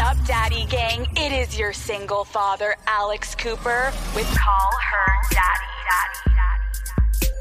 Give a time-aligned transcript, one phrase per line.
[0.00, 1.06] Up, Daddy Gang?
[1.16, 5.64] It is your single father, Alex Cooper, with Call Her Daddy.
[5.84, 7.32] Daddy.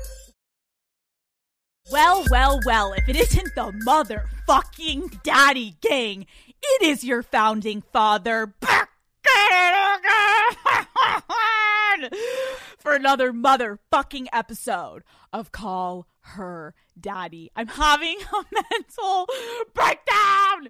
[1.92, 6.26] Well, well, well, if it isn't the motherfucking Daddy Gang,
[6.62, 8.56] it is your founding father
[12.80, 17.52] for another motherfucking episode of Call Her Daddy.
[17.56, 19.28] I'm having a mental
[19.74, 20.70] breakdown.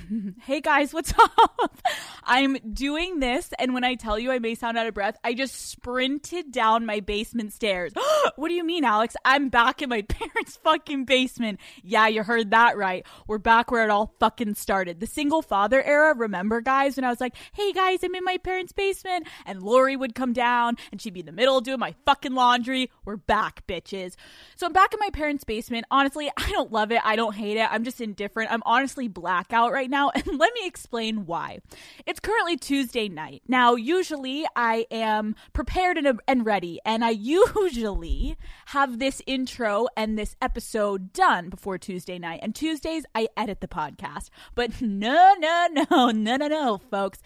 [0.43, 1.77] hey guys, what's up?
[2.23, 5.33] I'm doing this, and when I tell you I may sound out of breath, I
[5.33, 7.93] just sprinted down my basement stairs.
[8.35, 9.15] what do you mean, Alex?
[9.25, 11.59] I'm back in my parents' fucking basement.
[11.83, 13.05] Yeah, you heard that right.
[13.27, 14.99] We're back where it all fucking started.
[14.99, 18.37] The single father era, remember, guys, when I was like, hey guys, I'm in my
[18.37, 21.95] parents' basement, and Lori would come down, and she'd be in the middle doing my
[22.05, 22.91] fucking laundry.
[23.05, 24.15] We're back, bitches.
[24.55, 25.85] So I'm back in my parents' basement.
[25.91, 27.01] Honestly, I don't love it.
[27.03, 27.67] I don't hate it.
[27.71, 28.51] I'm just indifferent.
[28.51, 31.59] I'm honestly blackout right now, and let me explain why.
[32.05, 33.43] It's currently Tuesday night.
[33.47, 40.17] Now, usually I am prepared and, and ready, and I usually have this intro and
[40.17, 42.39] this episode done before Tuesday night.
[42.41, 44.29] And Tuesdays, I edit the podcast.
[44.55, 47.19] But no, no, no, no, no, no, folks.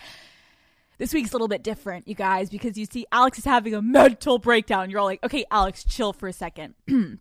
[0.98, 3.82] This week's a little bit different, you guys, because you see, Alex is having a
[3.82, 4.90] mental breakdown.
[4.90, 6.76] You're all like, okay, Alex, chill for a second.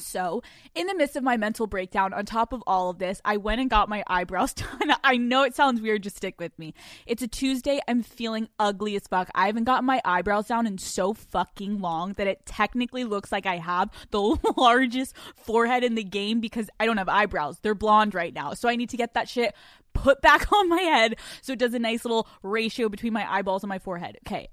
[0.00, 0.42] So,
[0.74, 3.60] in the midst of my mental breakdown, on top of all of this, I went
[3.60, 4.94] and got my eyebrows done.
[5.04, 6.74] I know it sounds weird, just stick with me.
[7.06, 7.80] It's a Tuesday.
[7.88, 9.28] I'm feeling ugly as fuck.
[9.34, 13.46] I haven't gotten my eyebrows down in so fucking long that it technically looks like
[13.46, 14.20] I have the
[14.56, 17.58] largest forehead in the game because I don't have eyebrows.
[17.60, 18.54] They're blonde right now.
[18.54, 19.54] So, I need to get that shit
[19.94, 23.62] put back on my head so it does a nice little ratio between my eyeballs
[23.62, 24.18] and my forehead.
[24.26, 24.48] Okay.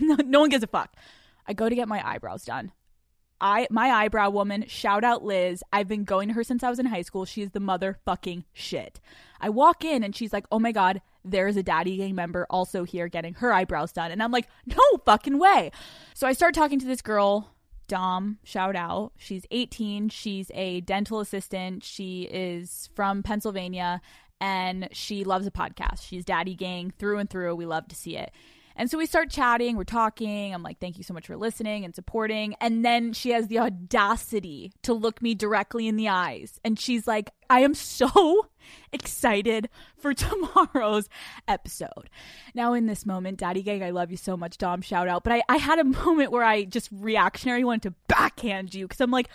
[0.00, 0.94] no one gives a fuck.
[1.46, 2.72] I go to get my eyebrows done.
[3.40, 5.62] I my eyebrow woman, shout out Liz.
[5.72, 7.24] I've been going to her since I was in high school.
[7.24, 9.00] She is the motherfucking shit.
[9.40, 12.84] I walk in and she's like, "Oh my god, there's a daddy gang member also
[12.84, 15.70] here getting her eyebrows done." And I'm like, "No fucking way."
[16.14, 17.54] So I start talking to this girl,
[17.88, 19.12] Dom, shout out.
[19.16, 20.08] She's 18.
[20.08, 21.84] She's a dental assistant.
[21.84, 24.00] She is from Pennsylvania
[24.40, 26.02] and she loves a podcast.
[26.02, 27.54] She's daddy gang through and through.
[27.54, 28.32] We love to see it.
[28.76, 30.52] And so we start chatting, we're talking.
[30.52, 32.54] I'm like, thank you so much for listening and supporting.
[32.60, 36.58] And then she has the audacity to look me directly in the eyes.
[36.64, 38.48] And she's like, I am so
[38.92, 41.08] excited for tomorrow's
[41.46, 42.10] episode.
[42.54, 45.22] Now, in this moment, Daddy Gang, I love you so much, Dom, shout out.
[45.24, 49.00] But I, I had a moment where I just reactionary wanted to backhand you because
[49.00, 49.28] I'm like,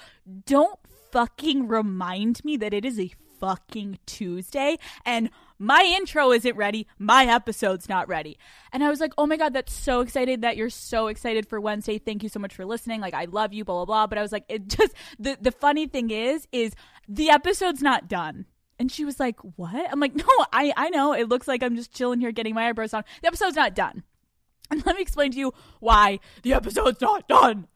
[0.46, 0.80] don't
[1.12, 6.88] fucking remind me that it is a fucking Tuesday and my intro isn't ready.
[6.98, 8.40] My episode's not ready.
[8.72, 11.60] And I was like, oh my God, that's so excited that you're so excited for
[11.60, 12.00] Wednesday.
[12.00, 13.02] Thank you so much for listening.
[13.02, 14.08] Like, I love you, blah, blah, blah.
[14.08, 16.74] But I was like, it just, the, the funny thing is, is
[17.08, 18.46] the episode's not done.
[18.80, 19.92] And she was like, what?
[19.92, 21.14] I'm like, no, I, I know.
[21.14, 23.04] It looks like I'm just chilling here getting my eyebrows on.
[23.22, 24.04] The episode's not done.
[24.72, 27.68] And let me explain to you why the episode's not done.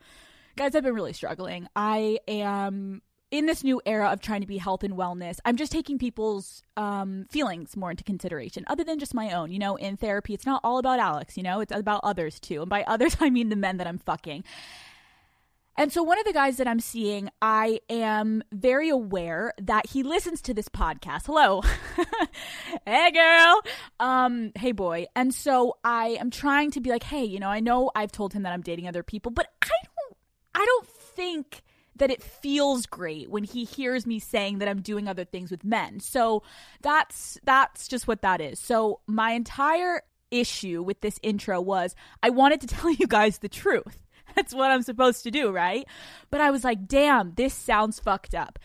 [0.56, 1.68] Guys, I've been really struggling.
[1.76, 3.02] I am
[3.34, 6.62] in this new era of trying to be health and wellness, I'm just taking people's
[6.78, 9.52] um, feelings more into consideration, other than just my own.
[9.52, 12.62] You know, in therapy, it's not all about Alex, you know, it's about others too.
[12.62, 14.44] And by others, I mean the men that I'm fucking.
[15.76, 20.04] And so, one of the guys that I'm seeing, I am very aware that he
[20.04, 21.26] listens to this podcast.
[21.26, 21.64] Hello.
[22.86, 23.62] hey, girl.
[24.00, 25.08] Um, hey, boy.
[25.16, 28.34] And so, I am trying to be like, hey, you know, I know I've told
[28.34, 30.18] him that I'm dating other people, but I don't,
[30.54, 31.64] I don't think
[31.96, 35.64] that it feels great when he hears me saying that I'm doing other things with
[35.64, 36.00] men.
[36.00, 36.44] So
[36.82, 38.60] that's that's just what that is.
[38.60, 43.50] So my entire issue with this intro was I wanted to tell you guys the
[43.50, 44.00] truth.
[44.36, 45.86] That's what I'm supposed to do, right?
[46.32, 48.58] But I was like, "Damn, this sounds fucked up."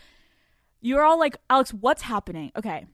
[0.80, 2.86] You're all like, "Alex, what's happening?" Okay.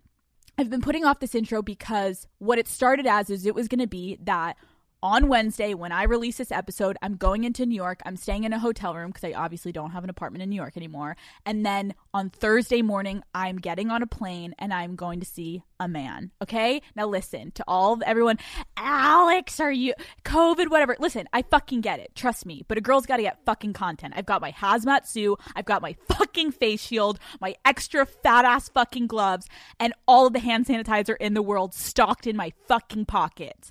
[0.56, 3.80] I've been putting off this intro because what it started as is it was going
[3.80, 4.56] to be that
[5.04, 8.00] on Wednesday, when I release this episode, I'm going into New York.
[8.06, 10.56] I'm staying in a hotel room because I obviously don't have an apartment in New
[10.56, 11.15] York anymore.
[11.44, 15.62] And then on Thursday morning, I'm getting on a plane and I'm going to see
[15.78, 16.31] a man.
[16.43, 16.81] Okay?
[16.96, 18.38] Now listen to all everyone.
[18.78, 19.93] Alex, are you
[20.25, 20.70] COVID?
[20.70, 20.96] Whatever.
[20.99, 22.14] Listen, I fucking get it.
[22.14, 22.64] Trust me.
[22.67, 24.14] But a girl's got to get fucking content.
[24.17, 25.38] I've got my hazmat suit.
[25.55, 30.32] I've got my fucking face shield, my extra fat ass fucking gloves, and all of
[30.32, 33.70] the hand sanitizer in the world stocked in my fucking pockets.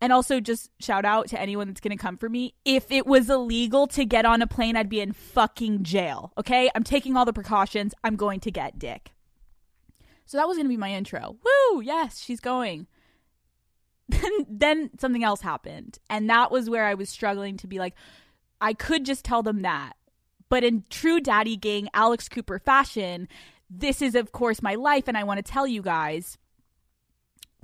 [0.00, 2.54] And also, just shout out to anyone that's going to come for me.
[2.64, 6.32] If it was illegal to get on a plane, I'd be in fucking jail.
[6.36, 6.70] Okay?
[6.74, 7.94] I'm taking all the precautions.
[8.04, 9.12] I'm going to get dick.
[10.26, 11.36] So that was going to be my intro.
[11.42, 11.80] Woo!
[11.80, 12.86] Yes, she's going.
[14.08, 15.98] Then, then something else happened.
[16.08, 17.94] And that was where I was struggling to be like,
[18.60, 19.94] I could just tell them that.
[20.48, 23.26] But in true daddy gang Alex Cooper fashion,
[23.68, 25.08] this is, of course, my life.
[25.08, 26.38] And I want to tell you guys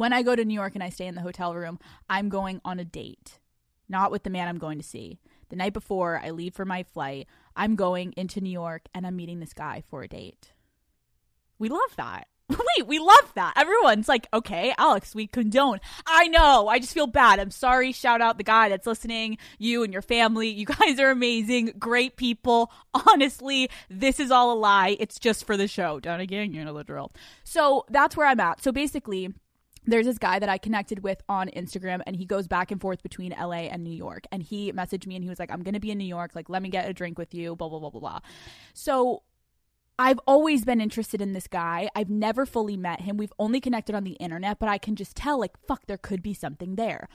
[0.02, 1.78] when I go to New York and I stay in the hotel room,
[2.10, 3.38] I'm going on a date,
[3.88, 5.20] not with the man I'm going to see.
[5.48, 9.14] The night before I leave for my flight, I'm going into New York and I'm
[9.14, 10.54] meeting this guy for a date.
[11.56, 12.26] We love that.
[12.48, 13.52] Wait, we love that.
[13.56, 15.78] Everyone's like, okay, Alex, we condone.
[16.04, 16.66] I know.
[16.66, 17.38] I just feel bad.
[17.38, 17.92] I'm sorry.
[17.92, 20.48] Shout out the guy that's listening, you and your family.
[20.48, 22.72] You guys are amazing, great people.
[23.06, 24.96] Honestly, this is all a lie.
[24.98, 26.00] It's just for the show.
[26.00, 27.12] Down again, you know the drill.
[27.44, 28.64] So that's where I'm at.
[28.64, 29.32] So basically,
[29.84, 33.02] there's this guy that I connected with on Instagram and he goes back and forth
[33.02, 34.26] between LA and New York.
[34.30, 36.32] And he messaged me and he was like, I'm going to be in New York.
[36.34, 38.20] Like, let me get a drink with you, blah, blah, blah, blah, blah.
[38.74, 39.22] So
[39.98, 41.88] I've always been interested in this guy.
[41.94, 43.16] I've never fully met him.
[43.16, 46.22] We've only connected on the internet, but I can just tell, like, fuck, there could
[46.22, 47.08] be something there.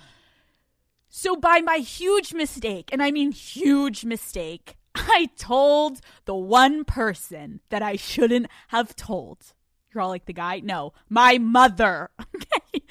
[1.10, 7.62] So, by my huge mistake, and I mean huge mistake, I told the one person
[7.70, 9.54] that I shouldn't have told.
[9.94, 10.60] You're all like the guy?
[10.60, 12.10] No, my mother.
[12.36, 12.84] Okay.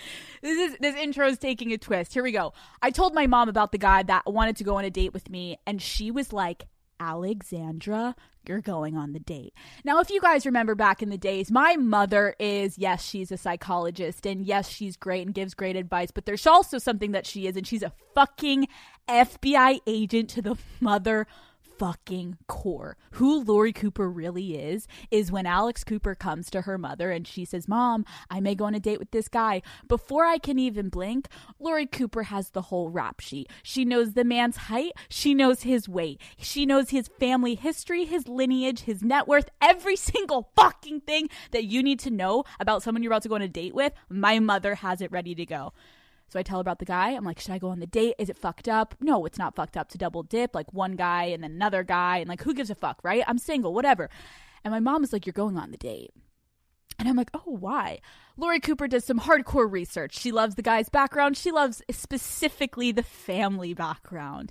[0.43, 2.13] This is this intro is taking a twist.
[2.13, 2.53] Here we go.
[2.83, 5.31] I told my mom about the guy that wanted to go on a date with
[5.31, 6.67] me, and she was like,
[7.01, 8.15] Alexandra,
[8.47, 9.55] you're going on the date.
[9.85, 13.37] Now, if you guys remember back in the days, my mother is, yes, she's a
[13.37, 17.47] psychologist, and yes, she's great and gives great advice, but there's also something that she
[17.47, 18.69] is, and she's a fucking
[19.09, 21.27] FBI agent to the mother
[21.79, 22.97] fucking core.
[23.13, 27.45] Who Lori Cooper really is, is when Alex Cooper comes to her mother and she
[27.45, 29.63] says, Mom, I may go on a date with this guy.
[29.89, 31.29] Before I can even blink,
[31.59, 33.51] Lori Cooper has the whole rap sheet.
[33.63, 38.29] She knows the man's height, she knows his weight, she knows his family history, his
[38.29, 43.03] lineage, his net worth, every single fucking thing that you need to know about someone
[43.03, 43.93] you're about to go on a date with.
[44.09, 45.73] My mother has it ready to go.
[46.29, 47.11] So I tell her about the guy.
[47.11, 48.15] I'm like, should I go on the date?
[48.19, 48.95] Is it fucked up?
[49.01, 52.19] No, it's not fucked up to double dip, like one guy and then another guy.
[52.19, 53.23] And like, who gives a fuck, right?
[53.27, 54.11] I'm single, whatever.
[54.65, 56.13] And my mom is like, you're going on the date.
[56.99, 58.01] And I'm like, oh, why?
[58.37, 60.19] Lori Cooper does some hardcore research.
[60.19, 61.37] She loves the guy's background.
[61.37, 64.51] She loves specifically the family background.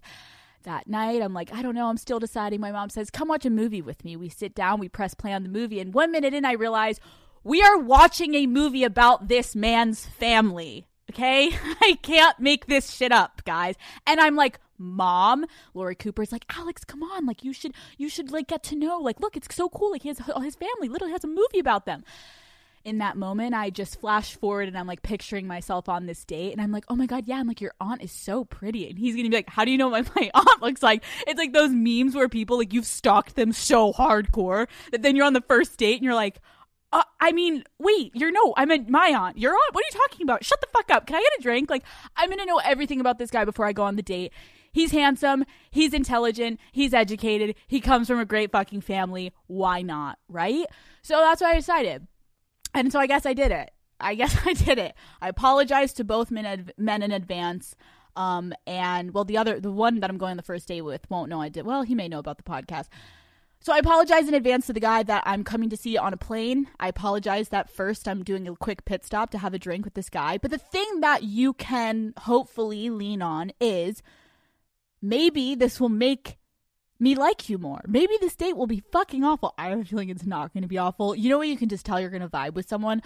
[0.63, 1.89] That night, I'm like, I don't know.
[1.89, 2.59] I'm still deciding.
[2.61, 4.15] My mom says, come watch a movie with me.
[4.15, 5.79] We sit down, we press play on the movie.
[5.79, 6.99] And one minute in, I realize
[7.43, 10.87] we are watching a movie about this man's family.
[11.15, 11.49] Okay?
[11.81, 13.75] I can't make this shit up, guys.
[14.05, 17.25] And I'm like, mom, Lori Cooper's like, Alex, come on.
[17.25, 18.99] Like, you should, you should, like, get to know.
[18.99, 19.91] Like, look, it's so cool.
[19.91, 22.03] Like, he has his family literally has a movie about them.
[22.83, 26.51] In that moment, I just flash forward and I'm like picturing myself on this date.
[26.51, 27.37] And I'm like, oh my God, yeah.
[27.37, 28.87] I'm like, your aunt is so pretty.
[28.87, 31.03] And he's to be like, how do you know what my aunt looks like?
[31.25, 35.25] It's like those memes where people, like, you've stalked them so hardcore that then you're
[35.25, 36.39] on the first date and you're like,
[36.95, 39.37] uh, I mean, wait, you're no, I'm a, my aunt.
[39.37, 39.73] Your aunt?
[39.73, 40.45] What are you talking about?
[40.45, 41.05] Shut the fuck up.
[41.05, 41.69] Can I get a drink?
[41.69, 41.83] Like,
[42.15, 44.31] I'm gonna know everything about this guy before I go on the date.
[44.71, 45.43] He's handsome.
[45.71, 46.57] He's intelligent.
[46.71, 47.55] He's educated.
[47.67, 49.33] He comes from a great fucking family.
[49.47, 50.19] Why not?
[50.29, 50.65] Right?
[51.01, 52.07] So that's what I decided.
[52.73, 53.71] And so I guess I did it.
[53.99, 54.95] I guess I did it.
[55.21, 57.75] I apologized to both men, men in advance.
[58.15, 61.09] Um, and well, the other, the one that I'm going on the first date with
[61.09, 61.65] won't know I did.
[61.65, 62.87] Well, he may know about the podcast.
[63.59, 66.17] So I apologize in advance to the guy that I'm coming to see on a
[66.17, 66.67] plane.
[66.79, 69.95] I apologize that first I'm doing a quick pit stop to have a drink with
[69.95, 70.37] this guy.
[70.37, 74.03] But the thing that you can hopefully lean on is
[75.01, 76.37] maybe this will make
[76.99, 77.83] me like you more.
[77.87, 79.53] Maybe this date will be fucking awful.
[79.57, 81.15] I have a feeling it's not going to be awful.
[81.15, 81.47] You know what?
[81.47, 83.01] You can just tell you're going to vibe with someone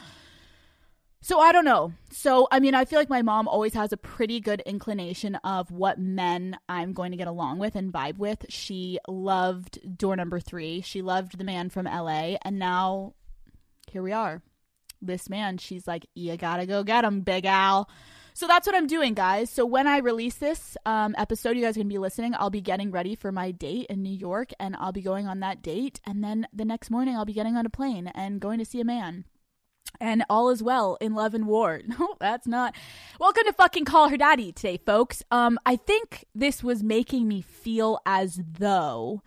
[1.22, 1.94] so I don't know.
[2.12, 5.72] So I mean, I feel like my mom always has a pretty good inclination of
[5.72, 8.46] what men I'm going to get along with and vibe with.
[8.50, 10.82] She loved door number 3.
[10.82, 13.14] She loved the man from LA and now
[13.92, 14.42] here we are.
[15.02, 17.90] This man, she's like, "You got to go get him, Big Al."
[18.34, 19.50] So that's what I'm doing, guys.
[19.50, 22.34] So when I release this um, episode, you guys to be listening.
[22.38, 25.42] I'll be getting ready for my date in New York and I'll be going on
[25.42, 28.60] that date and then the next morning I'll be getting on a plane and going
[28.60, 29.26] to see a man
[30.00, 31.82] and all is well in love and war.
[32.00, 32.76] No, that's not.
[33.20, 35.24] Welcome to fucking call her daddy today, folks.
[35.32, 39.22] Um, I think this was making me feel as though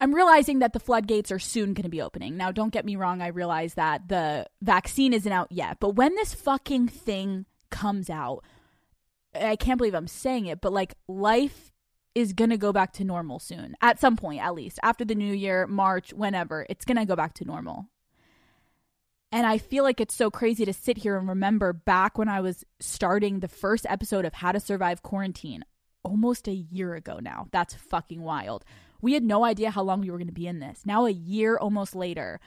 [0.00, 2.36] I'm realizing that the floodgates are soon going to be opening.
[2.36, 3.20] Now, don't get me wrong.
[3.20, 8.44] I realize that the vaccine isn't out yet, but when this fucking thing comes out,
[9.34, 11.72] I can't believe I'm saying it, but like life
[12.14, 13.76] is going to go back to normal soon.
[13.80, 17.16] At some point, at least after the new year, March, whenever, it's going to go
[17.16, 17.86] back to normal.
[19.30, 22.40] And I feel like it's so crazy to sit here and remember back when I
[22.40, 25.64] was starting the first episode of How to Survive Quarantine
[26.02, 27.48] almost a year ago now.
[27.50, 28.64] That's fucking wild.
[29.02, 30.82] We had no idea how long we were going to be in this.
[30.86, 32.40] Now, a year almost later,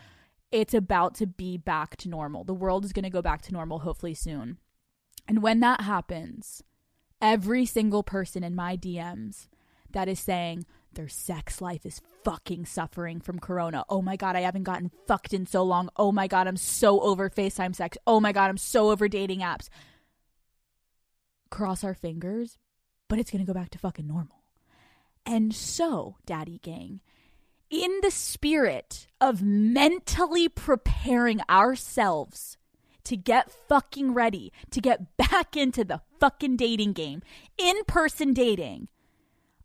[0.51, 2.43] it's about to be back to normal.
[2.43, 4.57] The world is going to go back to normal hopefully soon.
[5.27, 6.63] And when that happens,
[7.21, 9.47] every single person in my DMs
[9.91, 13.83] that is saying, their sex life is fucking suffering from corona.
[13.89, 15.89] Oh my god, I haven't gotten fucked in so long.
[15.95, 17.97] Oh my god, I'm so over FaceTime sex.
[18.05, 19.69] Oh my god, I'm so over dating apps.
[21.49, 22.57] Cross our fingers,
[23.07, 24.43] but it's going to go back to fucking normal.
[25.25, 27.01] And so, Daddy Gang,
[27.69, 32.57] in the spirit of mentally preparing ourselves
[33.03, 37.21] to get fucking ready to get back into the fucking dating game,
[37.57, 38.87] in person dating,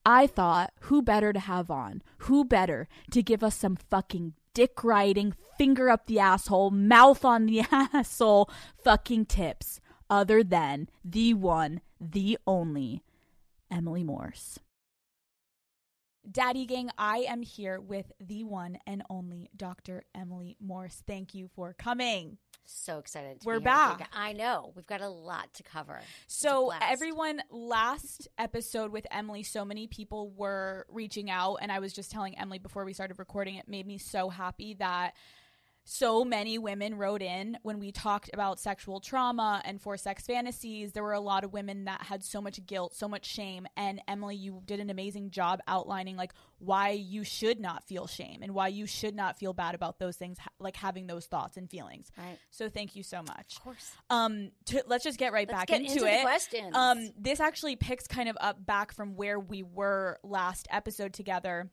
[0.09, 2.01] I thought, who better to have on?
[2.19, 7.47] Who better to give us some fucking dick riding, finger up the asshole, mouth on
[7.47, 8.49] the asshole
[8.85, 13.03] fucking tips other than the one, the only
[13.69, 14.61] Emily Morse.
[16.31, 20.05] Daddy Gang, I am here with the one and only Dr.
[20.15, 21.03] Emily Morse.
[21.05, 22.39] Thank you for coming.
[22.66, 23.38] So excited.
[23.44, 24.08] We're be back.
[24.12, 24.73] I know.
[24.75, 26.00] We've got a lot to cover.
[26.26, 31.56] So, everyone, last episode with Emily, so many people were reaching out.
[31.62, 34.75] And I was just telling Emily before we started recording, it made me so happy
[34.75, 35.14] that
[35.88, 40.90] so many women wrote in when we talked about sexual trauma and for sex fantasies.
[40.90, 43.69] There were a lot of women that had so much guilt, so much shame.
[43.76, 48.40] And Emily, you did an amazing job outlining like why you should not feel shame
[48.43, 51.71] and why you should not feel bad about those things, like having those thoughts and
[51.71, 52.11] feelings.
[52.19, 52.37] Right.
[52.50, 53.55] So thank you so much.
[53.57, 53.93] Of course.
[54.11, 56.23] Um, to, let's just get right Let's back get into, into it.
[56.23, 56.75] questions.
[56.75, 61.71] Um, this actually picks kind of up back from where we were last episode together.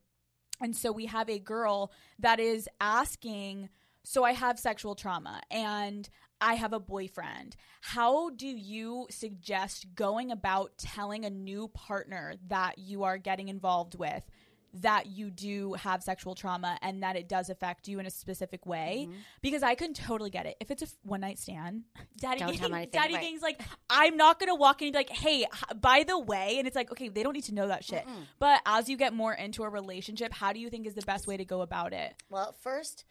[0.61, 3.69] And so we have a girl that is asking
[4.03, 6.09] so I have sexual trauma and
[6.41, 7.55] I have a boyfriend.
[7.81, 13.97] How do you suggest going about telling a new partner that you are getting involved
[13.97, 14.23] with
[14.75, 18.65] that you do have sexual trauma and that it does affect you in a specific
[18.65, 19.05] way?
[19.07, 19.19] Mm-hmm.
[19.41, 20.57] Because I can totally get it.
[20.59, 21.83] If it's a one night stand,
[22.19, 23.21] Daddy Gang, anything, Daddy right.
[23.21, 25.45] Gang's like, I'm not gonna walk in and be like, hey,
[25.79, 28.05] by the way, and it's like, okay, they don't need to know that shit.
[28.39, 31.25] But as you get more into a relationship, how do you think is the best
[31.25, 32.15] way to go about it?
[32.29, 33.05] Well, first,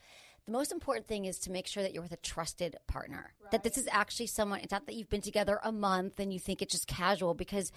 [0.47, 3.33] the most important thing is to make sure that you're with a trusted partner.
[3.53, 6.39] That this is actually someone, it's not that you've been together a month and you
[6.41, 7.71] think it's just casual because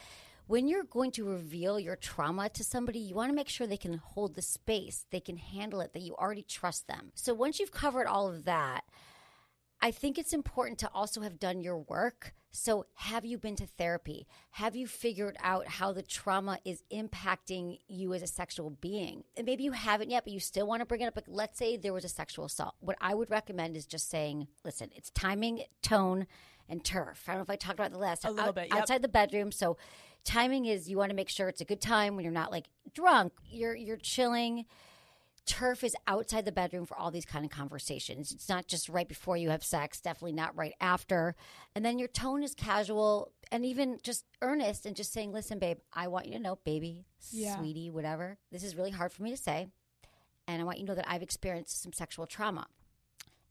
[0.47, 3.77] when you're going to reveal your trauma to somebody, you want to make sure they
[3.77, 7.11] can hold the space, they can handle it, that you already trust them.
[7.15, 8.83] So once you've covered all of that,
[9.81, 12.33] I think it's important to also have done your work.
[12.51, 14.27] So, have you been to therapy?
[14.51, 19.25] Have you figured out how the trauma is impacting you as a sexual being?
[19.35, 21.17] And maybe you haven't yet, but you still want to bring it up.
[21.17, 22.75] Like, let's say there was a sexual assault.
[22.79, 26.27] What I would recommend is just saying, listen, it's timing, tone,
[26.69, 27.25] and turf.
[27.27, 28.79] I don't know if I talked about the last A little bit, yep.
[28.79, 29.51] outside the bedroom.
[29.51, 29.75] So,
[30.23, 32.69] timing is you want to make sure it's a good time when you're not like
[32.93, 33.33] drunk.
[33.49, 34.65] You're you're chilling
[35.45, 38.31] turf is outside the bedroom for all these kind of conversations.
[38.31, 41.35] It's not just right before you have sex, definitely not right after.
[41.75, 45.77] And then your tone is casual and even just earnest and just saying, listen, babe,
[45.93, 47.57] I want you to know, baby, Yeah.
[47.57, 48.37] sweetie, whatever.
[48.51, 49.67] This is really hard for me to say.
[50.47, 52.67] And I want you to know that I've experienced some sexual trauma.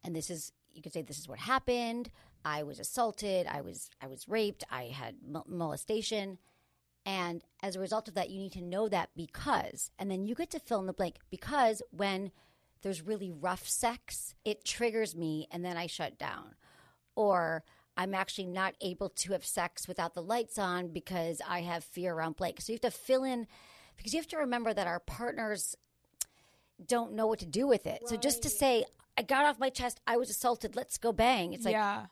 [0.02, 2.10] And this is, you could say, this is what happened.
[2.44, 3.46] I was assaulted.
[3.46, 4.64] I was, I was raped.
[4.70, 6.38] I had mol- molestation.
[7.06, 10.34] And as a result of that, you need to know that because, and then you
[10.34, 12.30] get to fill in the blank because when
[12.82, 16.54] there's really rough sex, it triggers me and then I shut down.
[17.14, 17.62] Or
[17.96, 22.14] I'm actually not able to have sex without the lights on because I have fear
[22.14, 22.60] around blank.
[22.60, 23.46] So you have to fill in,
[23.96, 25.76] because you have to remember that our partners
[26.84, 28.02] don't know what to do with it.
[28.06, 28.84] So just to say,
[29.16, 31.52] I got off my chest, I was assaulted, let's go bang.
[31.52, 32.06] It's like, yeah.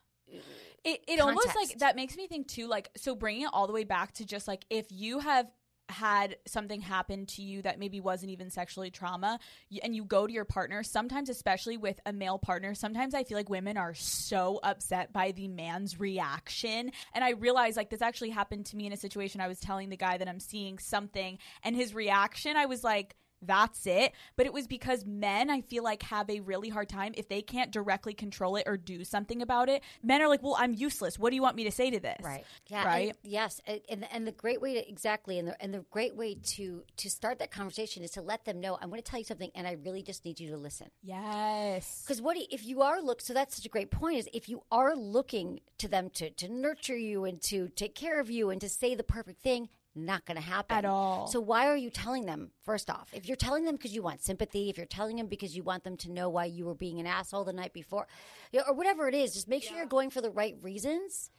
[0.84, 3.72] It it almost like that makes me think too like so bringing it all the
[3.72, 5.46] way back to just like if you have
[5.88, 9.38] had something happen to you that maybe wasn't even sexually trauma
[9.82, 13.36] and you go to your partner sometimes especially with a male partner sometimes i feel
[13.36, 16.90] like women are so upset by the man's reaction.
[17.14, 19.90] And i realize like this actually happened to me in a situation i was telling
[19.90, 24.12] the guy that i'm seeing something and his reaction i was like that's it.
[24.36, 27.42] But it was because men, I feel like, have a really hard time if they
[27.42, 29.82] can't directly control it or do something about it.
[30.02, 31.18] Men are like, well, I'm useless.
[31.18, 32.18] What do you want me to say to this?
[32.22, 32.44] Right.
[32.68, 32.84] Yeah.
[32.84, 33.08] Right.
[33.08, 33.60] and- yes.
[33.66, 37.10] And, and the great way to exactly and the and the great way to to
[37.10, 39.66] start that conversation is to let them know I'm going to tell you something and
[39.66, 40.88] I really just need you to listen.
[41.02, 42.02] Yes.
[42.04, 43.20] Because what if you are look?
[43.20, 44.18] So that's such a great point.
[44.18, 48.20] Is if you are looking to them to to nurture you and to take care
[48.20, 51.26] of you and to say the perfect thing, not going to happen At all.
[51.26, 52.50] So why are you telling them?
[52.62, 55.56] First off, if you're telling them because you want sympathy, if you're telling them because
[55.56, 58.06] you want them to know why you were being an asshole the night before,
[58.52, 61.30] you know, or whatever it is, just make sure you're going for the right reasons.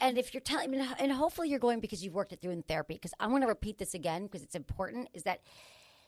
[0.00, 2.94] And if you're telling, and hopefully you're going because you've worked it through in therapy.
[2.94, 5.08] Because I'm going to repeat this again because it's important.
[5.12, 5.40] Is that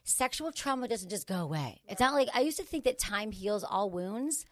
[0.05, 1.81] sexual trauma doesn't just go away.
[1.89, 4.47] It's not like I used to think that time heals all wounds.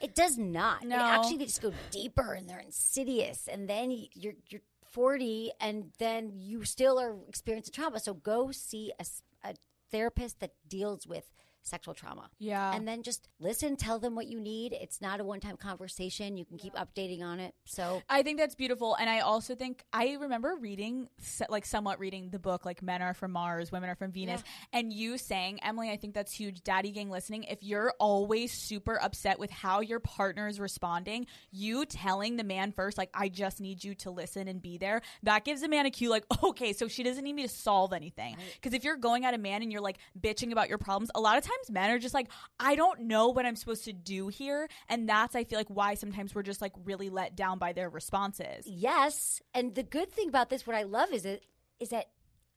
[0.00, 0.84] It does not.
[0.84, 0.96] No.
[0.96, 3.48] It actually, they just go deeper and they're insidious.
[3.50, 4.60] And then you're you're
[4.96, 8.00] 40, and then you still are experiencing trauma.
[8.00, 8.92] So go see
[9.44, 9.54] a
[9.90, 11.30] therapist that deals with
[11.66, 12.30] sexual trauma.
[12.38, 12.74] Yeah.
[12.74, 14.72] And then just listen, tell them what you need.
[14.72, 16.36] It's not a one time conversation.
[16.36, 17.54] You can keep updating on it.
[17.64, 21.08] So I think that's beautiful, and I also think I remember reading,
[21.48, 24.42] like somewhat reading the book, like "Men Are from Mars, Women Are from Venus,"
[24.72, 26.62] and you saying, Emily, I think that's huge.
[26.62, 27.44] Daddy gang listening.
[27.44, 32.72] If you're always super upset with how your partner is responding, you telling the man
[32.72, 35.86] first, like, "I just need you to listen and be there," that gives the man
[35.86, 38.36] a cue, like, okay, so she doesn't need me to solve anything.
[38.54, 41.20] Because if you're going at a man and you're like bitching about your problems, a
[41.20, 42.28] lot of times men are just like,
[42.60, 45.94] I don't know what I'm supposed to do here, and that's I feel like why
[45.94, 48.66] sometimes we're just like really let down by their responses.
[48.66, 49.40] yes.
[49.54, 51.44] And the good thing about this, what I love is it
[51.80, 52.06] is that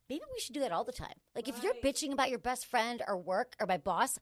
[0.10, 1.14] maybe we should do that all the time.
[1.36, 4.20] Like if you're bitching about your best friend or work or my boss,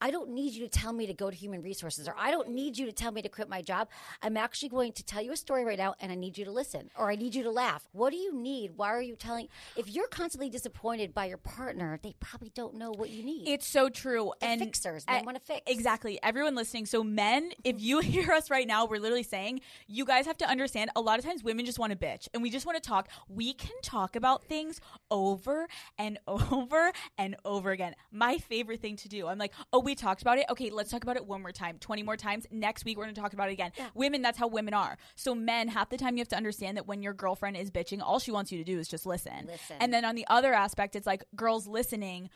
[0.00, 2.50] I don't need you to tell me to go to human resources or I don't
[2.50, 3.88] need you to tell me to quit my job.
[4.22, 6.50] I'm actually going to tell you a story right now and I need you to
[6.50, 7.88] listen or I need you to laugh.
[7.92, 8.72] What do you need?
[8.76, 9.48] Why are you telling?
[9.76, 13.48] If you're constantly disappointed by your partner, they probably don't know what you need.
[13.48, 14.32] It's so true.
[14.40, 15.06] They're and fixers.
[15.06, 15.60] Men uh, wanna fix.
[15.66, 16.18] Exactly.
[16.22, 16.86] Everyone listening.
[16.86, 20.48] So, men, if you hear us right now, we're literally saying you guys have to
[20.48, 22.88] understand a lot of times women just want to bitch and we just want to
[22.88, 23.08] talk.
[23.28, 24.80] We can talk about things
[25.10, 27.94] over and over and over again.
[28.10, 29.26] My favorite thing to do.
[29.26, 30.46] I'm like, oh, we talked about it.
[30.50, 32.46] Okay, let's talk about it one more time, 20 more times.
[32.50, 33.72] Next week, we're going to talk about it again.
[33.94, 34.96] Women, that's how women are.
[35.16, 38.00] So, men, half the time you have to understand that when your girlfriend is bitching,
[38.02, 39.46] all she wants you to do is just listen.
[39.46, 39.76] Listen.
[39.80, 42.30] And then on the other aspect, it's like girls listening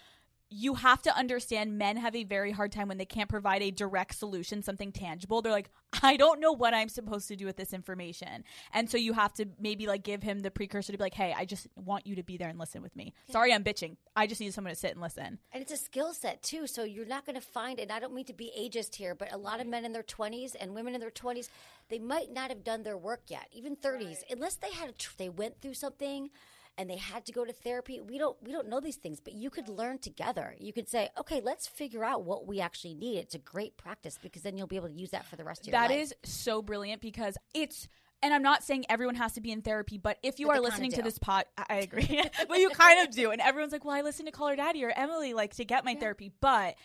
[0.56, 3.72] you have to understand men have a very hard time when they can't provide a
[3.72, 5.42] direct solution, something tangible.
[5.42, 5.70] They're like,
[6.02, 8.44] I don't know what I'm supposed to do with this information.
[8.72, 11.34] And so you have to maybe like give him the precursor to be like, hey,
[11.36, 13.14] I just want you to be there and listen with me.
[13.30, 13.96] Sorry, I'm bitching.
[14.14, 15.40] I just need someone to sit and listen.
[15.52, 16.68] And it's a skill set too.
[16.68, 19.32] So you're not going to find, and I don't mean to be ageist here, but
[19.32, 21.48] a lot of men in their 20s and women in their 20s,
[21.88, 25.14] they might not have done their work yet, even 30s, unless they had a tr-
[25.16, 26.30] they went through something
[26.76, 28.00] and they had to go to therapy.
[28.00, 30.54] We don't we don't know these things, but you could learn together.
[30.58, 33.18] You could say, okay, let's figure out what we actually need.
[33.18, 35.62] It's a great practice because then you'll be able to use that for the rest
[35.62, 35.90] of your That life.
[35.90, 37.88] That is so brilliant because it's
[38.22, 40.60] and I'm not saying everyone has to be in therapy, but if you But are
[40.60, 43.30] listening to this pod, I agree, but you kind of do.
[43.30, 45.84] And everyone's like, "Well, I listen to Call Her Daddy or Emily like to get
[45.84, 46.76] my therapy." But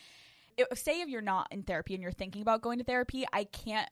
[0.57, 3.45] if, say if you're not in therapy and you're thinking about going to therapy, I
[3.45, 3.89] can't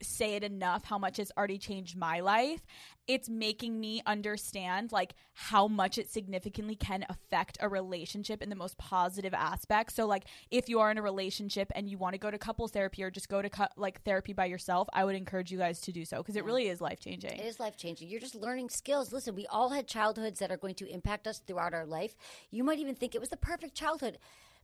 [0.00, 2.60] say it enough how much it's already changed my life.
[3.08, 8.56] It's making me understand like how much it significantly can affect a relationship in the
[8.56, 9.94] most positive aspects.
[9.94, 12.70] So like if you are in a relationship and you want to go to couples
[12.70, 15.92] therapy or just go to like therapy by yourself, I would encourage you guys to
[15.92, 17.32] do so because it really is life changing.
[17.32, 18.08] It is life changing.
[18.08, 19.12] You're just learning skills.
[19.12, 22.16] Listen, we all had childhoods that are going to impact us throughout our life.
[22.50, 24.18] You might even think it was the perfect childhood,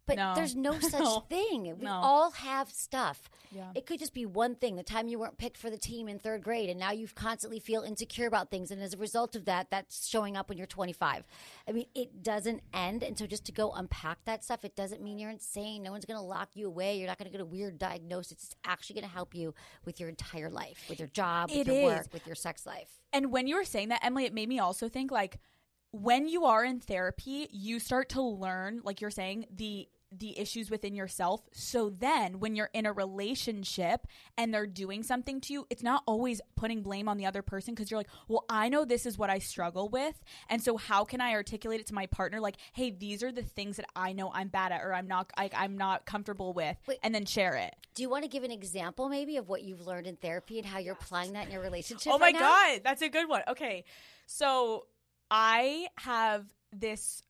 [0.07, 0.35] but No.
[0.35, 1.21] there's no such No.
[1.29, 1.65] thing.
[1.79, 1.93] We No.
[1.93, 3.31] all have stuff.
[3.51, 3.71] Yeah.
[3.75, 6.19] It could just be one thing the time you weren't picked for the team in
[6.19, 8.71] third grade, and now you constantly feel insecure about things.
[8.71, 11.27] And as a result of that, that's showing up when you're 25.
[11.67, 13.03] I mean, it doesn't end.
[13.03, 15.83] And so just to go unpack that stuff, it doesn't mean you're insane.
[15.83, 16.99] No one's going to lock you away.
[16.99, 18.33] You're not going to get a weird diagnosis.
[18.45, 21.67] It's actually going to help you with your entire life, with your job, with It
[21.69, 21.85] your is.
[21.85, 22.89] work, with your sex life.
[23.13, 25.39] And when you were saying that, Emily, it made me also think like
[25.93, 30.71] when you are in therapy, you start to learn, like you're saying, the the issues
[30.71, 31.43] within yourself.
[31.53, 36.03] So then when you're in a relationship and they're doing something to you, it's not
[36.07, 39.19] always putting blame on the other person because you're like, well, I know this is
[39.19, 40.19] what I struggle with.
[40.49, 43.43] And so how can I articulate it to my partner like, hey, these are the
[43.43, 46.77] things that I know I'm bad at or I'm not like I'm not comfortable with
[46.87, 46.99] Wait.
[47.03, 47.75] and then share it.
[47.95, 50.67] Do you want to give an example maybe of what you've learned in therapy and
[50.67, 52.13] how you're applying that in your relationship?
[52.13, 52.41] Oh my right now?
[52.41, 53.43] god, that's a good one.
[53.49, 53.85] Okay.
[54.27, 54.87] So
[55.31, 57.23] I have this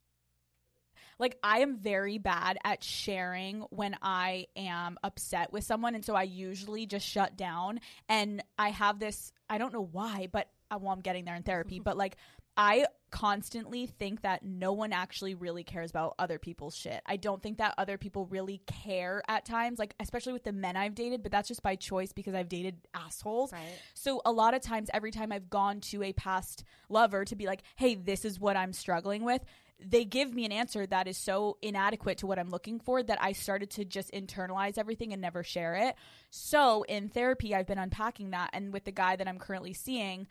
[1.18, 6.14] like I am very bad at sharing when I am upset with someone and so
[6.14, 10.78] I usually just shut down and I have this I don't know why, but uh,
[10.80, 12.16] well I'm getting there in therapy, but like
[12.58, 17.00] I constantly think that no one actually really cares about other people's shit.
[17.06, 20.76] I don't think that other people really care at times, like especially with the men
[20.76, 23.52] I've dated, but that's just by choice because I've dated assholes.
[23.52, 23.62] Right.
[23.94, 27.46] So a lot of times, every time I've gone to a past lover to be
[27.46, 29.42] like, hey, this is what I'm struggling with,
[29.80, 33.22] they give me an answer that is so inadequate to what I'm looking for that
[33.22, 35.94] I started to just internalize everything and never share it.
[36.30, 38.50] So in therapy, I've been unpacking that.
[38.52, 40.26] And with the guy that I'm currently seeing,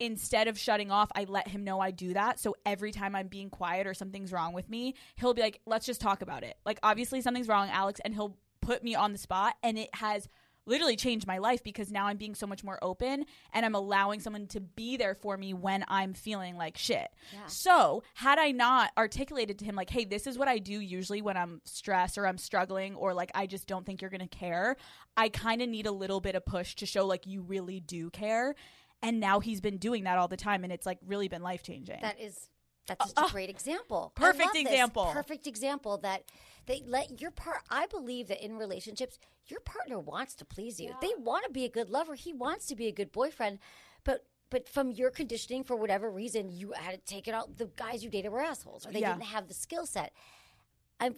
[0.00, 2.38] instead of shutting off, I let him know I do that.
[2.38, 5.86] So every time I'm being quiet or something's wrong with me, he'll be like, let's
[5.86, 6.56] just talk about it.
[6.64, 9.54] Like, obviously, something's wrong, Alex, and he'll put me on the spot.
[9.62, 10.28] And it has
[10.66, 14.20] literally changed my life because now I'm being so much more open and I'm allowing
[14.20, 17.08] someone to be there for me when I'm feeling like shit.
[17.32, 17.46] Yeah.
[17.46, 21.22] So, had I not articulated to him, like, hey, this is what I do usually
[21.22, 24.76] when I'm stressed or I'm struggling or like I just don't think you're gonna care,
[25.16, 28.10] I kind of need a little bit of push to show like you really do
[28.10, 28.54] care.
[29.02, 31.62] And now he's been doing that all the time and it's like really been life
[31.62, 31.98] changing.
[32.02, 32.48] That is
[32.86, 34.12] That's such a uh, uh, great example.
[34.14, 34.62] Perfect love this.
[34.62, 35.10] example.
[35.12, 36.24] Perfect example that
[36.66, 37.58] they let your part.
[37.70, 40.94] I believe that in relationships, your partner wants to please you.
[41.00, 42.14] They want to be a good lover.
[42.14, 43.58] He wants to be a good boyfriend,
[44.04, 44.24] but.
[44.50, 47.58] But from your conditioning, for whatever reason, you had to take it out.
[47.58, 49.12] The guys you dated were assholes, or they Yeah.
[49.12, 50.14] didn't have the skill set.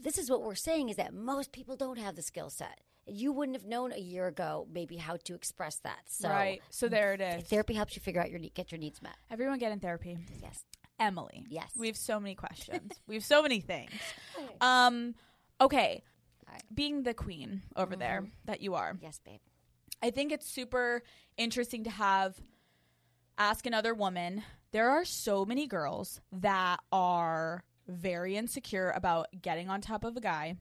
[0.03, 2.81] This is what we're saying: is that most people don't have the skill set.
[3.11, 6.01] You wouldn't have known a year ago, maybe, how to express that.
[6.07, 6.61] So, right.
[6.71, 7.45] So there it is.
[7.45, 9.17] therapy helps you figure out your need, get your needs met.
[9.31, 10.19] Everyone get in therapy.
[10.41, 10.65] Yes.
[10.99, 11.47] Emily.
[11.49, 11.71] Yes.
[11.77, 12.93] We have so many questions.
[13.07, 13.93] we have so many things.
[14.61, 15.15] Um,
[15.61, 16.03] okay.
[16.49, 16.63] Right.
[16.75, 19.41] Being the queen over there that you are, Yes, babe.
[20.03, 21.03] I think it's super
[21.37, 22.41] interesting to have
[23.39, 24.43] ask another woman.
[24.73, 30.21] There are so many girls that are very insecure about getting on top of a
[30.21, 30.57] guy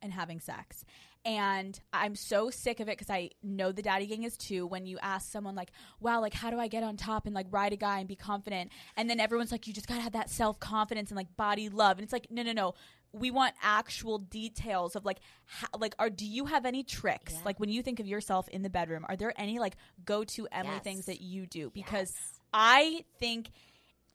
[0.00, 0.84] and having sex.
[1.24, 4.66] And I'm so sick of it because I know the daddy gang is too.
[4.66, 7.46] When you ask someone like, "Wow, like how do I get on top and like
[7.50, 10.30] ride a guy and be confident?" and then everyone's like, "You just gotta have that
[10.30, 12.74] self confidence and like body love," and it's like, no, no, no.
[13.12, 17.32] We want actual details of like, how, like, are do you have any tricks?
[17.34, 17.40] Yeah.
[17.46, 20.46] Like when you think of yourself in the bedroom, are there any like go to
[20.52, 20.84] Emily Yes.
[20.84, 21.70] things that you do?
[21.70, 22.40] Because Yes.
[22.52, 23.50] I think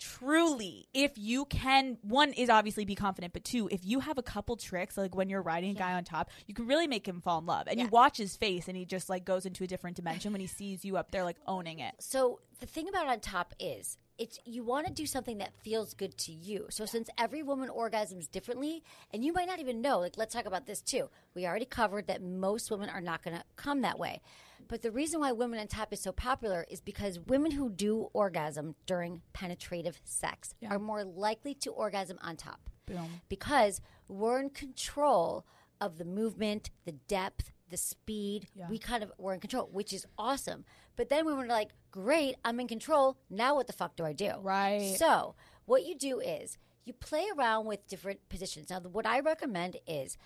[0.03, 4.23] truly if you can one is obviously be confident but two if you have a
[4.23, 7.21] couple tricks like when you're riding a guy on top you can really make him
[7.21, 9.67] fall in love and you watch his face and he just like goes into a
[9.67, 13.07] different dimension when he sees you up there like owning it So the thing about
[13.07, 16.67] on top is it's you want to do something that feels good to you.
[16.69, 20.45] So since every woman orgasms differently, and you might not even know, like let's talk
[20.45, 21.09] about this too.
[21.33, 24.21] We already covered that most women are not going to come that way.
[24.67, 28.09] But the reason why women on top is so popular is because women who do
[28.13, 32.69] orgasm during penetrative sex are more likely to orgasm on top.
[32.85, 33.21] Boom.
[33.29, 35.45] Because we're in control
[35.79, 38.47] of the movement, the depth, the speed.
[38.55, 38.69] Yeah.
[38.69, 40.65] We kind of we're in control, which is awesome.
[40.95, 43.17] But then when we're like, great, I'm in control.
[43.29, 44.33] Now what the fuck do I do?
[44.41, 44.95] Right.
[44.97, 48.69] So what you do is you play around with different positions.
[48.69, 50.17] Now, what I recommend is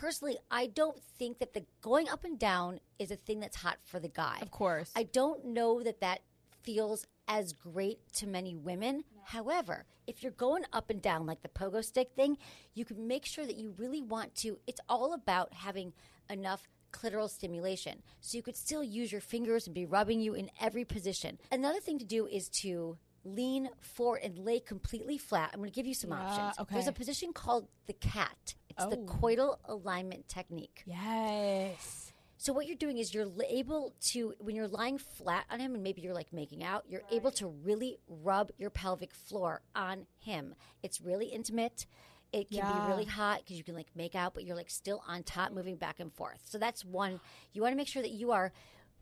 [0.00, 3.78] personally, I don't think that the going up and down is a thing that's hot
[3.84, 4.38] for the guy.
[4.42, 6.20] of course I don't know that that
[6.62, 9.04] feels as great to many women.
[9.24, 12.38] However, if you're going up and down like the pogo stick thing,
[12.74, 14.58] you can make sure that you really want to.
[14.66, 15.92] It's all about having
[16.30, 18.02] enough clitoral stimulation.
[18.20, 21.38] So you could still use your fingers and be rubbing you in every position.
[21.52, 25.50] Another thing to do is to lean forward and lay completely flat.
[25.52, 26.58] I'm going to give you some Yeah, options.
[26.60, 26.74] okay.
[26.74, 28.54] There's a position called the cat.
[28.78, 29.06] It's the Oh.
[29.06, 30.84] coital alignment technique.
[30.86, 35.74] yes So what you're doing is you're able to when you're lying flat on him
[35.74, 40.06] and maybe you're like making out, you're able to really rub your pelvic floor on
[40.20, 40.54] him.
[40.82, 41.86] It's really intimate.
[42.32, 42.72] It can Yeah.
[42.82, 45.50] be really hot because you can like make out, but you're like still on top,
[45.52, 46.42] moving back and forth.
[46.44, 47.20] So that's one.
[47.52, 48.52] You want to make sure that you are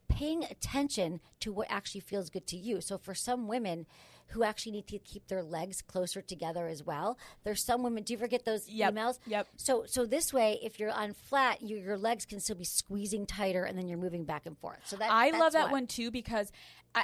[0.09, 2.81] paying attention to what actually feels good to you.
[2.81, 3.87] So for some women
[4.29, 8.03] who actually need to keep their legs closer together as well, there's some women.
[8.03, 9.19] Do you ever get those Yep, emails?
[9.27, 9.47] yep.
[9.57, 13.27] So so this way, if you're on flat, you, your legs can still be squeezing
[13.27, 14.81] tighter, and then you're moving back and forth.
[14.85, 15.73] So that I love that why.
[15.73, 16.51] one too because,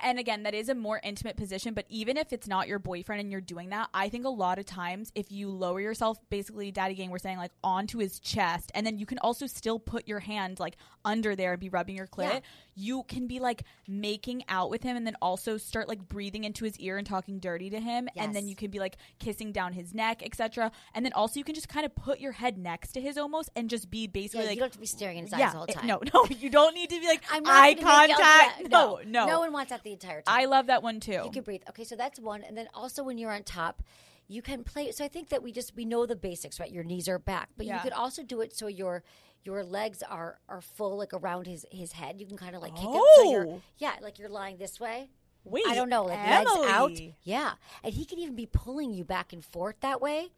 [0.03, 1.75] and again, that is a more intimate position.
[1.75, 4.59] But even if it's not your boyfriend and you're doing that, I think a lot
[4.59, 8.71] of times if you lower yourself, basically, Daddy Gang, we're saying like onto his chest,
[8.75, 11.97] and then you can also still put your hand like under there and be rubbing
[11.97, 12.31] your clit.
[12.33, 12.41] Yeah.
[12.75, 16.65] You can be like making out with him, and then also start like breathing into
[16.65, 19.73] his ear and talking dirty to him, and then you can be like kissing down
[19.75, 20.73] his neck, etc.
[20.95, 23.51] And then also you can just kind of put your head next to his almost
[23.55, 24.51] and just be Yeah, like.
[24.51, 25.87] you don't have to be staring in his eyes yeah, the whole it- time.
[25.87, 28.63] no, no, you don't need to be like I'm eye gonna make out contact.
[28.63, 28.71] that.
[28.71, 30.35] No, no, no one wants that the entire time.
[30.41, 31.21] I love that one too.
[31.25, 31.63] you can breathe.
[31.69, 33.83] Okay, so that's one, and then also when you're on top,
[34.29, 34.91] you can play.
[34.93, 36.71] So I think that we just we know the basics, right?
[36.71, 37.77] Your knees are back, but Yeah.
[37.77, 39.03] you could also do it so your
[39.45, 42.21] your legs are are full, like around his his head.
[42.21, 43.03] You can kind of like kick it.
[43.17, 43.63] So you're Oh.
[43.79, 45.11] yeah, like you're lying this way.
[45.45, 46.93] Wait, I don't know, like legs out.
[47.25, 50.29] Yeah, and he can even be pulling you back and forth that way.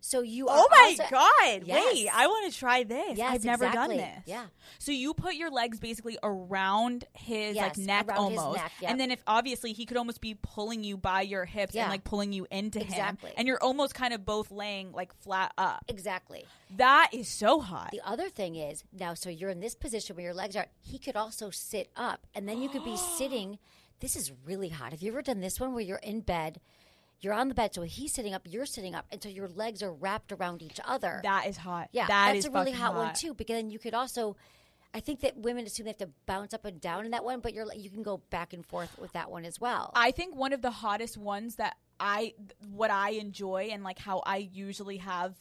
[0.00, 1.62] So you are Oh my also- god!
[1.66, 1.94] Yes.
[1.94, 3.18] Wait, I want to try this.
[3.18, 3.96] Yes, I've never exactly.
[3.96, 4.22] done this.
[4.26, 4.46] Yeah.
[4.78, 8.90] So you put your legs basically around his like neck almost, neck, yep.
[8.92, 11.82] and then if obviously he could almost be pulling you by your hips Yeah.
[11.84, 13.30] and like pulling you into Exactly.
[13.30, 15.84] him, and you're almost kind of both laying like flat up.
[15.88, 16.44] exactly.
[16.76, 17.90] That is so hot.
[17.92, 20.66] The other thing is now, so you're in this position where your legs are.
[20.80, 23.58] He could also sit up, and then you could be sitting.
[24.00, 24.92] This is really hot.
[24.92, 26.60] Have you ever done this one where you're in bed?
[27.20, 29.82] You're on the bed, so he's sitting up, you're sitting up, and so your legs
[29.82, 31.20] are wrapped around each other.
[31.24, 31.88] that is hot.
[31.92, 33.34] yeah, that that's a really fucking hot, one too.
[33.34, 34.36] Because then you could also,
[34.94, 37.40] I think that women assume they have to bounce up and down in that one,
[37.40, 39.90] but you're like- you can go back and forth with that one as well.
[39.94, 42.34] I think one of the hottest ones that I
[42.70, 45.34] what I enjoy and like how I usually have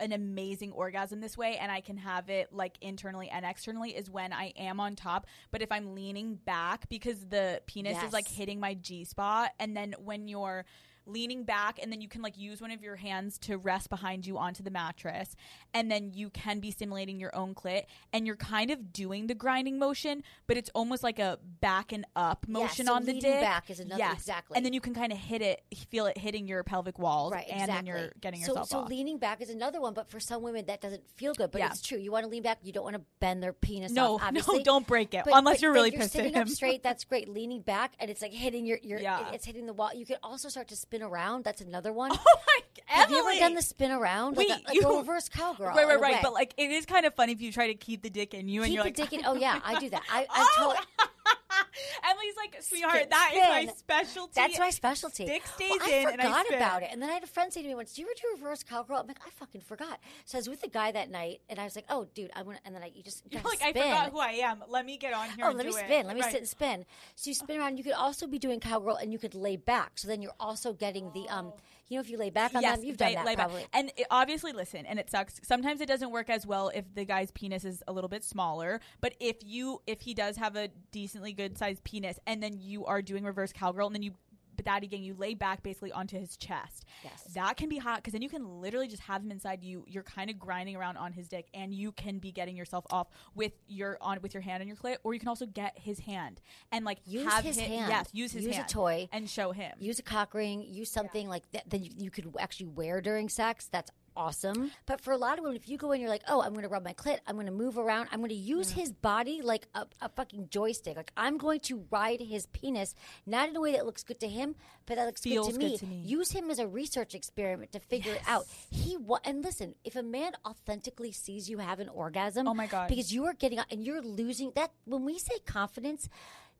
[0.00, 4.08] an amazing orgasm this way and I can have it like internally and externally is
[4.10, 8.28] when I am on top but if I'm leaning back because the penis is like
[8.28, 10.66] hitting my G spot and then when you're
[11.08, 14.26] leaning back and then you can like use one of your hands to rest behind
[14.26, 15.34] you onto the mattress
[15.74, 19.34] and then you can be stimulating your own clit and you're kind of doing the
[19.34, 23.22] grinding motion but it's almost like a back and up motion so on the leaning
[23.22, 24.56] dick back is another- exactly.
[24.56, 27.46] and then you can kind of hit it feel it hitting your pelvic walls Right,
[27.50, 27.74] and exactly.
[27.92, 30.42] then you're getting so, yourself so off leaning back is another one, but for some
[30.42, 31.50] women that doesn't feel good.
[31.50, 31.68] But Yeah.
[31.70, 31.98] it's true.
[31.98, 32.58] You want to lean back.
[32.62, 33.92] You don't want to bend their penis.
[33.92, 36.36] No, off, no, don't break it, But- unless but you're really you're pissed at sitting
[36.36, 36.82] up straight.
[36.82, 37.28] That's great.
[37.28, 38.98] Leaning back and it's like hitting your your.
[39.00, 39.30] Yeah.
[39.32, 39.90] It's hitting the wall.
[39.94, 41.44] You can also start to spin around.
[41.44, 42.12] That's another one.
[42.14, 44.36] oh my Have you ever done the spin around?
[44.36, 45.68] Like, Wait, a, like you- a reverse cowgirl.
[45.68, 46.22] Right, right, right.
[46.22, 48.48] But like, it is kind of funny if you try to keep the dick in
[48.48, 49.24] you, and keep you're the like, dick in.
[49.28, 50.02] Oh yeah, I do that.
[50.10, 50.54] I, I oh!
[50.56, 51.10] totally.
[52.10, 53.76] Emily's like, sweetheart, Spin, that is my spin.
[53.76, 54.32] specialty.
[54.34, 55.24] That's my specialty.
[55.26, 56.56] Dick stays well, I in, forgot and I spin.
[56.58, 56.88] about it.
[56.92, 58.62] And then I had a friend say to me once, "Do you ever do reverse
[58.62, 61.58] cowgirl?" I'm like, "I fucking forgot." So I was with the guy that night, and
[61.58, 63.62] I was like, "Oh, dude, I want." to And then I you just You're like,
[63.62, 64.62] I forgot who I am.
[64.68, 65.44] Let me get on here.
[65.46, 66.06] Oh, let me do it." spin.
[66.06, 66.30] Let me Right.
[66.32, 66.84] sit and spin.
[67.16, 67.78] So you spin around.
[67.78, 69.98] You could also be doing cowgirl, and you could lay back.
[69.98, 71.52] So then you're also getting the um.
[71.88, 73.50] You know, if you lay back on Yes, them, you've done that lay back.
[73.72, 75.40] And it, obviously, listen, and it sucks.
[75.42, 78.80] Sometimes it doesn't work as well if the guy's penis is a little bit smaller.
[79.00, 82.84] But if you, if he does have a decently good sized penis, and then you
[82.84, 84.12] are doing reverse cowgirl, and then you,
[84.58, 86.84] but that again, you lay back basically onto his chest.
[87.04, 87.22] Yes.
[87.34, 89.84] that can be hot because then you can literally just have him inside you.
[89.86, 93.06] You're kind of grinding around on his dick, and you can be getting yourself off
[93.36, 96.00] with your on with your hand on your clit, or you can also get his
[96.00, 96.40] hand
[96.72, 97.88] and like Use have his him- hand.
[97.90, 99.08] Yes, use his Use a toy.
[99.12, 99.72] and show him.
[99.78, 103.28] use a cock ring, use something like that that you, you could actually wear during
[103.28, 103.68] sex.
[103.70, 104.70] That's awesome.
[104.86, 106.64] But for a lot of women, if you go in, you're like, oh, I'm going
[106.64, 109.40] to rub my clit, I'm going to move around, I'm going to use his body
[109.42, 110.96] like a, a fucking joystick.
[110.96, 114.28] Like I'm going to ride his penis, not in a way that looks good to
[114.28, 115.78] him, but that looks good to good me.
[115.78, 116.02] to me.
[116.04, 118.46] Use him as a research experiment to figure it out.
[118.70, 122.66] He wa- and listen, if a man authentically sees you have an orgasm, Oh my
[122.66, 122.88] God.
[122.88, 124.72] because you are getting and you're losing that.
[124.84, 126.08] When we say confidence,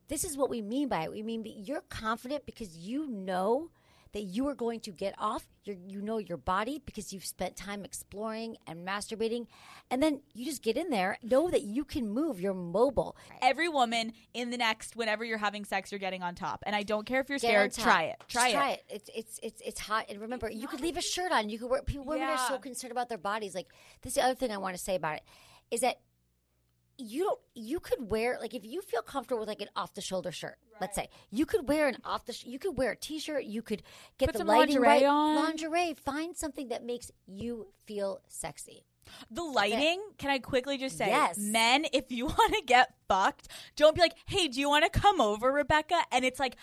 [0.07, 1.11] this is what we mean by it.
[1.11, 3.69] We mean you're confident because you know
[4.13, 5.47] that you are going to get off.
[5.63, 9.47] You're, you know your body because you've spent time exploring and masturbating,
[9.91, 11.17] and then you just get in there.
[11.21, 12.39] Know that you can move.
[12.39, 13.15] You're mobile.
[13.41, 16.83] every woman in the next whenever you're having sex you're getting on top and i
[16.83, 18.83] don't care if you're Get scared try it try, try it.
[18.89, 18.95] it.
[18.95, 20.05] It's it's it's it's hot.
[20.09, 21.49] And remember, you could leave a shirt on.
[21.49, 21.81] You could wear.
[21.81, 23.55] People, women are so concerned about their bodies.
[23.55, 23.67] Like
[24.01, 24.11] this.
[24.11, 25.23] Is the other thing I want to say about it
[25.71, 25.99] is that
[26.99, 27.39] you don't.
[27.55, 30.57] You could wear like if you feel comfortable with like an off the shoulder shirt.
[30.81, 32.33] Let's say you could wear an off the.
[32.33, 33.43] Sh- you could wear a t shirt.
[33.45, 33.83] You could
[34.17, 35.03] get Put the some lighting lingerie right.
[35.03, 35.35] on.
[35.35, 35.93] Lingerie.
[35.95, 38.85] Find something that makes you feel sexy.
[39.31, 41.35] the lighting can i quickly just say Yes.
[41.39, 44.99] men if you want to get fucked don't be like hey do you want to
[44.99, 46.55] come over rebecca and it's like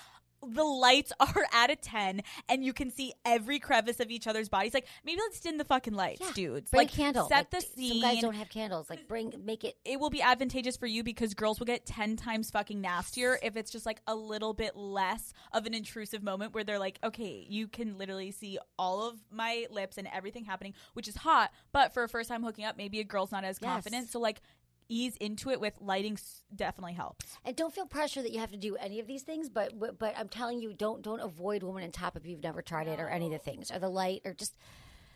[0.48, 4.48] the lights are at a 10 and you can see every crevice of each other's
[4.48, 6.32] bodies like maybe let's dim the fucking lights Yeah.
[6.34, 7.28] dudes Bring like a candle.
[7.28, 8.88] set Like, the Some scene guys don't have candles.
[8.90, 9.76] Like bring make it.
[9.84, 13.56] it will be advantageous for you because girls will get 10 times fucking nastier if
[13.56, 17.44] it's just like a little bit less of an intrusive moment where they're like, okay,
[17.48, 21.50] you can literally see all of my lips and everything happening, which is hot.
[21.72, 23.70] But for a first time hooking up, maybe a girl's not as Yes.
[23.70, 24.08] confident.
[24.10, 24.40] So, like,
[24.88, 26.18] ease into it with lighting
[26.54, 27.36] definitely helps.
[27.44, 29.98] And don't feel pressure that you have to do any of these things, but but,
[29.98, 33.00] but I'm telling you, don't don't avoid woman and top if you've never tried it
[33.00, 34.56] or any of the things or the light or just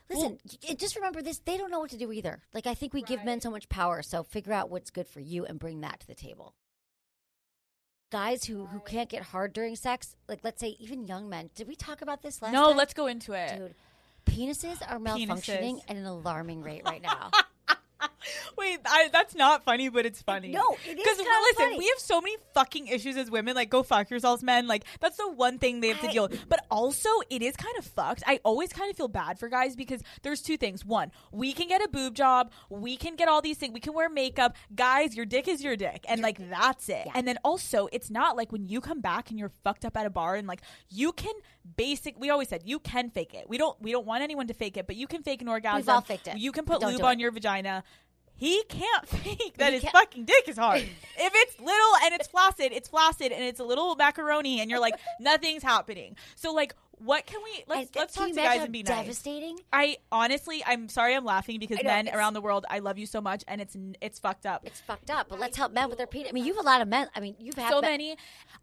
[0.08, 0.38] listen.
[0.68, 2.42] and just remember this: they don't know what to do either.
[2.52, 5.20] Like I think we give men so much power, so figure out what's good for
[5.20, 6.54] you and bring that to the table.
[8.10, 11.50] Guys who who can't get hard during sex, like let's say even young men.
[11.54, 12.76] Did we talk about this last no, time?
[12.76, 13.56] let's go into it.
[13.56, 13.74] dude.
[14.26, 15.84] Penises are malfunctioning Penises.
[15.88, 17.30] at an alarming rate right now.
[18.58, 20.48] Wait, I, that's not funny, but it's funny.
[20.48, 21.78] No, it is Because listen, funny.
[21.78, 23.54] we have so many fucking issues as women.
[23.54, 24.66] Like, go fuck yourselves, men.
[24.66, 26.48] Like, that's the one thing they have to deal with.
[26.48, 28.22] But also, it is kind of fucked.
[28.26, 30.84] I always kind of feel bad for guys because there's two things.
[30.84, 32.50] One, we can get a boob job.
[32.68, 33.72] We can get all these things.
[33.72, 34.56] We can wear makeup.
[34.74, 37.04] Guys, your dick is your dick, and like that's it.
[37.06, 37.12] Yeah.
[37.14, 40.06] And then also, it's not like when you come back and you're fucked up at
[40.06, 41.34] a bar and like you can
[41.76, 42.18] basic.
[42.18, 43.48] We always said you can fake it.
[43.48, 43.80] We don't.
[43.80, 45.76] We don't want anyone to fake it, but you can fake an orgasm.
[45.78, 46.38] We've all faked it.
[46.38, 47.20] You can put lube on it.
[47.20, 47.84] your vagina.
[48.40, 50.80] He can't fake that He his can't- fucking dick is hard.
[51.18, 54.80] if it's little and it's flaccid, it's flaccid and it's a little macaroni and you're
[54.80, 56.16] like, nothing's happening.
[56.36, 58.96] So like what can we let's And- let's talk to guys and be nice.
[58.96, 59.58] devastating?
[59.72, 63.06] I honestly I'm sorry I'm laughing because know, men around the world, I love you
[63.06, 64.66] so much and it's it's fucked up.
[64.66, 65.28] It's fucked up.
[65.28, 66.28] But let's help men with their penis.
[66.30, 67.08] I mean, you have a lot of men.
[67.14, 68.16] I mean, you've had so men- many.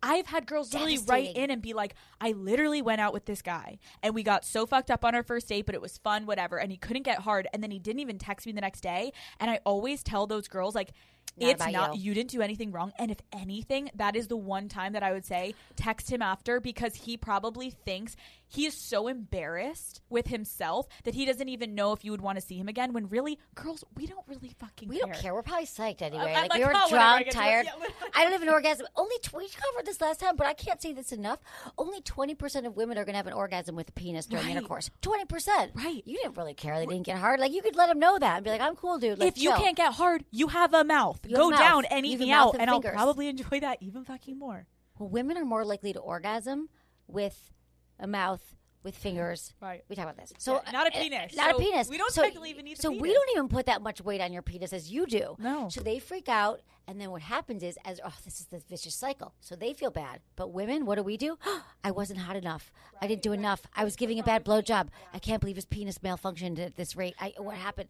[0.03, 3.41] I've had girls literally write in and be like, I literally went out with this
[3.41, 6.25] guy and we got so fucked up on our first date, but it was fun,
[6.25, 6.57] whatever.
[6.57, 7.47] And he couldn't get hard.
[7.53, 9.11] And then he didn't even text me the next day.
[9.39, 10.91] And I always tell those girls, like,
[11.39, 12.03] not it's not you.
[12.03, 15.11] you didn't do anything wrong and if anything that is the one time that i
[15.11, 18.15] would say text him after because he probably thinks
[18.49, 22.39] he is so embarrassed with himself that he doesn't even know if you would want
[22.39, 25.33] to see him again when really girls we don't really fucking We care don't care.
[25.33, 26.33] We're probably psyched anyway.
[26.33, 27.65] I'm like, like, we were oh, drunk, tired.
[27.65, 27.87] yeah.
[28.15, 28.87] I don't have an orgasm.
[28.95, 31.39] Only tw- we covered this last time, but I can't say this enough.
[31.77, 34.45] Only twenty percent of women are going to have an orgasm with a penis during
[34.45, 34.55] Right.
[34.55, 34.89] intercourse.
[35.01, 35.73] Twenty percent.
[35.75, 36.01] Right.
[36.05, 36.79] You didn't really care.
[36.79, 37.41] They didn't get hard.
[37.41, 39.43] Like you could let them know that and be like, "I'm cool, dude." Let's if
[39.43, 39.59] you chill.
[39.59, 41.59] can't get hard you have a mouth You have go mouth.
[41.59, 44.37] down You and have eat me out and and i'll probably enjoy that even fucking
[44.37, 44.67] more
[44.99, 46.69] well, women are more likely to orgasm
[47.07, 47.51] with
[47.99, 49.53] a mouth with fingers.
[49.61, 49.83] Right.
[49.89, 50.33] We talk about this.
[50.37, 51.35] So Yeah, not a uh, penis.
[51.35, 51.89] Not So a penis.
[51.89, 54.21] we don't so, technically even need a So we don't even put that much weight
[54.21, 55.35] on your penis as you do.
[55.39, 55.67] No.
[55.69, 58.95] So they freak out, and then what happens is, as oh, this is the vicious
[58.95, 59.33] cycle.
[59.41, 60.21] So they feel bad.
[60.37, 61.37] But women, what do we do?
[61.83, 62.71] I wasn't hot enough.
[63.01, 63.61] I didn't do enough.
[63.75, 64.87] I was giving a bad blowjob.
[65.13, 67.15] I can't believe his penis malfunctioned at this rate.
[67.19, 67.89] I, what happened?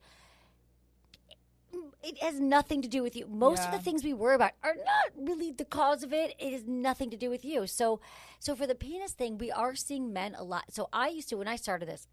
[2.08, 3.28] It has nothing to do with you.
[3.28, 6.36] Most of the things we worry about are not really the cause of it.
[6.40, 7.68] It has nothing to do with you.
[7.68, 8.00] So,
[8.40, 10.74] so for the penis thing, we are seeing men a lot.
[10.74, 12.08] So I used to when I started this,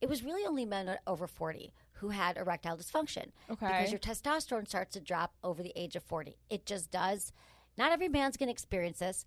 [0.00, 3.26] it was really only men over 40 who had erectile dysfunction.
[3.48, 3.66] Okay.
[3.66, 6.36] Because your testosterone starts to drop over the age of 40.
[6.48, 7.32] It just does.
[7.78, 9.26] Not every man's going to experience this,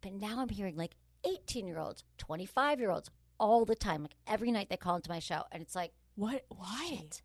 [0.00, 4.02] but now I'm hearing like 18 year olds, 25 year olds all the time.
[4.02, 7.22] Like every night they call into my show, and it's like, what why shit.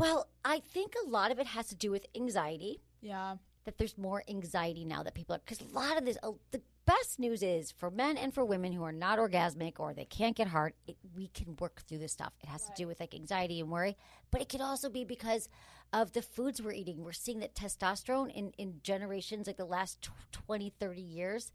[0.00, 2.80] Well, I think a lot of it has to do with anxiety.
[3.02, 3.36] Yeah.
[3.64, 6.62] That there's more anxiety now that people are because a lot of this uh, the
[6.86, 10.34] best news is for men and for women who are not orgasmic or they can't
[10.34, 12.32] get hard it, we can work through this stuff.
[12.42, 13.98] It has to do with like anxiety and worry
[14.30, 15.50] but it could also be because
[15.92, 17.04] of the foods we're eating.
[17.04, 21.52] We're seeing that testosterone in, in generations like the last tw- 20 30 years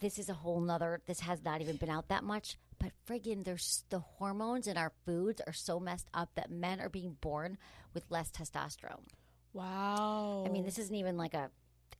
[0.00, 3.44] this is a whole nother this has not even been out that much but friggin
[3.44, 7.58] there's the hormones in our foods are so messed up that men are being born
[7.94, 9.04] with less testosterone
[9.52, 11.50] wow I mean, this isn't even like a.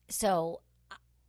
[0.08, 0.60] So,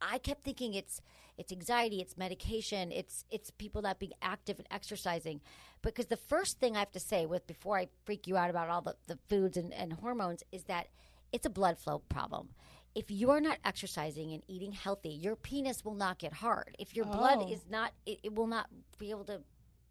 [0.02, 1.02] I- kept thinking it's
[1.38, 5.41] it's anxiety, it's medication, it's it's people not being active and exercising.
[5.82, 8.70] Because the first thing I have to say with before I freak you out about
[8.70, 10.88] all the, the foods and, and hormones is that
[11.32, 12.50] it's a blood flow problem.
[12.95, 16.76] If you are not exercising and eating healthy, your penis will not get hard.
[16.80, 17.52] If your blood Oh.
[17.52, 19.41] is not, it, it will not be able to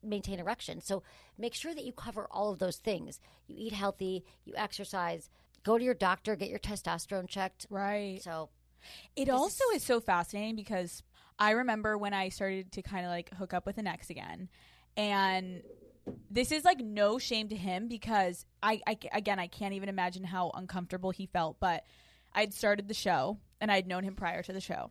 [0.03, 0.81] maintain erection.
[0.81, 1.03] So
[1.39, 3.21] make sure that you cover all of those things.
[3.47, 5.31] You eat healthy, you exercise,
[5.65, 7.67] go to your doctor, get your testosterone checked.
[7.71, 8.51] right So
[9.15, 11.03] It also is so fascinating because
[11.39, 14.49] I remember when I started to kind of like hook up with an ex again,
[14.97, 15.63] and
[16.31, 20.25] this is like no shame to him because I, I again I can't even imagine
[20.25, 21.59] how uncomfortable he felt.
[21.61, 21.85] But
[22.37, 24.91] I'd started the show and I'd known him prior to the show,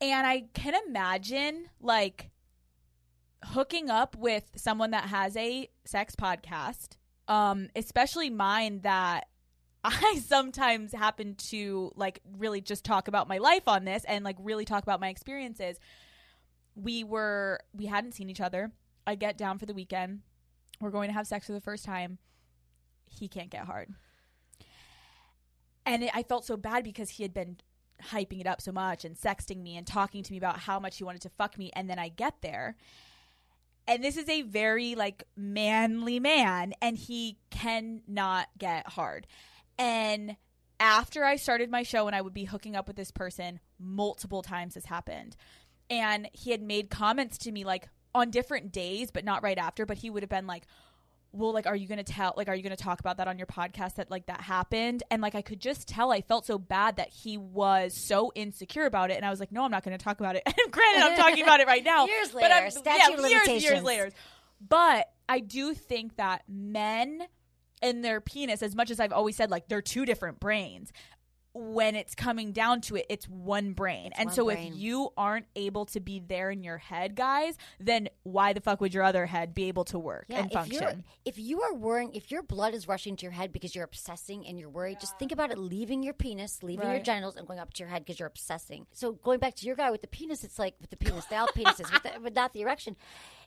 [0.00, 2.30] and I can imagine like
[3.44, 6.96] hooking up with someone that has a sex podcast,
[7.28, 9.28] um, especially mine that
[9.84, 14.36] I sometimes happen to like really just talk about my life on this and like
[14.40, 15.78] really talk about my experiences.
[16.74, 18.72] We were we hadn't seen each other.
[19.06, 20.20] I get down for the weekend.
[20.80, 22.18] We're going to have sex for the first time.
[23.06, 23.92] He can't get hard.
[25.86, 27.58] And it, I felt so bad because he had been
[28.02, 30.98] hyping it up so much and sexting me and talking to me about how much
[30.98, 31.70] he wanted to fuck me.
[31.74, 32.76] And then I get there.
[33.86, 39.26] And this is a very like manly man and he cannot get hard.
[39.78, 40.36] And
[40.82, 44.42] after i started my show and i would be hooking up with this person multiple
[44.42, 45.36] times this happened.
[45.88, 49.84] And he had made comments to me like on different days but not right after
[49.86, 50.66] but he would have been like
[51.32, 53.46] well like are you gonna tell like are you gonna talk about that on your
[53.46, 55.02] podcast that like that happened?
[55.10, 58.86] And like i could just tell i felt so bad that he was so insecure
[58.86, 60.42] about it and i was like no i'm not gonna talk about it.
[60.46, 63.62] And granted i'm talking about it right now Years but I'm- later, statute of years,
[63.62, 64.10] years later.
[64.66, 67.22] But i do think that men
[67.82, 70.92] and their penis as much as i've always said like they're two different brains
[71.52, 74.72] when it's coming down to it it's one brain and one so brain.
[74.72, 78.80] if you aren't able to be there in your head guys then why the fuck
[78.80, 82.12] would your other head be able to work yeah, and function if you are worrying,
[82.14, 85.18] if your blood is rushing to your head because you're obsessing and you're worried, just
[85.18, 88.04] think about it leaving your penis, leaving your genitals, and going up to your head
[88.04, 88.86] because you're obsessing.
[88.92, 91.36] So going back to your guy with the penis, it's like with the penis, they
[91.36, 92.96] all penises, with the, but not the erection.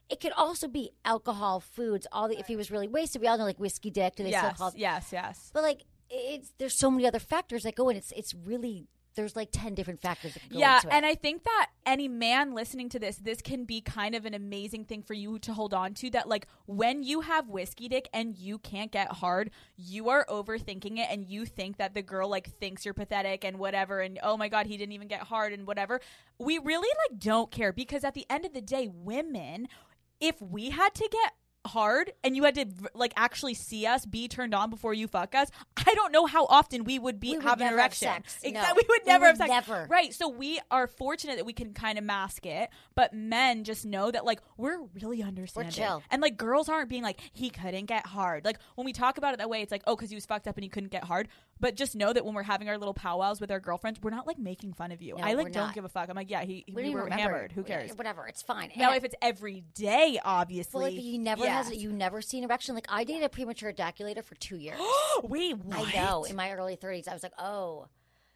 [0.10, 2.38] It could also be alcohol, foods, all the.
[2.38, 4.16] If he was really wasted, we all know like whiskey dick.
[4.16, 4.78] Do they still yes call it?
[4.78, 5.84] yes yes But like,
[6.14, 7.98] it's there's so many other factors that go in.
[7.98, 10.94] It's it's really there's like ten different factors that go yeah into it.
[10.94, 14.34] and i think that any man listening to this this can be kind of an
[14.34, 18.10] amazing thing for you to hold on to that like when you have whiskey dick
[18.14, 22.30] and you can't get hard you are overthinking it and you think that the girl
[22.30, 25.54] like thinks you're pathetic and whatever and oh my god he didn't even get hard
[25.54, 26.00] and whatever
[26.40, 29.68] we really like don't care because at the end of the day women
[30.20, 31.34] if we had to get
[31.66, 35.34] hard and you had to like actually see us be turned on before you fuck
[35.34, 38.08] us, I don't know how often we would be We would have an have erection.
[38.08, 38.40] sex.
[38.44, 38.62] No.
[38.76, 39.50] We would We never would have sex.
[39.50, 39.88] never.
[39.90, 40.14] Right.
[40.14, 44.12] So we are fortunate that we can kind of mask it, but men just know
[44.12, 45.70] that like we're really understanding.
[45.70, 46.04] we're chill.
[46.12, 48.44] And like girls aren't being like he couldn't get hard.
[48.46, 50.48] Like when we talk about it that way, it's like oh because he was fucked
[50.48, 51.28] up and he couldn't get hard.
[51.60, 54.28] But just know that when we're having our little powwows with our girlfriends, we're not
[54.28, 55.16] like making fun of you.
[55.18, 55.76] No, I like don't not.
[55.76, 56.10] give a fuck.
[56.10, 57.22] I'm like yeah he We we, were remember.
[57.24, 57.52] hammered.
[57.54, 57.92] Who cares?
[57.96, 58.72] Whatever, it's fine.
[58.76, 60.80] Now And- if it's every day, obviously.
[60.84, 61.53] well, if you never yes.
[61.54, 62.76] Has you never seen erection.
[62.76, 64.80] Like I dated a premature ejaculator for two years.
[65.24, 65.88] Wait, what?
[65.88, 66.24] I know.
[66.26, 67.88] In my early thirties, I was like, oh.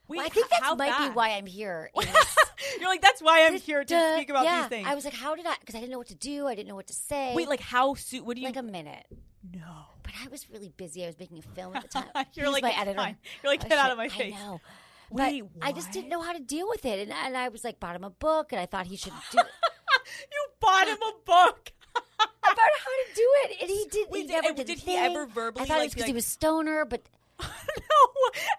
[0.08, 1.10] Wait, Well, I think that might bad?
[1.10, 1.92] be why I'm here.
[2.80, 4.62] You're like that's why I'm here to Duh, speak about yeah.
[4.62, 4.88] these things.
[4.88, 5.56] I was like, how did I?
[5.60, 6.48] Because I didn't know what to do.
[6.48, 7.34] I didn't know what to say.
[7.36, 8.24] Wait, like how soon?
[8.26, 8.48] What do you?
[8.48, 9.06] like a minute.
[9.54, 9.86] no.
[10.04, 11.04] But I was really busy.
[11.04, 12.06] I was making a film at the time.
[12.34, 12.98] You're like, my "It's editor.
[12.98, 13.92] fine." You're like, Oh, "Get out shit.
[13.92, 14.62] of my face." I know.
[15.10, 17.64] Wait, but I just didn't know how to deal with it, and, and I was
[17.66, 19.40] like, bought him a book, and I thought he should do.
[20.32, 21.74] You bought him a book.
[22.20, 24.08] About how to do it, and he did.
[24.10, 24.68] Wait, he did- did.
[24.68, 24.98] did he thing.
[24.98, 27.02] ever verbally, I thought like, it was be because he was stoner, but
[27.40, 27.48] no,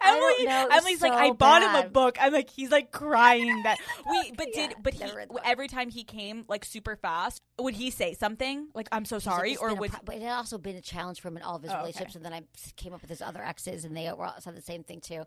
[0.03, 0.45] Emily.
[0.45, 0.61] know.
[0.63, 2.17] It was Emily's like, I bought him a book.
[2.21, 3.77] I'm like, he's like crying that.
[4.09, 4.31] we.
[4.37, 5.41] but Yeah, did but he never read the book.
[5.45, 9.51] every time he came like super fast, would he say something like I'm so sorry,
[9.53, 11.55] It's or would pro- but it had also been a challenge for him in all
[11.57, 11.81] of his Oh, okay.
[11.81, 12.43] relationships, and then I
[12.77, 15.23] came up with his other exes, and they were all said the same thing too.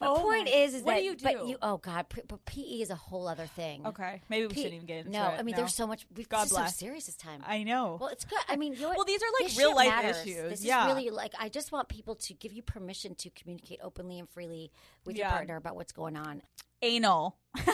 [0.00, 2.22] My Oh point my- is, is what that do you but you oh god, pre-
[2.26, 3.86] but PE is a whole other thing.
[3.86, 4.20] okay?
[4.28, 5.32] Maybe we P- shouldn't even get into no, it.
[5.32, 6.06] No, I mean there's so much.
[6.16, 6.76] We've, God this is bless.
[6.76, 7.42] so serious this time.
[7.46, 7.98] I know.
[8.00, 8.38] Well, it's good.
[8.48, 8.92] I mean, you know?
[8.96, 10.22] Well, these are, like, This real life matters.
[10.26, 10.50] issues.
[10.50, 10.88] This Yeah.
[10.88, 14.28] is really like I just want people to give you permission to communicate openly and
[14.28, 14.72] freely
[15.04, 16.42] with your partner about what's going on.
[16.82, 17.36] anal.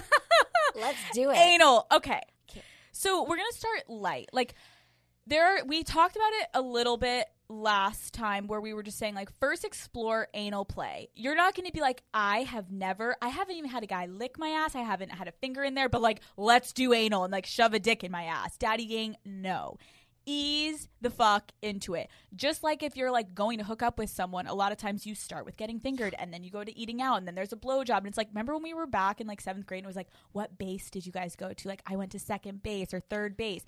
[0.74, 1.36] Let's do it.
[1.36, 1.86] Anal.
[1.92, 2.20] Okay.
[2.50, 2.62] Okay.
[2.92, 4.28] So we're gonna start light.
[4.32, 4.54] Like
[5.26, 8.98] there are, we talked about it a little bit last time where we were just
[8.98, 11.08] saying like first explore anal play.
[11.14, 14.38] You're not gonna be like, I have never I haven't even had a guy lick
[14.38, 17.32] my ass, I haven't had a finger in there, but like let's do anal and
[17.32, 18.56] like shove a dick in my ass.
[18.56, 19.78] Daddy gang, no.
[20.30, 22.10] Ease the fuck into it.
[22.36, 25.06] Just like if you're like going to hook up with someone, a lot of times
[25.06, 27.54] you start with getting fingered and then you go to eating out and then there's
[27.54, 27.96] a blowjob.
[27.96, 29.96] And it's like, remember when we were back in like seventh grade and it was
[29.96, 31.68] like, what base did you guys go to?
[31.68, 33.64] Like, I went to second base or third base.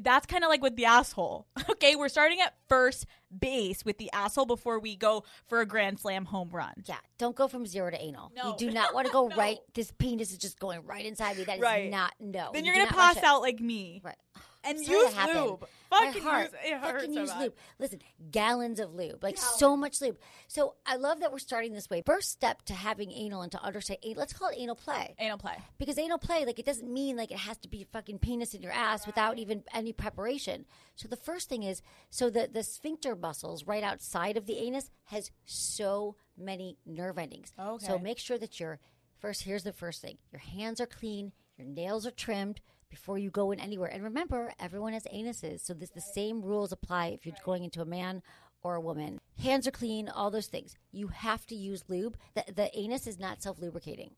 [0.00, 1.46] That's kind of like with the asshole.
[1.70, 5.98] Okay, we're starting at first base with the asshole before we go for a grand
[5.98, 6.72] slam home run.
[6.84, 8.30] Yeah, don't go from zero to anal.
[8.36, 8.50] No.
[8.50, 9.34] You do not want to go No.
[9.36, 9.58] right.
[9.74, 11.44] This penis is just going right inside me.
[11.44, 11.90] That is Right.
[11.90, 12.50] not no.
[12.52, 14.00] Then You you're gonna pass out like me.
[14.04, 14.16] Right.
[14.64, 15.66] And Sorry use lube.
[15.90, 16.52] Fucking heart.
[16.52, 17.42] use it hurts Fucking so use bad.
[17.42, 17.54] lube.
[17.78, 18.00] Listen,
[18.30, 20.18] gallons of lube, like so much lube.
[20.48, 22.02] So I love that we're starting this way.
[22.06, 25.14] First step to having anal and to understand, let's call it anal play.
[25.18, 25.56] Anal play.
[25.78, 28.62] Because anal play, like it doesn't mean like it has to be fucking penis in
[28.62, 30.64] your ass without even any preparation.
[30.94, 34.90] So the first thing is, so the the sphincter muscles right outside of the anus
[35.04, 37.52] has so many nerve endings.
[37.58, 37.86] Okay.
[37.86, 38.78] So make sure that your
[39.18, 39.42] first.
[39.42, 42.60] Here's the first thing: your hands are clean, your nails are trimmed
[42.92, 43.88] before you go in anywhere.
[43.88, 47.80] And remember, everyone has anuses, so this the same rules apply if you're going into
[47.80, 48.22] a man
[48.62, 49.18] or a woman.
[49.42, 50.76] Hands are clean, all those things.
[50.92, 52.18] You have to use lube.
[52.34, 54.10] The, the anus is not self lubricating.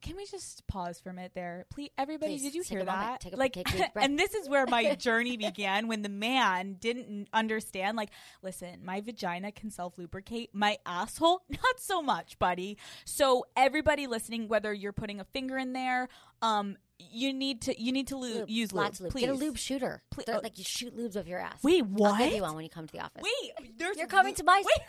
[0.00, 1.66] Can we just pause for a minute there?
[1.70, 2.98] Please everybody, Please, did you hear moment.
[2.98, 3.20] that?
[3.20, 3.92] Take a- like breath.
[3.96, 8.10] and this is where my journey began when the man didn't understand like
[8.42, 12.78] listen, my vagina can self-lubricate, my asshole not so much, buddy.
[13.04, 16.08] So everybody listening whether you're putting a finger in there,
[16.42, 18.50] um you need to you need to lu- Lube.
[18.50, 19.12] use lube, Lots of lube.
[19.12, 19.20] please.
[19.22, 20.02] Get a lube shooter.
[20.10, 20.40] Please- They're oh.
[20.42, 21.62] like you shoot lubes off your ass.
[21.62, 22.18] Wait, I'll what?
[22.18, 23.22] give you one when you come to the office.
[23.22, 24.86] Wait, there's You're coming to my- Wait.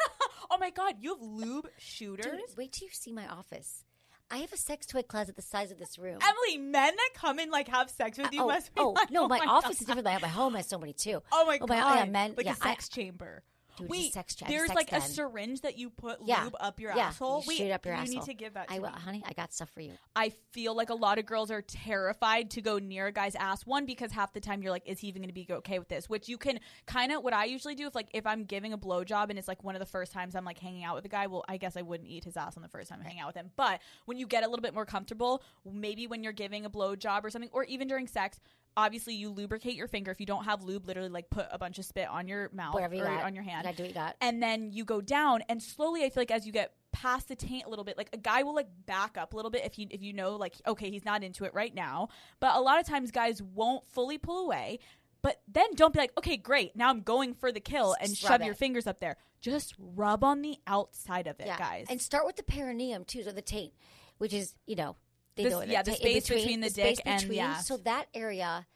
[0.51, 2.25] oh my god, you have lube shooters?
[2.25, 3.83] Dude, wait till you see my office.
[4.31, 6.19] I have a sex toy closet the size of this room.
[6.21, 8.89] Emily, men that come and like have sex with uh, you oh, must be oh,
[8.91, 9.81] like, no, my, my office God.
[9.81, 10.05] is different.
[10.05, 11.21] My, my home has so many too.
[11.31, 11.69] Oh my Oh, god!
[11.69, 13.43] my- oh, yeah, men- like yeah, a I- sex chamber.
[13.79, 16.43] Dude, Wait, sex cha- it's a there's sex like a syringe that you put Yeah,
[16.43, 17.41] lube up your yeah, asshole.
[17.41, 18.15] you Wait, up your you asshole.
[18.15, 18.67] need to give that.
[18.67, 18.95] To I will, me.
[18.99, 19.23] honey.
[19.25, 19.93] I got stuff for you.
[20.15, 23.65] I feel like a lot of girls are terrified to go near a guy's ass.
[23.65, 25.87] One because half the time you're like, is he even going to be okay with
[25.89, 26.09] this?
[26.09, 27.23] Which you can kind of.
[27.23, 29.75] What I usually do if like if I'm giving a blowjob and it's like one
[29.75, 31.81] of the first times I'm like hanging out with a guy, well, I guess I
[31.81, 33.51] wouldn't eat his ass on the first time I hang out with him.
[33.55, 37.23] But when you get a little bit more comfortable, maybe when you're giving a blowjob
[37.23, 38.39] or something, or even during sex.
[38.79, 40.11] Obviously, you lubricate your finger.
[40.11, 42.73] If you don't have lube, literally like put a bunch of spit on your mouth
[42.73, 43.23] Wherever you or got.
[43.23, 46.31] on your hand do you and then you go down and slowly i feel like
[46.31, 49.17] as you get past the taint a little bit like a guy will like back
[49.17, 51.53] up a little bit if you if you know like okay he's not into it
[51.53, 52.07] right now
[52.39, 54.79] but a lot of times guys won't fully pull away
[55.21, 58.21] but then don't be like okay great now i'm going for the kill and Just
[58.21, 58.57] shove rub your it.
[58.57, 62.35] fingers up there just rub on the outside of it yeah, guys And start with
[62.37, 63.73] the perineum too, so the taint,
[64.17, 64.95] which is you know
[65.35, 67.39] they This- know it, yeah, the space between the space dick and the between.
[67.45, 67.67] ass.
[67.67, 68.67] So that area,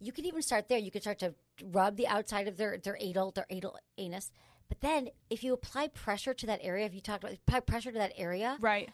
[0.00, 0.78] you can even start there.
[0.78, 1.34] You can start to
[1.64, 4.30] rub the outside of their their anal their anal anus.
[4.68, 7.92] But then, if you apply pressure to that area, if you talked about apply pressure
[7.92, 8.90] to that area, right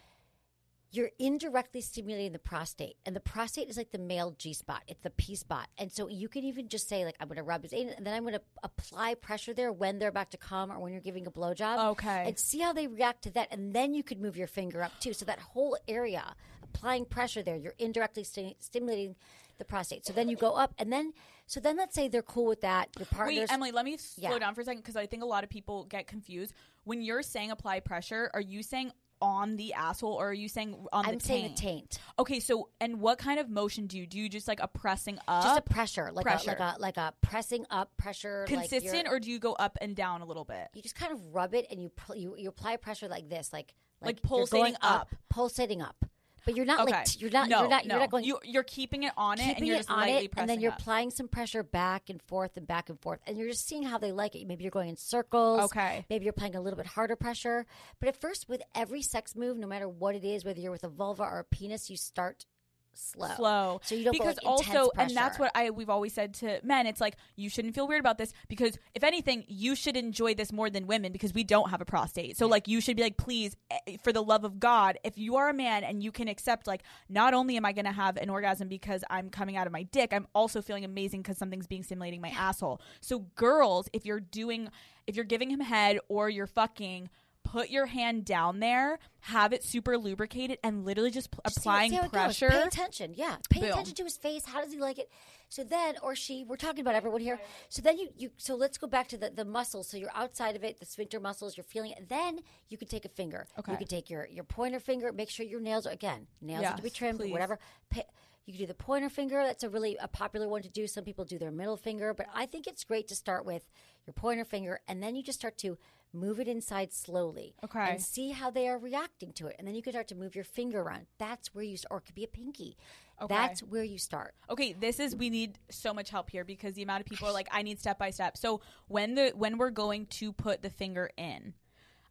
[0.95, 2.97] you're indirectly stimulating the prostate.
[3.07, 5.69] And the prostate is like the male G spot, it's the P spot.
[5.79, 8.07] And so you can even just say, like, I'm going to rub his anus, and
[8.07, 11.01] then I'm going to apply pressure there when they're about to come or when you're
[11.01, 11.93] giving a blowjob.
[11.93, 12.25] Okay.
[12.27, 13.49] And see how they react to that.
[13.51, 15.15] And then you could move your finger up too.
[15.15, 19.17] So that whole area, applying pressure there, you're indirectly sti- stimulating
[19.59, 20.05] the prostate.
[20.05, 21.15] So then you go up, and then,
[21.47, 22.91] so then let's say they're cool with that.
[22.99, 23.39] Your partner's.
[23.39, 24.39] Wait, Emily, let me slow Yeah.
[24.39, 26.53] down for a second because I think a lot of people get confused.
[26.85, 28.93] When you're saying apply pressure, are you saying
[29.23, 31.07] on the asshole or are you saying on?
[31.07, 31.57] I'm the saying taint?
[31.57, 31.99] the taint.
[32.19, 34.19] Okay, so and what kind of motion do you do?
[34.19, 36.51] You just like a pressing up, Just a pressure, like pressure.
[36.59, 38.45] a like a like a pressing up pressure.
[38.49, 40.69] consistent, you're- or do you go up and down a little bit?
[40.75, 43.73] you just kind of rub it and you you, you apply pressure like this, like
[44.03, 45.09] Like you're pulsating going up.
[45.31, 46.05] pulsating up.
[46.45, 47.95] But you're not Okay, like you're not no, you're not no.
[47.95, 50.33] you're not going You, you're keeping it on it, and you're just on lightly it,
[50.33, 50.81] pressing and then you're up.
[50.81, 53.99] applying some pressure back and forth and back and forth, and you're just seeing how
[53.99, 54.47] they like it.
[54.47, 55.61] Maybe you're going in circles.
[55.63, 56.05] Okay.
[56.11, 57.67] Maybe you're applying a little bit harder pressure.
[58.01, 60.85] But at first, with every sex move, no matter what it is, whether you're with
[60.85, 62.47] a vulva or a penis, you start
[62.95, 63.35] slow.
[63.37, 63.81] slow.
[63.85, 66.87] So you don't because like, also, and that's what I we've always said to men.
[66.87, 70.53] It's like you shouldn't feel weird about this because if anything, you should enjoy this
[70.53, 72.37] more than women because we don't have a prostate.
[72.37, 75.37] So like you should be like, please, eh, for the love of God, if you
[75.37, 78.17] are a man and you can accept like, not only am I going to have
[78.17, 81.67] an orgasm because I'm coming out of my dick, I'm also feeling amazing because something's
[81.67, 82.81] being stimulating my asshole.
[83.01, 84.69] So girls, if you're doing,
[85.07, 87.11] if you're giving him head or you're fucking.
[87.45, 91.91] Put your hand down there, have it super lubricated, and literally just p- Just applying
[91.91, 92.09] see goes.
[92.09, 92.49] pressure.
[92.49, 93.13] Pay attention.
[93.15, 93.37] Yeah.
[93.51, 93.71] Pay Boom.
[93.71, 94.45] attention to his face.
[94.47, 95.11] How does he like it?
[95.49, 97.39] So then, or she, we're talking about everyone here.
[97.69, 99.89] So then you, you so let's go back to the, the muscles.
[99.91, 102.09] So you're outside of it, the sphincter muscles, you're feeling it.
[102.09, 102.41] Then
[102.71, 103.47] you can take a finger.
[103.59, 103.73] Okay.
[103.73, 106.77] You can take your, your pointer finger, make sure your nails are, again, nails have
[106.77, 107.33] to be trimmed, please.
[107.33, 107.59] whatever.
[107.91, 108.05] Pay,
[108.47, 109.43] you can do the pointer finger.
[109.45, 110.87] That's a really a popular one to do.
[110.87, 113.69] Some people do their middle finger, but I think it's great to start with
[114.07, 115.77] your pointer finger, and then you just start to
[116.13, 117.55] move it inside slowly.
[117.65, 117.91] Okay.
[117.93, 120.35] And see how they are reacting to it, and then you can start to move
[120.35, 121.07] your finger around.
[121.19, 122.77] That's where you, s- or it could be a pinky.
[123.21, 123.35] Okay.
[123.35, 124.35] That's where you start.
[124.51, 127.33] okay this is we need so much help here because the amount of people are
[127.33, 130.71] like i need step by step so when the when we're going to put the
[130.71, 131.55] finger in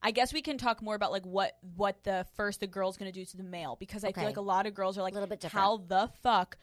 [0.02, 3.12] i guess we can talk more about like what what the first the girl's going
[3.12, 4.22] to do to the male because i Okay.
[4.22, 5.62] feel like a lot of girls are like a Little bit different.
[5.66, 6.58] how the fuck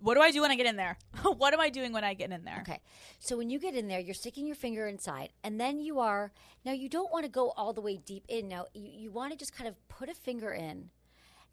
[0.00, 0.96] what do i do when i get in there
[1.36, 2.80] what am i doing when i get in there Okay.
[3.18, 6.32] So when you get in there, you're sticking your finger inside, and then you are
[6.64, 8.48] now you don't want to go all the way deep in.
[8.48, 10.90] Now you, you want to just kind of put a finger in.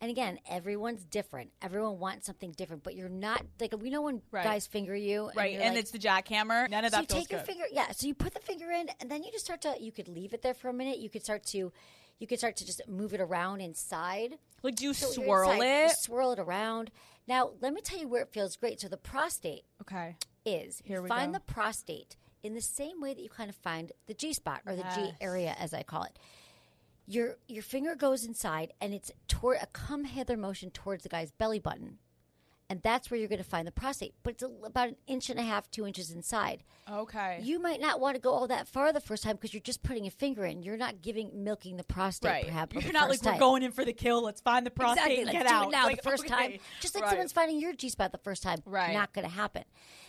[0.02, 1.52] And again, everyone's different.
[1.62, 4.44] Everyone wants something different, but you're not like we know when Right.
[4.44, 7.08] guys finger you, and right and like- it's the jackhammer none of so that you
[7.16, 7.92] feels take your finger, yeah.
[7.92, 9.76] So you put the finger in, and then you just start to.
[9.80, 10.98] You could leave it there for a minute.
[11.00, 11.72] You could start to,
[12.20, 14.38] you could start to just move it around inside.
[14.64, 16.92] like do you So swirl inside, it you swirl it around.
[17.28, 18.82] Now, let me tell you where it feels great.
[18.82, 20.16] So the prostate okay
[20.46, 21.40] is Here we find go.
[21.40, 24.76] the prostate in the same way that you kind of find the G spot or
[24.76, 26.18] the G area, as I call it.
[27.08, 31.32] Your your finger goes inside, and it's toward a come hither motion towards the guy's
[31.32, 31.98] belly button,
[32.72, 34.14] and that's where you're going to find the prostate.
[34.24, 36.64] But it's a, about an inch and a half, two inches inside.
[36.90, 39.60] okay You might not want to go all that far the first time because you're
[39.60, 40.64] just putting a finger in.
[40.64, 42.32] You're not giving milking the prostate.
[42.32, 44.72] right Perhaps you're not like first we're going in for the kill let's find the
[44.72, 45.22] prostate Exactly.
[45.24, 46.34] and Let's get out now Like, the first okay.
[46.34, 46.54] time.
[46.80, 47.10] Just like Right.
[47.10, 48.60] someone's finding your G spot the first time.
[48.66, 48.94] Right.
[48.94, 49.66] Not going to happen.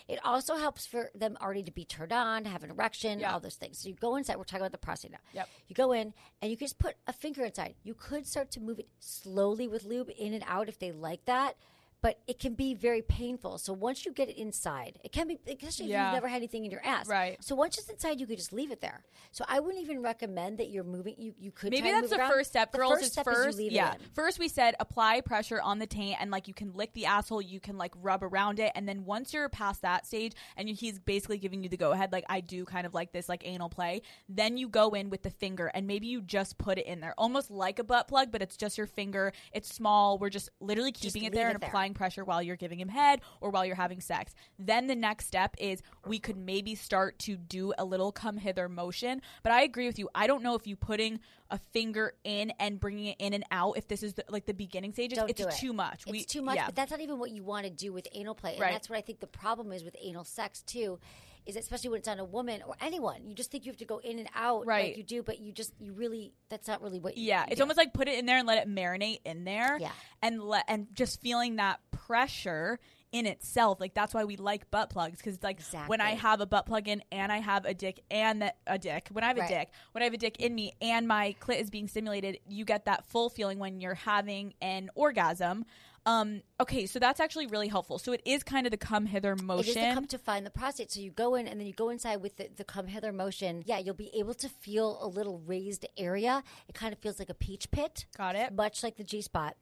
[0.07, 3.41] It also helps for them already to be turned on, to have an erection, all
[3.41, 3.79] those things.
[3.79, 4.37] So you go inside.
[4.37, 5.19] We're talking about the prostate now.
[5.33, 5.49] Yep.
[5.69, 7.75] You go in and you can just put a finger inside.
[7.83, 11.25] You could start to move it slowly with lube in and out if they like
[11.27, 11.57] that.
[12.03, 13.59] But it can be very painful.
[13.59, 16.65] So once you get it inside, it can be, especially if you've never had anything
[16.65, 17.07] in your ass.
[17.09, 17.37] Right.
[17.41, 19.05] So once it's inside, you could just leave it there.
[19.31, 21.15] So I wouldn't even recommend that you're moving.
[21.17, 22.31] You, you could Maybe that's the around.
[22.33, 22.95] first step, The girls.
[23.01, 23.95] first step first, is yeah.
[24.15, 27.41] First, we said apply pressure on the taint, and like you can lick the asshole,
[27.41, 30.99] you can like rub around it, and then once you're past that stage, and he's
[30.99, 33.69] basically giving you the go ahead, like I do, kind of like this, like anal
[33.69, 34.03] play.
[34.29, 37.15] Then you go in with the finger, and maybe you just put it in there,
[37.17, 39.33] almost like a butt plug, but it's just your finger.
[39.53, 40.19] It's small.
[40.19, 41.69] We're just literally keeping it there it and there.
[41.69, 44.35] applying pressure while you're giving him head or while you're having sex.
[44.59, 48.69] Then the next step is we could maybe start to do a little come hither
[48.69, 49.23] motion.
[49.43, 50.09] But I agree with you.
[50.15, 51.21] I don't know if you putting
[51.51, 54.55] a finger in and bringing it in and out, if this is the, like the
[54.55, 55.55] beginning stages, Don't it's do it.
[55.55, 56.05] too much.
[56.07, 56.67] It's too much, Yeah.
[56.67, 58.53] but that's not even what you want to do with anal play.
[58.53, 58.73] And Right.
[58.73, 60.99] that's what I think the problem is with anal sex too,
[61.47, 63.27] is especially when it's on a woman or anyone.
[63.27, 64.89] You just think you have to go in and out Right.
[64.89, 67.47] like you do, but you just you really that's not really what you Yeah, you
[67.51, 67.63] it's do.
[67.63, 69.79] almost like put it in there and let it marinate in there.
[69.81, 69.91] Yeah.
[70.23, 72.79] and let and just feeling that pressure
[73.11, 73.79] in itself.
[73.81, 76.65] Like that's why we like butt plugs because it's like when I have a butt
[76.65, 79.09] plug in and I have a dick and that, a dick.
[79.13, 81.61] When I have a dick, when I have a dick in me and my clit
[81.61, 85.67] is being stimulated, you get that full feeling when you're having an orgasm.
[86.05, 87.99] Um, okay, so that's actually really helpful.
[87.99, 89.77] So it is kind of the come hither motion.
[89.77, 90.91] It is the come to find the prostate.
[90.91, 93.63] So you go in and then you go inside with the, the come hither motion.
[93.67, 96.43] Yeah, you'll be able to feel a little raised area.
[96.69, 98.07] It kind of feels like a peach pit.
[98.17, 98.53] Got it.
[98.53, 99.57] Much like the G spot.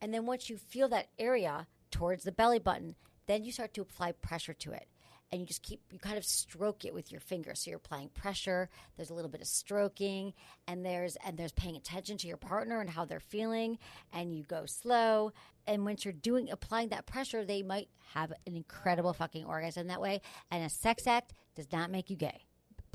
[0.00, 3.82] And then once you feel that area towards the belly button, then you start to
[3.82, 4.88] apply pressure to it.
[5.32, 7.54] And you just keep, you kind of stroke it with your finger.
[7.54, 8.68] So you're applying pressure.
[8.96, 10.34] There's a little bit of stroking,
[10.68, 13.78] and there's and there's paying attention to your partner and how they're feeling.
[14.12, 15.32] And you go slow.
[15.66, 20.02] And once you're doing applying that pressure, they might have an incredible fucking orgasm that
[20.02, 20.20] way.
[20.50, 22.44] And a sex act does not make you gay.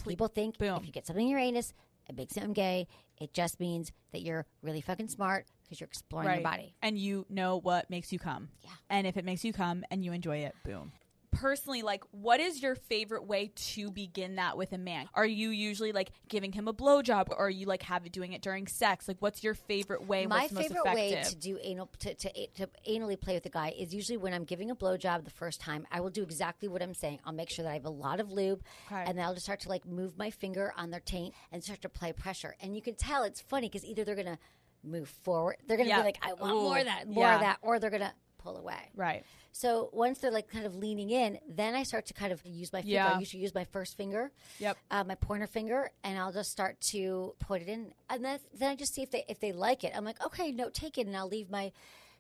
[0.08, 0.76] People think Boom.
[0.78, 1.74] if you get something in your anus,
[2.08, 2.88] it makes them gay.
[3.20, 6.76] It just means that you're really fucking smart because you're exploring your body.
[6.82, 8.50] And you know what makes you come.
[8.62, 8.70] Yeah.
[8.90, 10.92] And if it makes you come and you enjoy it, boom.
[11.40, 15.08] Personally, like, what is your favorite way to begin that with a man?
[15.14, 18.34] Are you usually like giving him a blowjob, or are you like have it doing
[18.34, 19.08] it during sex?
[19.08, 20.26] Like, what's your favorite way?
[20.26, 23.50] My what's most favorite way to do anal to, to to anally play with a
[23.50, 25.86] guy is usually when I'm giving a blowjob the first time.
[25.92, 27.20] I will do exactly what I'm saying.
[27.26, 29.04] I'll make sure that I have a lot of lube, Okay.
[29.06, 31.82] and then I'll just start to like move my finger on their taint and start
[31.82, 32.56] to apply pressure.
[32.62, 34.40] And you can tell it's funny because either they're gonna
[34.84, 35.98] move forward, they're gonna Yeah.
[36.00, 37.36] be like, "I want Ooh, more of that, more yeah.
[37.36, 38.14] of that," or they're gonna
[38.48, 38.92] pull away.
[38.96, 39.24] right.
[39.52, 42.72] So once they're like kind of leaning in, then I start to kind of use
[42.72, 42.94] my finger.
[42.94, 43.16] Yeah.
[43.16, 44.78] I usually use my first finger, Yep.
[44.92, 48.70] uh, my pointer finger, and I'll just start to put it in, and then then
[48.70, 49.94] I just see if they if they like it.
[49.96, 51.72] I'm like, okay, no, take it, and I'll leave my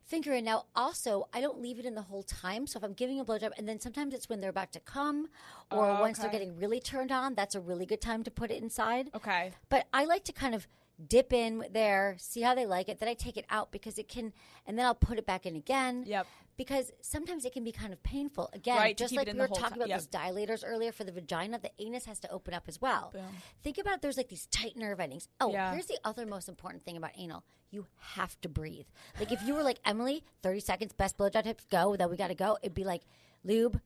[0.03, 0.45] finger in.
[0.45, 2.65] Now, also, I don't leave it in the whole time.
[2.65, 5.27] So if I'm giving a blowjob, and then sometimes it's when they're about to come,
[5.69, 8.49] or Oh, once they're getting really turned on, that's a really good time to put
[8.49, 9.11] it inside.
[9.13, 9.51] Okay.
[9.69, 10.65] But I like to kind of
[11.05, 12.99] dip in there, see how they like it.
[12.99, 14.33] Then I take it out because it can,
[14.65, 16.03] and then I'll put it back in again.
[16.07, 16.25] Yep.
[16.57, 18.49] Because sometimes it can be kind of painful.
[18.51, 19.99] Again, Right, just like we were talking ti- about yep.
[19.99, 23.11] those dilators earlier for the vagina, the anus has to open up as well.
[23.13, 23.21] Boom.
[23.63, 25.27] Think about there's like these tight nerve endings.
[25.39, 25.71] Oh, Yeah.
[25.73, 27.43] here's the other most important thing about anal.
[27.69, 27.85] You
[28.15, 28.87] have to breathe.
[29.19, 32.29] Like if you were like Emily, 30 seconds, best blowjob tips, go, then we got
[32.29, 32.57] to go.
[32.63, 33.03] It'd be like
[33.43, 33.79] lube,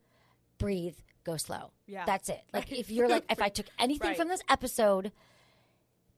[0.58, 0.96] breathe,
[1.26, 1.72] go slow.
[1.88, 2.06] Yeah.
[2.06, 2.40] That's it.
[2.54, 4.18] Like if you're like, if I took anything Right.
[4.18, 5.12] from this episode,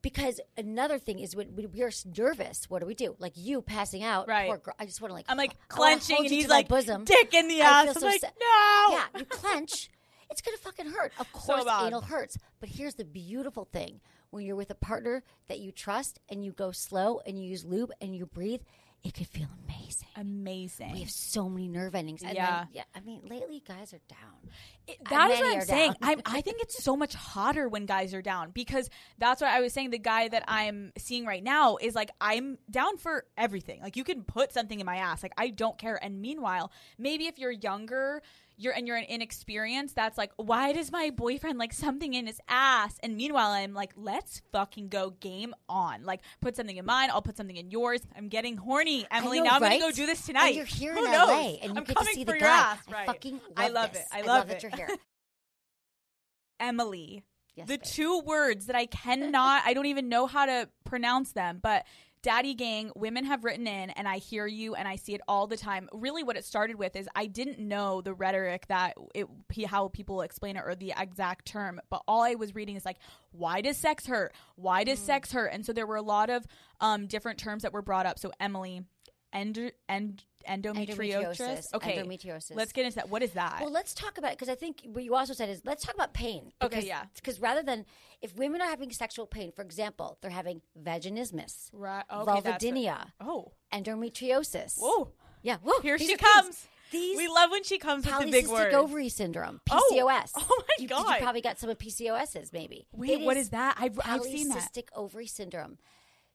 [0.04, 3.16] because another thing is when when we're nervous, what do we do?
[3.18, 4.48] Like you passing out, Right.
[4.48, 7.06] poor girl, I just want to like, I'm like clenching, and he's like, bosom.
[7.06, 7.88] dick in the ass.
[7.88, 8.34] I'm so like, sad.
[8.40, 8.92] no.
[8.92, 9.90] Yeah, you clench.
[10.30, 11.12] It's gonna fucking hurt.
[11.20, 11.88] Of course, bad.
[11.88, 12.38] anal hurts.
[12.60, 14.02] But here's the beautiful thing:
[14.32, 17.64] when you're with a partner that you trust, and you go slow, and you use
[17.66, 18.62] lube, and you breathe,
[19.04, 20.08] it could feel amazing.
[20.16, 20.92] Amazing.
[20.94, 22.22] We have so many nerve endings.
[22.24, 22.60] And Yeah.
[22.60, 22.84] then, yeah.
[22.96, 24.50] I mean, lately guys are down.
[24.88, 25.92] It- that is what I'm saying.
[26.02, 26.22] down.
[26.26, 29.60] I, I think it's so much hotter when guys are down because that's what I
[29.60, 29.90] was saying.
[29.90, 33.82] The guy that I'm seeing right now is like, I'm down for everything.
[33.82, 35.22] Like, you can put something in my ass.
[35.24, 36.00] Like, I don't care.
[36.02, 38.22] And meanwhile, maybe if you're younger,
[38.58, 42.40] you're and you're an inexperienced, that's like, why does my boyfriend like something in his
[42.48, 42.98] ass?
[43.04, 46.04] And meanwhile, I'm like, let's fucking go game on.
[46.04, 47.10] Like, put something in mine.
[47.12, 48.02] I'll put something in yours.
[48.16, 49.40] I'm getting horny, Emily.
[49.40, 50.48] know, now I'm gonna go do this tonight.
[50.48, 51.30] And you're here Who in knows?
[51.30, 52.48] LA, and you I'm get to see the guy.
[52.48, 54.02] ass, I fucking love I love this.
[54.02, 54.08] it.
[54.12, 54.64] I love that it.
[54.64, 54.90] you're here.
[56.60, 57.24] Emily.
[57.56, 57.84] Yes, the babe.
[57.84, 61.86] two words that I cannot, I don't even know how to pronounce them, but
[62.24, 65.46] Daddy Gang, women have written in, and I hear you and I see it all
[65.46, 65.90] the time.
[65.92, 69.28] Really, what it started with is I didn't know the rhetoric that it,
[69.68, 72.98] how people explain it or the exact term, but all I was reading is like,
[73.32, 74.34] why does sex hurt?
[74.56, 74.88] Why Mm.
[74.88, 75.48] does sex hurt?
[75.48, 76.48] And so there were a lot of
[76.80, 78.18] um, different terms that were brought up.
[78.18, 78.86] So, Emily,
[79.34, 81.38] end, end, endometriosis.
[81.40, 81.74] Endometriosis.
[81.74, 81.98] Okay.
[81.98, 82.56] Endometriosis.
[82.56, 83.10] Let's get into that.
[83.10, 83.60] What is that?
[83.62, 86.14] Well, let's talk about because I think what you also said is let's talk about
[86.14, 86.52] pain.
[86.62, 87.04] Okay, yeah.
[87.16, 87.86] Because rather than
[88.22, 92.04] if women are having sexual pain, for example, they're having vaginismus, right.
[92.12, 93.52] Okay, vulvodynia, Oh.
[93.74, 94.78] endometriosis.
[94.80, 95.12] Whoa.
[95.42, 95.58] Yeah.
[95.64, 96.32] Whoa, Here these she are things.
[96.34, 96.68] comes.
[96.92, 99.90] These we love when she comes with the big polycystic ovary syndrome, Oh.
[99.92, 100.32] PCOS.
[100.38, 101.16] Oh my you, God.
[101.18, 102.88] You probably got some of PCOSs, maybe.
[102.94, 103.76] Wait, It what is that?
[103.80, 104.58] I've, I've seen that.
[104.72, 105.80] polycystic ovary syndrome.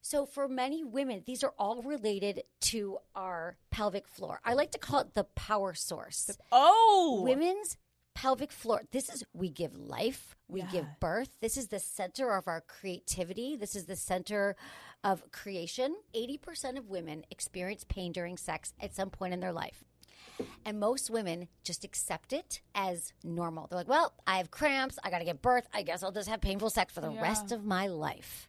[0.00, 4.40] So for many women, these are all related to our pelvic floor.
[4.44, 6.30] I like to call it the power source.
[6.52, 7.76] Oh, Women's
[8.14, 8.82] pelvic floor.
[8.90, 10.70] This is we give life, we Yeah.
[10.70, 11.30] give birth.
[11.40, 13.54] This is the center of our creativity.
[13.54, 14.56] This is the center
[15.04, 15.94] of creation.
[16.14, 19.84] 80% of women experience pain during sex at some point in their life.
[20.64, 23.66] And most women just accept it as normal.
[23.68, 24.98] They're like, well, I have cramps.
[25.04, 25.68] I got to give birth.
[25.72, 27.20] I guess I'll just have painful sex for the Yeah.
[27.22, 28.48] rest of my life.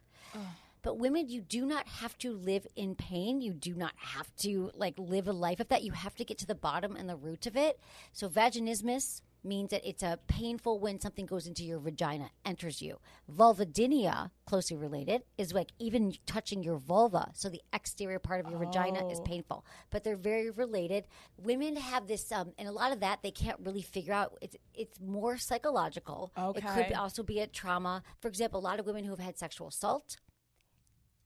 [0.82, 3.40] But women, you do not have to live in pain.
[3.40, 5.82] You do not have to like live a life of that.
[5.82, 7.78] You have to get to the bottom and the root of it.
[8.12, 12.98] So vaginismus means that it's a painful when something goes into your vagina, enters you.
[13.30, 17.30] Vulvodynia, closely related, is like even touching your vulva.
[17.34, 19.22] So the exterior part of your vagina is Oh.
[19.22, 19.64] painful.
[19.90, 21.06] But they're very related.
[21.38, 24.36] Women have this, um, and a lot of that they can't really figure out.
[24.40, 26.32] It's it's more psychological.
[26.36, 26.58] Okay.
[26.60, 28.02] It could also be a trauma.
[28.20, 30.16] For example, a lot of women who have had sexual assault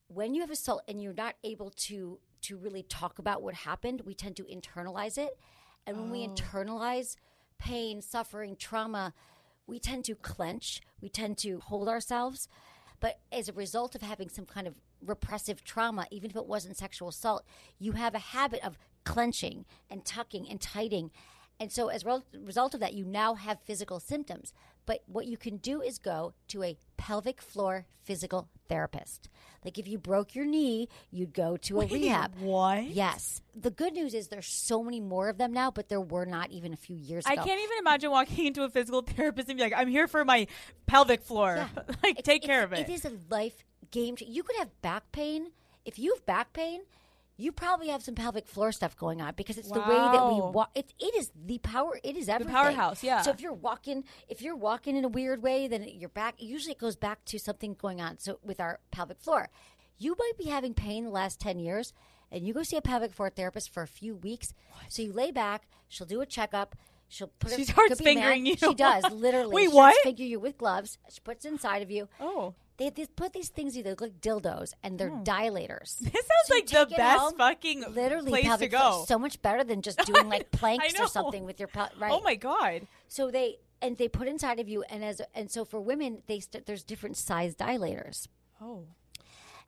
[0.09, 4.03] when you have assault and you're not able to to really talk about what happened,
[4.05, 5.39] we tend to internalize it.
[5.87, 6.29] And when we oh.
[6.29, 7.17] internalize
[7.59, 9.15] pain, suffering, trauma,
[9.67, 12.49] we tend to clench, we tend to hold ourselves.
[13.01, 14.75] But as a result of having some kind of
[15.05, 17.45] repressive trauma, even if it wasn't sexual assault,
[17.79, 21.11] you have a habit of clenching and tucking and tightening.
[21.61, 24.53] And so, as a result of that, you now have physical symptoms.
[24.87, 29.29] But what you can do is go to a pelvic floor physical therapist.
[29.65, 32.35] Like if you broke your knee, you'd go to a rehab.
[32.39, 32.85] What?
[32.85, 33.41] Yes.
[33.55, 36.51] The good news is there's so many more of them now, but there were not
[36.51, 37.33] even a few years ago.
[37.33, 40.25] I can't even imagine walking into a physical therapist and be like, "I'm here for
[40.25, 40.47] my
[40.87, 41.55] pelvic floor.
[41.57, 41.69] Yeah.
[42.03, 44.17] like, It's- take care of it." It is a life game.
[44.21, 45.53] You could have back pain.
[45.87, 46.83] If you have back pain,
[47.37, 50.41] you probably have some pelvic floor stuff going on because it's the way that we
[50.41, 50.71] walk.
[50.75, 51.99] It, it is the power.
[52.05, 52.53] It is everything.
[52.53, 53.23] The powerhouse, yeah.
[53.23, 56.73] So if you're walking, if you're walking in a weird way, then your back usually
[56.73, 58.19] it goes back to something going on.
[58.19, 59.51] So with our pelvic floor,
[59.99, 61.93] you might be having pain the last ten years,
[62.31, 64.55] and you go see a pelvic floor therapist for a few weeks.
[64.89, 65.67] So you lay back.
[65.89, 66.77] She'll do a checkup.
[67.15, 67.53] She'll put.
[67.53, 68.23] She a, starts could be a mat.
[68.25, 68.57] fingering you.
[68.57, 69.55] She does literally.
[69.55, 69.97] Wait, She'll what?
[70.03, 70.99] Finger you with gloves.
[71.11, 72.09] She puts inside of you.
[72.21, 75.23] oh, They, they put these things that look like dildos, and they're oh.
[75.25, 75.99] dilators.
[76.01, 79.05] this sounds So like the best home, fucking literally place to go.
[79.07, 82.13] so much better than just doing like planks or something with your pel- oh right.
[82.13, 82.87] Oh my god.
[83.09, 86.41] So they and they put inside of you, and as and so for women, they
[86.41, 88.27] st- there's different size dilators.
[88.61, 88.85] Oh.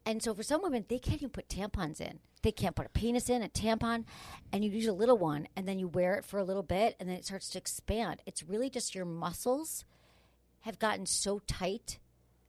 [0.07, 2.20] And so for some women, they can't even put tampons in.
[2.42, 4.04] They can't put a penis in, a tampon,
[4.52, 6.94] and you use a little one, and then you wear it for a little bit,
[7.00, 8.22] and then it starts to expand.
[8.24, 9.84] It's really just your muscles
[10.61, 11.98] have gotten so tight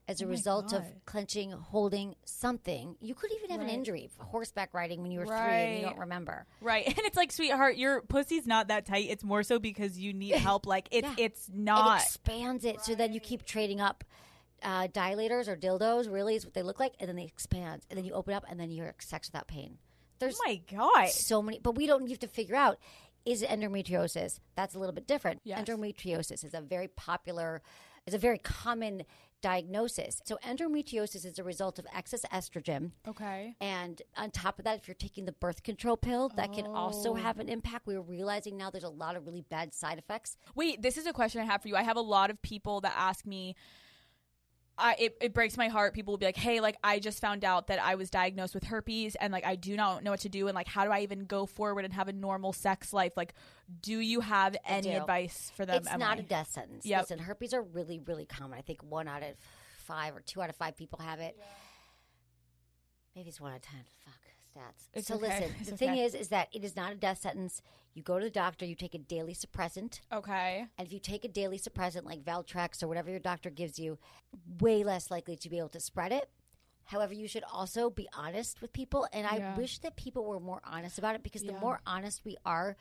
[0.08, 2.96] as a Oh result of clenching, holding something.
[3.02, 5.98] You could even have an injury, horseback riding when you were three and you don't
[6.00, 6.46] remember.
[6.62, 6.86] Right.
[6.88, 9.08] And it's like, sweetheart, your pussy's not that tight.
[9.10, 10.66] It's more so because you need help.
[10.66, 11.26] Like it's Yeah.
[11.26, 12.02] it's It not.
[12.04, 14.06] expands it so then you keep trading up
[14.64, 17.98] uh, dilators or dildos, really is what they look like, and then they expand, and
[17.98, 19.78] then you open up, and then you're sex without pain.
[20.20, 21.10] There's oh my god.
[21.10, 22.78] so many, but we don't you have to figure out
[23.26, 24.40] is it endometriosis?
[24.56, 25.42] That's a little bit different.
[25.44, 25.60] Yes.
[25.62, 27.62] Endometriosis is a very popular,
[28.06, 29.04] is a very common
[29.42, 30.22] diagnosis.
[30.26, 32.92] So endometriosis is a result of excess estrogen.
[33.06, 33.56] Okay.
[33.60, 37.12] And on top of that, if you're taking the birth control pill, that can also
[37.12, 37.16] Oh.
[37.16, 37.86] have an impact.
[37.86, 40.38] We're realizing now there's a lot of really bad side effects.
[40.56, 41.76] Wait, this is a question I have for you.
[41.76, 43.56] I have a lot of people that ask me.
[44.78, 45.94] I, it, it breaks my heart.
[45.94, 48.64] People will be like, "Hey, like I just found out that I was diagnosed with
[48.64, 51.02] herpes, and like I do not know what to do, and like how do I
[51.02, 53.18] even go forward and have a normal sex life?
[53.18, 53.34] Like,
[53.82, 54.98] do you have any do.
[54.98, 56.00] advice for them?" It's Emily?
[56.00, 56.86] not a death sentence.
[56.86, 57.02] Yep.
[57.02, 58.58] Listen, herpes are really, really common.
[58.58, 59.36] I think one out of
[59.78, 61.38] five or two out of five people have it.
[63.16, 63.82] Maybe it's one out of ten.
[64.06, 64.88] Fuck stats.
[64.94, 65.28] It's so okay.
[65.28, 67.62] listen, It's the thing is, is that it is not a death sentence.
[67.94, 70.68] You go to the doctor, you take a daily suppressant, Okay.
[70.78, 73.98] and if you take a daily suppressant like Valtrex or whatever your doctor gives you,
[74.60, 76.30] way less likely to be able to spread it.
[76.86, 79.56] However, you should also be honest with people, and I Yeah.
[79.58, 82.78] wish that people were more honest about it because the more honest we are,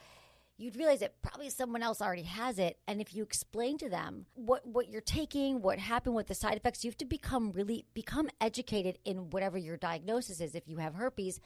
[0.59, 2.78] you'd realize that probably someone else already has it.
[2.86, 6.57] And if you explain to them what what you're taking, what happened, what the side
[6.57, 10.54] effects, you have to become really become educated in whatever your diagnosis is.
[10.54, 11.40] If you have herpes,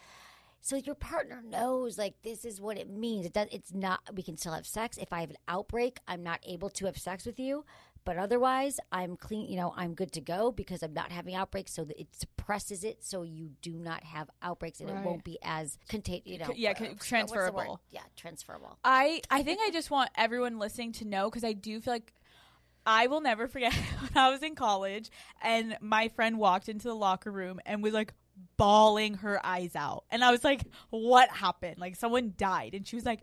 [0.62, 3.26] so your partner knows like this is what it means.
[3.26, 3.48] It does.
[3.50, 4.00] It's not.
[4.14, 4.98] We can still have sex.
[4.98, 7.64] If I have an outbreak, I'm not able to have sex with you.
[8.05, 9.48] But otherwise, I'm clean.
[9.48, 11.72] You know, I'm good to go because I'm not having outbreaks.
[11.72, 15.78] So it suppresses it, so you do not have outbreaks, and it won't be as
[15.88, 16.26] contagious.
[16.26, 17.28] You know, yeah, uh, c- what's the word?
[17.28, 17.80] transferable.
[17.90, 18.78] Yeah, transferable.
[18.84, 22.12] I I think I just want everyone listening to know because I do feel like
[22.86, 25.11] I will never forget when I was in college
[25.42, 28.14] and my friend walked into the locker room and was like
[28.61, 31.78] bawling her eyes out, and I was like, "What happened?
[31.78, 33.20] Like someone died?" And she was like,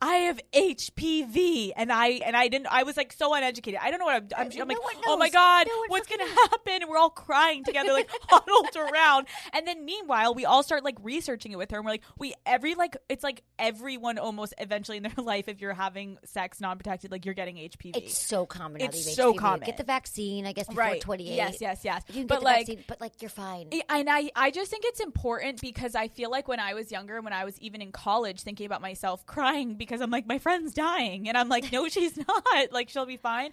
[0.00, 2.68] "I have HPV," and I and I didn't.
[2.68, 3.80] I was like so uneducated.
[3.82, 4.46] I don't know what I'm.
[4.46, 4.78] I'm, No I'm like,
[5.08, 9.26] "Oh my god, No what's gonna happen?" And we're all crying together, like huddled around.
[9.52, 12.34] And then meanwhile, we all start like researching it with her, and we're like, we
[12.46, 17.10] every like it's like everyone almost eventually in their life, if you're having sex non-protected,
[17.10, 17.96] like you're getting HPV.
[17.96, 18.80] It's so common.
[18.80, 19.38] It's that you have so HPV.
[19.38, 19.66] common.
[19.66, 20.46] Get the vaccine.
[20.46, 21.00] I guess before right.
[21.00, 21.34] 28.
[21.34, 22.02] Yes, yes, yes.
[22.06, 22.66] You can but get the like.
[22.66, 23.70] vaccine, but like you're fine.
[23.88, 27.22] And I, I just think it's important because I feel like when I was younger,
[27.22, 30.74] when I was even in college, thinking about myself crying because I'm like, my friend's
[30.74, 31.30] dying.
[31.30, 32.72] And I'm like, no, she's not.
[32.72, 33.52] Like, she'll be fine.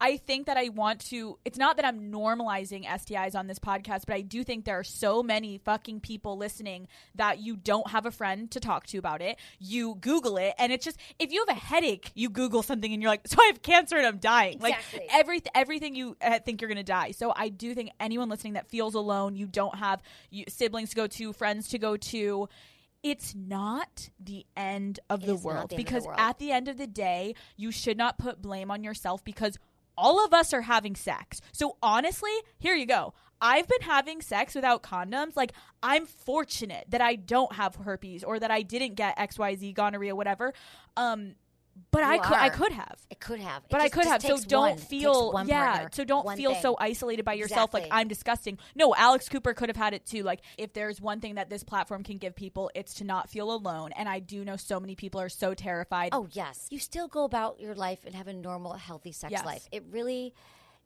[0.00, 4.02] I think that I want to, it's not that I'm normalizing STIs on this podcast,
[4.06, 8.04] but I do think there are so many fucking people listening that you don't have
[8.04, 9.38] a friend to talk to about it.
[9.58, 13.00] You Google it, and it's just, if you have a headache, you Google something and
[13.00, 14.54] you're like, so I have cancer and I'm dying.
[14.54, 15.00] Exactly.
[15.00, 17.12] Like, every, everything you uh, think you're going to die.
[17.12, 20.02] So I do think anyone listening that feels alone, you don't have
[20.48, 22.48] siblings to go to, friends to go to,
[23.04, 26.18] it's not the end of It the world the the because world.
[26.18, 29.58] at the end of the day, you should not put blame on yourself because
[29.96, 31.40] all of us are having sex.
[31.52, 33.14] So honestly, here you go.
[33.40, 35.36] I've been having sex without condoms.
[35.36, 40.16] Like, I'm fortunate that I don't have herpes or that I didn't get XYZ, gonorrhea,
[40.16, 40.54] whatever.
[40.96, 41.34] Um,
[41.90, 42.98] but I You could I could have.
[43.10, 44.22] It could have, It But I could have.
[44.22, 44.78] So don't one.
[44.78, 45.64] Feel yeah.
[45.72, 46.62] partner, so don't feel thing.
[46.62, 47.72] so isolated by yourself.
[47.74, 48.58] Like I'm disgusting.
[48.74, 50.22] No, Alex Cooper could have had it too.
[50.22, 53.52] Like if there's one thing that this platform can give people, it's to not feel
[53.52, 53.92] alone.
[53.96, 56.10] And I do know so many people are so terrified.
[56.12, 59.44] Oh yes, you still go about your life and have a normal, healthy sex Yes.
[59.44, 59.68] life.
[59.72, 60.34] It really,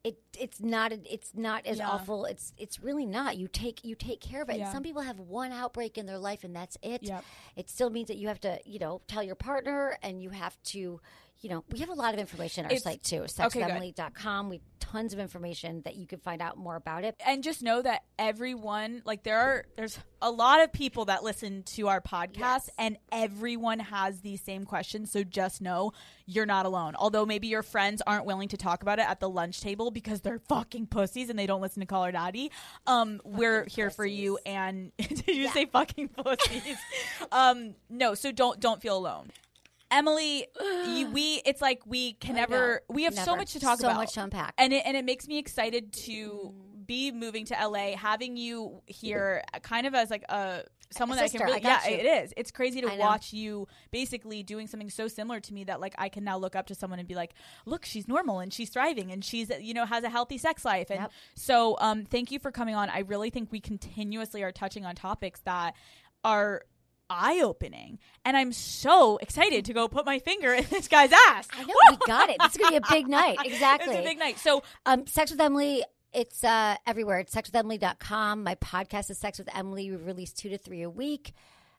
[0.04, 1.90] it it's not it's not as Yeah.
[1.90, 2.24] awful.
[2.24, 3.36] It's it's really not.
[3.36, 4.56] You take you take care of it.
[4.58, 4.64] Yeah.
[4.64, 7.02] And some people have one outbreak in their life and that's it.
[7.02, 7.24] Yep.
[7.56, 10.56] It still means that you have to you know tell your partner and you have
[10.64, 11.00] to.
[11.40, 13.62] You know, we have a lot of information on our It's- site too, okay, good.
[13.62, 14.48] sexwithemily.com.
[14.48, 17.14] We tons of information that you can find out more about it.
[17.26, 21.62] and just know that everyone like there are there's a lot of people that listen
[21.62, 22.70] to our podcast Yes.
[22.78, 25.92] and everyone has these same questions so just know
[26.26, 29.28] you're not alone although maybe your friends aren't willing to talk about it at the
[29.28, 32.50] lunch table because they're fucking pussies and they don't listen to call her daddy
[32.86, 36.76] um we're here for you and did you say fucking pussies
[37.32, 39.30] um no so don't don't feel alone
[39.90, 40.46] Emily,
[40.86, 42.94] you, we it's like we can I never know.
[42.94, 43.94] we have so much to talk So about.
[43.94, 44.54] So much to unpack.
[44.58, 46.54] And it and it makes me excited to
[46.86, 51.26] be moving to LA, having you here kind of as like a someone that I
[51.26, 51.96] sister, can really yeah, you.
[51.96, 52.32] it is.
[52.34, 56.08] It's crazy to watch you basically doing something so similar to me that like I
[56.08, 57.34] can now look up to someone and be like,
[57.66, 60.90] "Look, she's normal and she's thriving and she's you know has a healthy sex life."
[60.90, 61.12] And Yep.
[61.34, 62.88] so um thank you for coming on.
[62.88, 65.74] I really think we continuously are touching on topics that
[66.24, 66.62] are
[67.10, 67.98] eye opening.
[68.24, 71.48] And I'm so excited to go put my finger in this guy's ass.
[71.52, 72.36] I know we got it.
[72.40, 73.38] This is gonna be a big night.
[73.44, 73.94] Exactly.
[73.96, 74.38] It's a big night.
[74.38, 77.18] So Um, Sex with Emily, it's uh, everywhere.
[77.20, 78.42] It's sexwithemily.com.
[78.42, 79.90] My podcast is Sex with Emily.
[79.90, 81.32] We release two to three a week.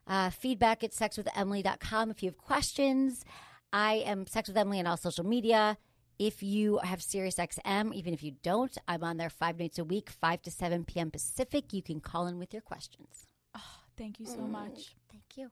[0.07, 3.23] Uh, feedback at sexwithemily.com if you have questions.
[3.71, 5.77] I am Sex with Emily on all social media.
[6.17, 10.09] If you have SiriusXM, even if you don't, I'm on there five nights a week,
[10.09, 11.11] 5 to 7 p.m.
[11.11, 11.71] Pacific.
[11.71, 13.27] You can call in with your questions.
[13.97, 14.95] thank you so much.
[15.11, 15.49] Thank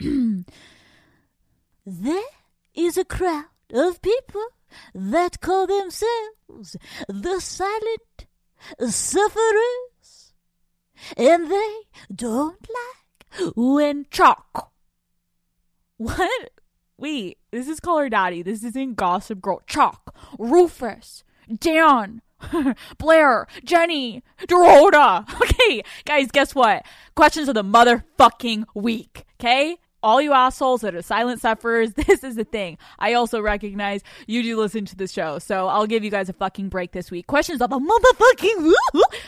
[0.00, 0.44] you.
[1.90, 2.22] There
[2.74, 4.44] is a crowd of people
[4.94, 6.76] that call themselves
[7.08, 8.26] the silent
[8.78, 10.34] sufferers,
[11.16, 11.74] and they
[12.14, 14.70] don't like when Chalk.
[15.96, 16.50] What?
[16.98, 18.42] Wait, this is Her Daddy.
[18.42, 19.62] This isn't Gossip Girl.
[19.66, 21.24] Chuck, Rufus,
[21.58, 22.20] Dan,
[22.98, 25.26] Blair, Jenny, Dorota.
[25.48, 26.84] Okay, guys, guess what?
[27.14, 29.24] Questions of the motherfucking week.
[29.40, 29.76] Okay?
[30.02, 32.78] All you assholes that are silent sufferers, this is the thing.
[32.98, 36.32] I also recognize you do listen to the show, so I'll give you guys a
[36.32, 37.26] fucking break this week.
[37.26, 38.72] Questions of the motherfucking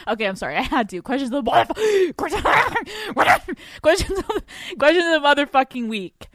[0.09, 1.03] Okay, I'm sorry, I had to.
[1.03, 2.17] Questions of the motherfucking
[3.83, 4.25] questions of
[4.79, 6.29] questions of the motherfucking week.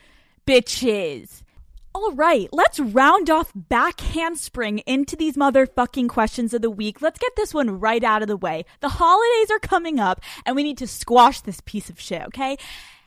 [0.46, 1.42] Bitches.
[1.96, 7.02] All right, let's round off back handspring into these motherfucking questions of the week.
[7.02, 8.66] Let's get this one right out of the way.
[8.82, 12.58] The holidays are coming up and we need to squash this piece of shit, okay?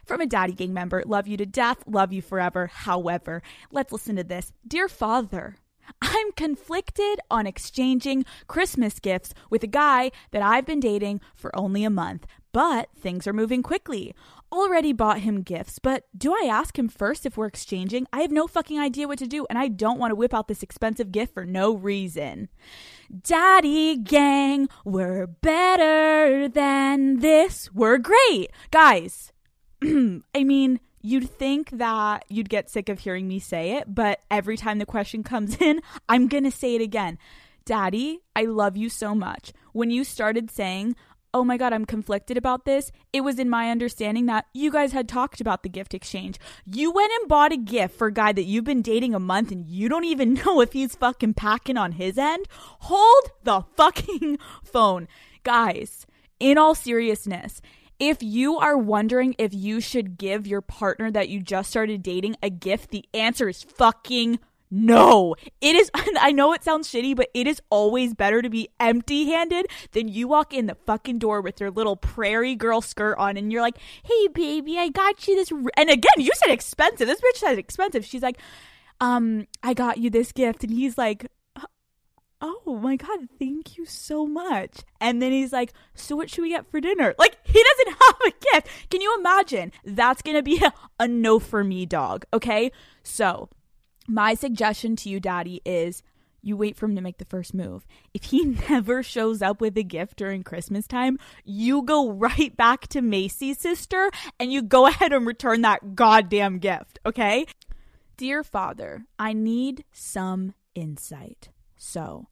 [0.06, 2.68] From a Daddy Gang member, love you to death, love you forever.
[2.68, 4.54] However, let's listen to this.
[4.66, 5.56] Dear Father,
[6.00, 11.84] I'm conflicted on exchanging Christmas gifts with a guy that I've been dating for only
[11.84, 14.14] a month, but things are moving quickly.
[14.50, 18.06] Already bought him gifts, but do I ask him first if we're exchanging?
[18.14, 20.48] I have no fucking idea what to do, and I don't want to whip out
[20.48, 22.48] this expensive gift for no reason.
[23.22, 27.70] Daddy gang, we're better than this.
[27.74, 28.50] We're great.
[28.70, 29.32] Guys,
[29.82, 34.56] I mean, you'd think that you'd get sick of hearing me say it, but every
[34.56, 37.18] time the question comes in, I'm going to say it again.
[37.66, 39.52] Daddy, I love you so much.
[39.72, 40.96] When you started saying,
[41.34, 42.90] Oh my God, I'm conflicted about this.
[43.12, 46.38] It was in my understanding that you guys had talked about the gift exchange.
[46.64, 49.52] You went and bought a gift for a guy that you've been dating a month
[49.52, 52.46] and you don't even know if he's fucking packing on his end.
[52.80, 55.06] Hold the fucking phone.
[55.42, 56.06] Guys,
[56.40, 57.60] in all seriousness,
[57.98, 62.36] if you are wondering if you should give your partner that you just started dating
[62.42, 64.38] a gift, the answer is fucking
[64.70, 65.34] no.
[65.60, 69.26] It is, I know it sounds shitty, but it is always better to be empty
[69.26, 73.36] handed than you walk in the fucking door with your little prairie girl skirt on
[73.36, 75.50] and you're like, hey, baby, I got you this.
[75.50, 77.06] And again, you said expensive.
[77.06, 78.04] This bitch said expensive.
[78.04, 78.38] She's like,
[79.00, 80.64] um, I got you this gift.
[80.64, 81.26] And he's like,
[82.40, 86.48] oh my god thank you so much and then he's like so what should we
[86.48, 90.62] get for dinner like he doesn't have a gift can you imagine that's gonna be
[90.62, 92.70] a, a no for me dog okay
[93.02, 93.48] so
[94.08, 96.02] my suggestion to you daddy is
[96.40, 97.86] you wait for him to make the first move.
[98.14, 102.88] If he never shows up with a gift during Christmas time, you go right back
[102.88, 107.46] to Macy's sister and you go ahead and return that goddamn gift, okay?
[108.16, 111.50] Dear Father, I need some insight.
[111.76, 112.28] So,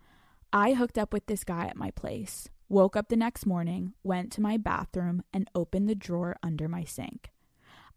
[0.52, 4.32] I hooked up with this guy at my place, woke up the next morning, went
[4.32, 7.30] to my bathroom, and opened the drawer under my sink.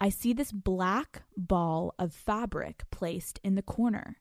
[0.02, 4.18] I see this black ball of fabric placed in the corner.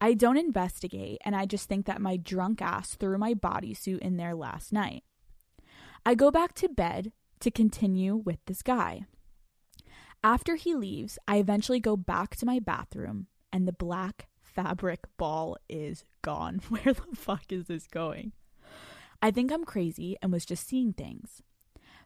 [0.00, 4.16] I don't investigate, and I just think that my drunk ass threw my bodysuit in
[4.16, 5.04] there last night.
[6.04, 9.06] I go back to bed to continue with this guy.
[10.24, 15.56] After he leaves, I eventually go back to my bathroom, and the black fabric ball
[15.68, 16.60] is gone.
[16.68, 18.32] Where the fuck is this going?
[19.22, 21.40] I think I'm crazy and was just seeing things.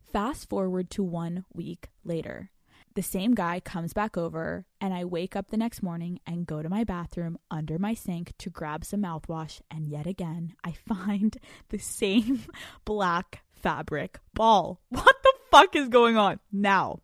[0.02, 2.50] Fast forward to one week later.
[2.95, 6.62] The same guy comes back over, and I wake up the next morning and go
[6.62, 11.36] to my bathroom under my sink to grab some mouthwash, and yet again, I find
[11.68, 12.45] the same
[12.84, 14.80] black fabric ball.
[14.89, 17.01] What the fuck is going on now?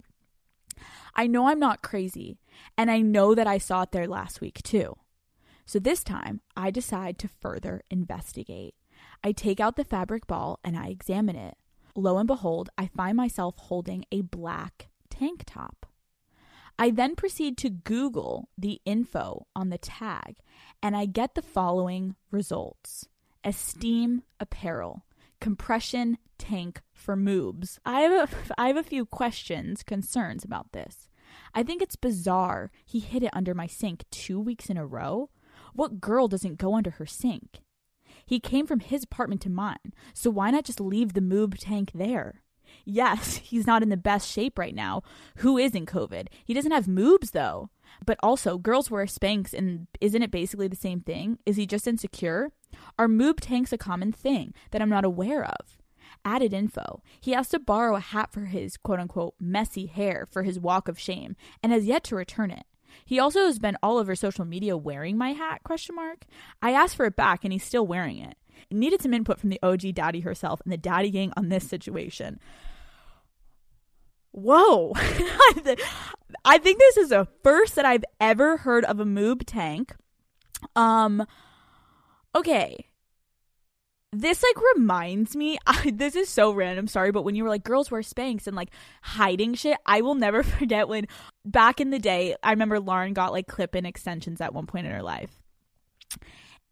[1.14, 2.38] I know I'm not crazy,
[2.76, 4.96] and I know that I saw it there last week too.
[5.66, 8.74] So this time, I decide to further investigate.
[9.22, 11.56] I take out the fabric ball and I examine it.
[11.96, 15.86] Lo and behold, I find myself holding a black tank top.
[16.78, 20.36] I then proceed to Google the info on the tag
[20.82, 23.08] and I get the following results
[23.44, 25.04] Esteem Apparel,
[25.40, 27.78] compression tank for moobs.
[27.84, 31.08] I have a, I have a few questions, concerns about this.
[31.54, 35.30] I think it's bizarre he hid it under my sink two weeks in a row.
[35.74, 37.60] What girl doesn't go under her sink?
[38.26, 41.90] He came from his apartment to mine, so why not just leave the moob tank
[41.94, 42.43] there?
[42.84, 45.02] Yes, he's not in the best shape right now.
[45.36, 46.28] Who is in COVID?
[46.44, 47.70] He doesn't have moobs though.
[48.04, 51.38] But also, girls wear Spanx, and isn't it basically the same thing?
[51.46, 52.50] Is he just insecure?
[52.98, 55.78] Are moob tanks a common thing that I'm not aware of?
[56.24, 57.02] Added info.
[57.20, 60.88] He has to borrow a hat for his quote unquote messy hair for his walk
[60.88, 62.64] of shame and has yet to return it.
[63.04, 66.24] He also has been all over social media wearing my hat question mark.
[66.62, 68.36] I asked for it back and he's still wearing it.
[68.70, 72.38] Needed some input from the OG daddy herself and the daddy gang on this situation.
[74.34, 74.92] Whoa.
[76.44, 79.94] I think this is the first that I've ever heard of a moob tank.
[80.74, 81.24] Um
[82.34, 82.88] okay.
[84.12, 87.62] This like reminds me I, this is so random sorry but when you were like
[87.62, 88.70] girls wear Spanx and like
[89.02, 91.06] hiding shit I will never forget when
[91.44, 94.92] back in the day I remember Lauren got like clip-in extensions at one point in
[94.92, 95.30] her life.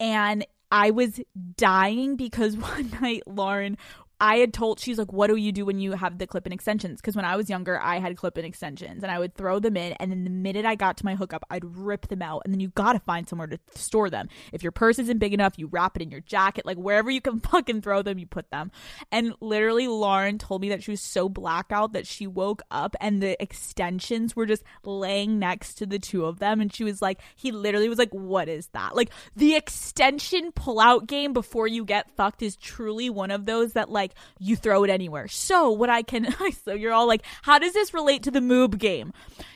[0.01, 1.21] And I was
[1.55, 3.77] dying because one night Lauren
[4.23, 7.01] I had told she's like, "What do you do when you have the clip-in extensions?"
[7.01, 9.95] Because when I was younger, I had clip-in extensions, and I would throw them in,
[9.95, 12.61] and then the minute I got to my hookup, I'd rip them out, and then
[12.61, 14.29] you gotta find somewhere to store them.
[14.53, 17.20] If your purse isn't big enough, you wrap it in your jacket, like wherever you
[17.20, 18.70] can fucking throw them, you put them.
[19.11, 23.20] And literally, Lauren told me that she was so blackout that she woke up and
[23.20, 27.20] the extensions were just laying next to the two of them, and she was like,
[27.35, 32.09] he literally was like, "What is that?" Like the extension pull-out game before you get
[32.16, 35.29] fucked is truly one of those that like like you throw it anywhere.
[35.29, 36.35] So what I can
[36.65, 39.13] so you're all like, how does this relate to the moob game?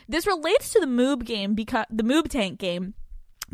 [0.09, 2.95] This relates to the moob game because the moob tank game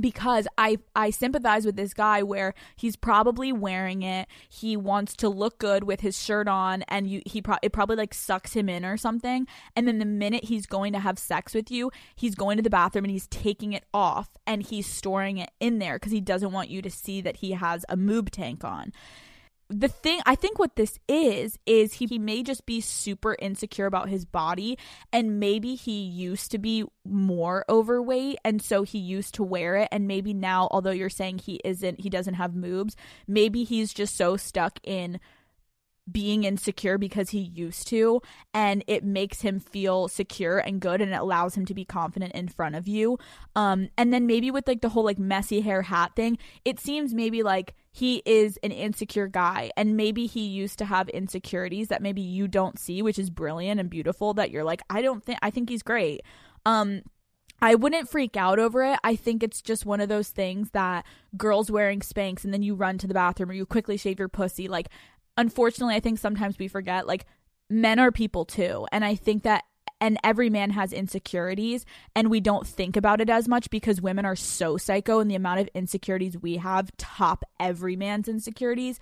[0.00, 4.26] because I I sympathize with this guy where he's probably wearing it.
[4.48, 7.96] He wants to look good with his shirt on, and you he pro- it probably
[7.96, 9.46] like sucks him in or something.
[9.76, 12.70] And then the minute he's going to have sex with you, he's going to the
[12.70, 16.52] bathroom and he's taking it off and he's storing it in there because he doesn't
[16.52, 18.92] want you to see that he has a moob tank on
[19.72, 23.86] the thing I think what this is is he, he may just be super insecure
[23.86, 24.78] about his body
[25.12, 29.88] and maybe he used to be more overweight and so he used to wear it.
[29.90, 32.94] And maybe now although you're saying he isn't he doesn't have moobs
[33.26, 35.18] maybe he's just so stuck in
[36.10, 38.20] being insecure because he used to
[38.52, 42.32] and it makes him feel secure and good and it allows him to be confident
[42.32, 43.16] in front of you
[43.54, 47.14] um and then maybe with like the whole like messy hair hat thing it seems
[47.14, 52.02] maybe like he is an insecure guy and maybe he used to have insecurities that
[52.02, 55.38] maybe you don't see which is brilliant and beautiful that you're like I don't think
[55.40, 56.22] I think he's great
[56.66, 57.02] um
[57.62, 58.98] I wouldn't freak out over it.
[59.04, 62.74] I think it's just one of those things that girls wearing Spanx and then you
[62.74, 64.66] run to the bathroom or you quickly shave your pussy.
[64.66, 64.88] Like
[65.36, 67.26] unfortunately, I think sometimes we forget like
[67.70, 68.86] men are people too.
[68.92, 69.64] And I think that
[70.00, 74.24] and every man has insecurities and we don't think about it as much because women
[74.24, 78.98] are so psycho and the amount of insecurities we have top every man's insecurities.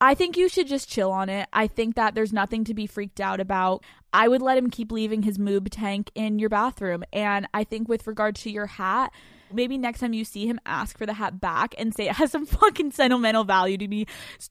[0.00, 1.48] I think you should just chill on it.
[1.52, 3.84] I think that there's nothing to be freaked out about.
[4.12, 7.04] I would let him keep leaving his moob tank in your bathroom.
[7.12, 9.12] And I think with regard to your hat,
[9.52, 12.30] maybe next time you see him ask for the hat back and say it has
[12.30, 14.06] some fucking sentimental value to me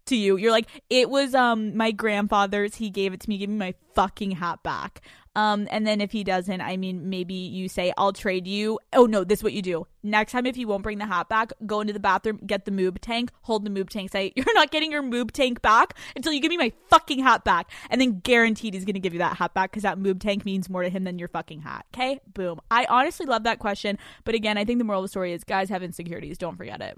[0.06, 0.38] to you.
[0.38, 3.74] You're like, it was um my grandfather's, he gave it to me, give me my
[3.96, 5.02] fucking hat back.
[5.36, 8.80] Um, and then if he doesn't, I mean, maybe you say, I'll trade you.
[8.94, 9.88] Oh, no, this is what you do.
[10.04, 12.72] Next time, if he won't bring the hat back, go into the bathroom, get the
[12.72, 16.34] moob tank, hold the moob tank, say, You're not getting your moob tank back until
[16.34, 17.72] you give me my fucking hat back.
[17.90, 20.46] And then guaranteed he's going to give you that hat back because that moob tank
[20.46, 21.86] means more to him than your fucking hat.
[21.94, 22.20] Okay?
[22.34, 22.60] Boom.
[22.70, 23.98] I honestly love that question.
[24.26, 26.38] But again, I think the moral of the story is guys have insecurities.
[26.38, 26.98] Don't forget it.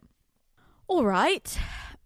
[0.88, 1.57] All right.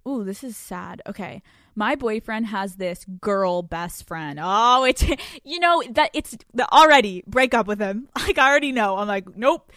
[0.08, 1.02] Ooh, this is sad.
[1.08, 1.42] Okay.
[1.80, 4.38] My boyfriend has this girl best friend.
[4.44, 5.02] Oh, it's,
[5.46, 8.10] you know, that it's the, already break up with him.
[8.20, 8.98] Like, I already know.
[8.98, 9.72] I'm like, nope.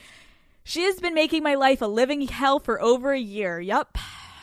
[0.64, 3.60] She has been making my life a living hell for over a year.
[3.60, 3.96] Yup.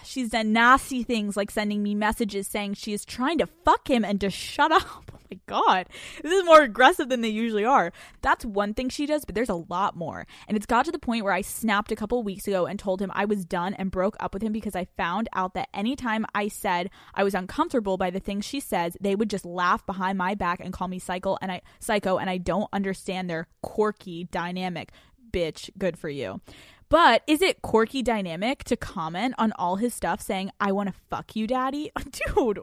[0.10, 4.04] She's done nasty things like sending me messages saying she is trying to fuck him
[4.04, 5.12] and to shut up.
[5.14, 5.88] Oh my god.
[6.24, 7.94] This is more aggressive than they usually are.
[8.24, 10.26] That's one thing she does, but there's a lot more.
[10.48, 13.04] And it's got to the point where I snapped a couple weeks ago and told
[13.04, 16.26] him I was done and broke up with him because I found out that anytime
[16.34, 20.18] I said I was uncomfortable by the things she says, they would just laugh behind
[20.18, 24.24] my back and call me psycho and I psycho and I don't understand their quirky
[24.24, 24.92] dynamic.
[25.32, 26.42] Bitch, good for you.
[26.90, 30.96] But is it quirky dynamic to comment on all his stuff saying, I want to
[31.08, 31.92] fuck you, daddy?
[32.36, 32.62] Dude.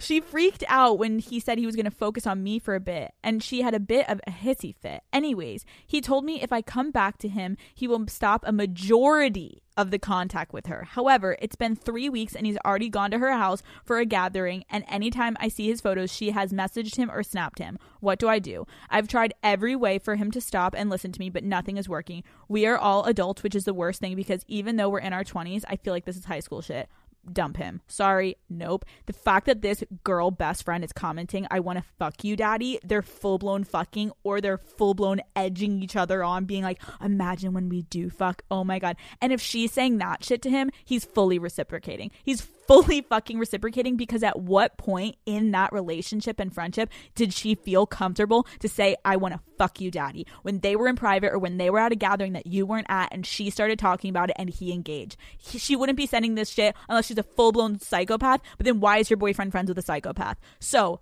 [0.00, 2.80] She freaked out when he said he was going to focus on me for a
[2.80, 5.02] bit, and she had a bit of a hissy fit.
[5.12, 9.62] Anyways, he told me if I come back to him, he will stop a majority
[9.76, 10.84] of the contact with her.
[10.84, 14.64] However, it's been three weeks and he's already gone to her house for a gathering,
[14.70, 17.78] and anytime I see his photos, she has messaged him or snapped him.
[18.00, 18.66] What do I do?
[18.88, 21.88] I've tried every way for him to stop and listen to me, but nothing is
[21.90, 22.24] working.
[22.48, 25.24] We are all adults, which is the worst thing because even though we're in our
[25.24, 26.88] 20s, I feel like this is high school shit
[27.30, 27.80] dump him.
[27.86, 28.84] Sorry, nope.
[29.06, 32.78] The fact that this girl best friend is commenting, I want to fuck you, daddy,
[32.82, 37.52] they're full blown fucking or they're full blown edging each other on, being like, imagine
[37.52, 38.42] when we do fuck.
[38.50, 38.96] Oh my God.
[39.20, 42.10] And if she's saying that shit to him, he's fully reciprocating.
[42.22, 42.40] He's
[42.70, 47.84] fully fucking reciprocating because at what point in that relationship and friendship did she feel
[47.84, 50.24] comfortable to say, I want to fuck you, daddy?
[50.42, 52.86] When they were in private or when they were at a gathering that you weren't
[52.88, 55.16] at and she started talking about it and he engaged.
[55.36, 58.40] He, she wouldn't be sending this shit unless she's a full blown psychopath.
[58.56, 60.38] But then why is your boyfriend friends with a psychopath?
[60.60, 61.00] So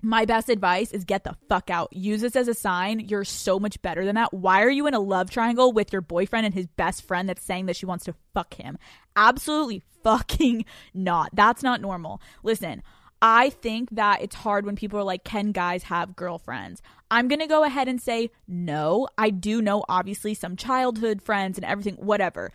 [0.00, 1.92] my best advice is get the fuck out.
[1.92, 4.32] Use this as a sign you're so much better than that.
[4.32, 7.44] Why are you in a love triangle with your boyfriend and his best friend that's
[7.44, 8.78] saying that she wants to fuck him?
[9.16, 11.30] Absolutely fucking not.
[11.32, 12.20] That's not normal.
[12.42, 12.82] Listen,
[13.20, 16.82] I think that it's hard when people are like, can guys have girlfriends?
[17.10, 19.08] I'm going to go ahead and say no.
[19.16, 22.50] I do know, obviously, some childhood friends and everything, whatever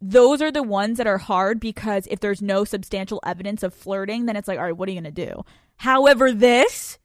[0.00, 4.26] those are the ones that are hard because if there's no substantial evidence of flirting,
[4.26, 5.44] then it's like, all right, what are you going to do?
[5.76, 6.98] However, this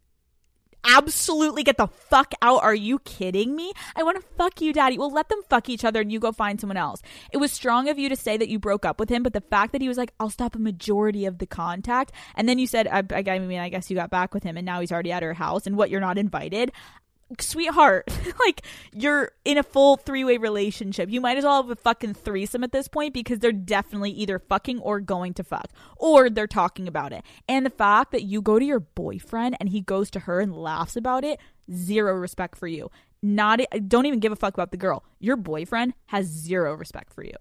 [0.86, 2.64] absolutely get the fuck out.
[2.64, 3.74] Are you kidding me?
[3.96, 4.98] I want to fuck you, daddy.
[4.98, 7.02] Well, let them fuck each other and you go find someone else.
[7.32, 9.42] It was strong of you to say that you broke up with him, but the
[9.42, 12.12] fact that he was like, I'll stop a majority of the contact.
[12.36, 14.66] And then you said, I, I mean, I guess you got back with him and
[14.66, 16.72] now he's already at her house and what, you're not invited
[17.40, 18.10] sweetheart,
[18.46, 18.62] like
[18.94, 21.10] you're in a full three way relationship.
[21.10, 24.40] You might as well have a fucking threesome at this point because they're definitely either
[24.40, 27.24] fucking or going to fuck, or they're talking about it.
[27.48, 30.56] And the fact that you go to your boyfriend and he goes to her and
[30.56, 31.40] laughs about it,
[31.74, 32.90] zero respect for you.
[33.22, 35.04] Not, don't even give a fuck about the girl.
[35.20, 37.34] Your boyfriend has zero respect for you.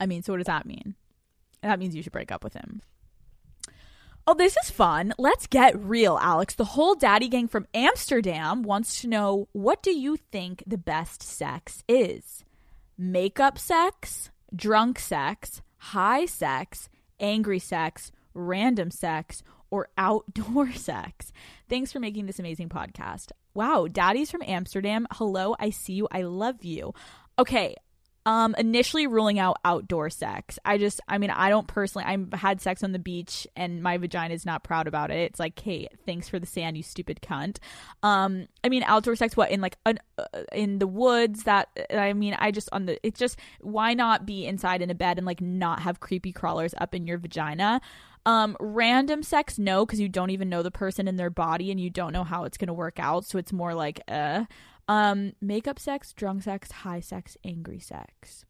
[0.00, 0.96] I mean, so what does that mean?
[1.62, 2.82] That means you should break up with him.
[4.24, 5.12] Oh, this is fun.
[5.18, 6.54] Let's get real, Alex.
[6.54, 11.24] The whole daddy gang from Amsterdam wants to know what do you think the best
[11.24, 12.44] sex is?
[12.96, 19.42] Makeup sex, drunk sex, high sex, angry sex, random sex,
[19.72, 21.32] or outdoor sex?
[21.68, 23.32] Thanks for making this amazing podcast.
[23.54, 25.08] Wow, daddy's from Amsterdam.
[25.10, 26.06] Hello, I see you.
[26.12, 26.94] I love you.
[27.40, 27.74] Okay,
[28.24, 30.58] um, initially ruling out outdoor sex.
[30.64, 32.06] I just, I mean, I don't personally.
[32.06, 35.18] I've had sex on the beach, and my vagina is not proud about it.
[35.18, 37.58] It's like, hey, thanks for the sand, you stupid cunt.
[38.02, 41.44] Um, I mean, outdoor sex, what in like an, uh, in the woods?
[41.44, 43.04] That I mean, I just on the.
[43.04, 46.74] It's just why not be inside in a bed and like not have creepy crawlers
[46.78, 47.80] up in your vagina.
[48.24, 51.80] Um, random sex, no, because you don't even know the person in their body and
[51.80, 53.24] you don't know how it's gonna work out.
[53.24, 54.44] So it's more like, uh.
[54.88, 58.44] Um, makeup sex, drunk sex, high sex, angry sex.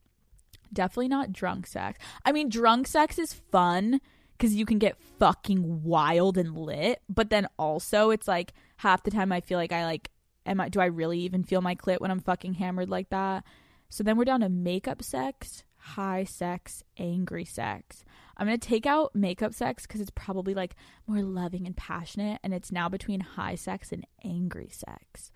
[0.72, 1.98] Definitely not drunk sex.
[2.24, 4.00] I mean, drunk sex is fun
[4.36, 9.10] because you can get fucking wild and lit, but then also it's like half the
[9.10, 10.10] time I feel like I like,
[10.46, 13.44] am I, do I really even feel my clit when I'm fucking hammered like that?
[13.88, 18.04] So then we're down to makeup sex, high sex, angry sex.
[18.36, 20.74] I'm going to take out makeup sex because it's probably like
[21.06, 25.30] more loving and passionate, and it's now between high sex and angry sex.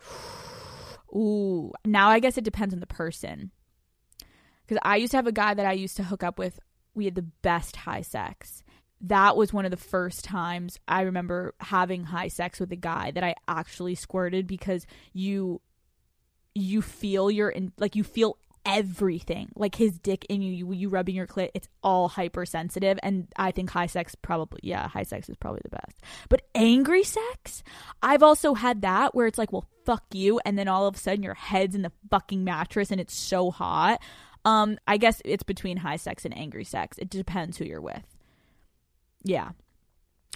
[1.14, 3.50] Ooh, now I guess it depends on the person.
[4.66, 6.58] Because I used to have a guy that I used to hook up with.
[6.94, 8.62] We had the best high sex.
[9.00, 13.10] that was one of the first times I remember having high sex with a guy
[13.12, 15.60] that I actually squirted because you
[16.54, 21.14] you feel your in, like you feel everything like his dick in you, you rubbing
[21.14, 22.98] your clit it's all hypersensitive.
[23.02, 26.00] And i think high sex probably yeah high sex is probably the best.
[26.28, 27.62] But angry sex
[28.02, 30.40] i've also had that where it's like well fuck you.
[30.44, 33.50] And then all of a sudden your head's in the fucking mattress and it's so
[33.50, 34.00] hot.
[34.44, 36.98] Um i guess it's between high sex and angry sex.
[36.98, 38.04] It depends who you're with.
[39.22, 39.50] Yeah.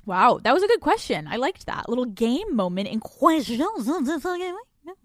[0.06, 0.40] Wow.
[0.42, 1.28] That was a good question.
[1.28, 1.88] I liked that.
[1.88, 3.86] Little game moment in questions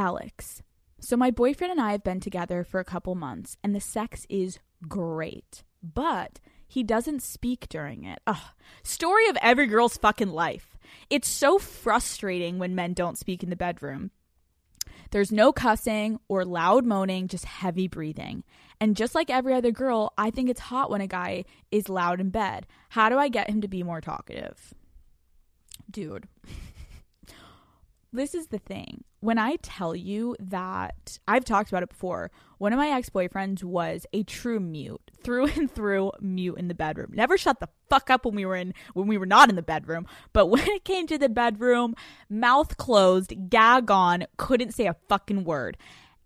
[0.00, 0.62] Alex.
[0.98, 4.26] So, my boyfriend and I have been together for a couple months, and the sex
[4.30, 4.58] is
[4.88, 8.18] great, but he doesn't speak during it.
[8.26, 8.54] Ugh.
[8.82, 10.78] Story of every girl's fucking life.
[11.10, 14.10] It's so frustrating when men don't speak in the bedroom.
[15.10, 18.44] There's no cussing or loud moaning, just heavy breathing.
[18.80, 22.20] And just like every other girl, I think it's hot when a guy is loud
[22.20, 22.66] in bed.
[22.88, 24.72] How do I get him to be more talkative?
[25.90, 26.26] Dude.
[28.12, 29.04] This is the thing.
[29.20, 33.62] When I tell you that I've talked about it before, one of my ex boyfriends
[33.62, 37.10] was a true mute, through and through mute in the bedroom.
[37.12, 39.62] Never shut the fuck up when we were in when we were not in the
[39.62, 41.94] bedroom, but when it came to the bedroom,
[42.28, 45.76] mouth closed, gag on, couldn't say a fucking word.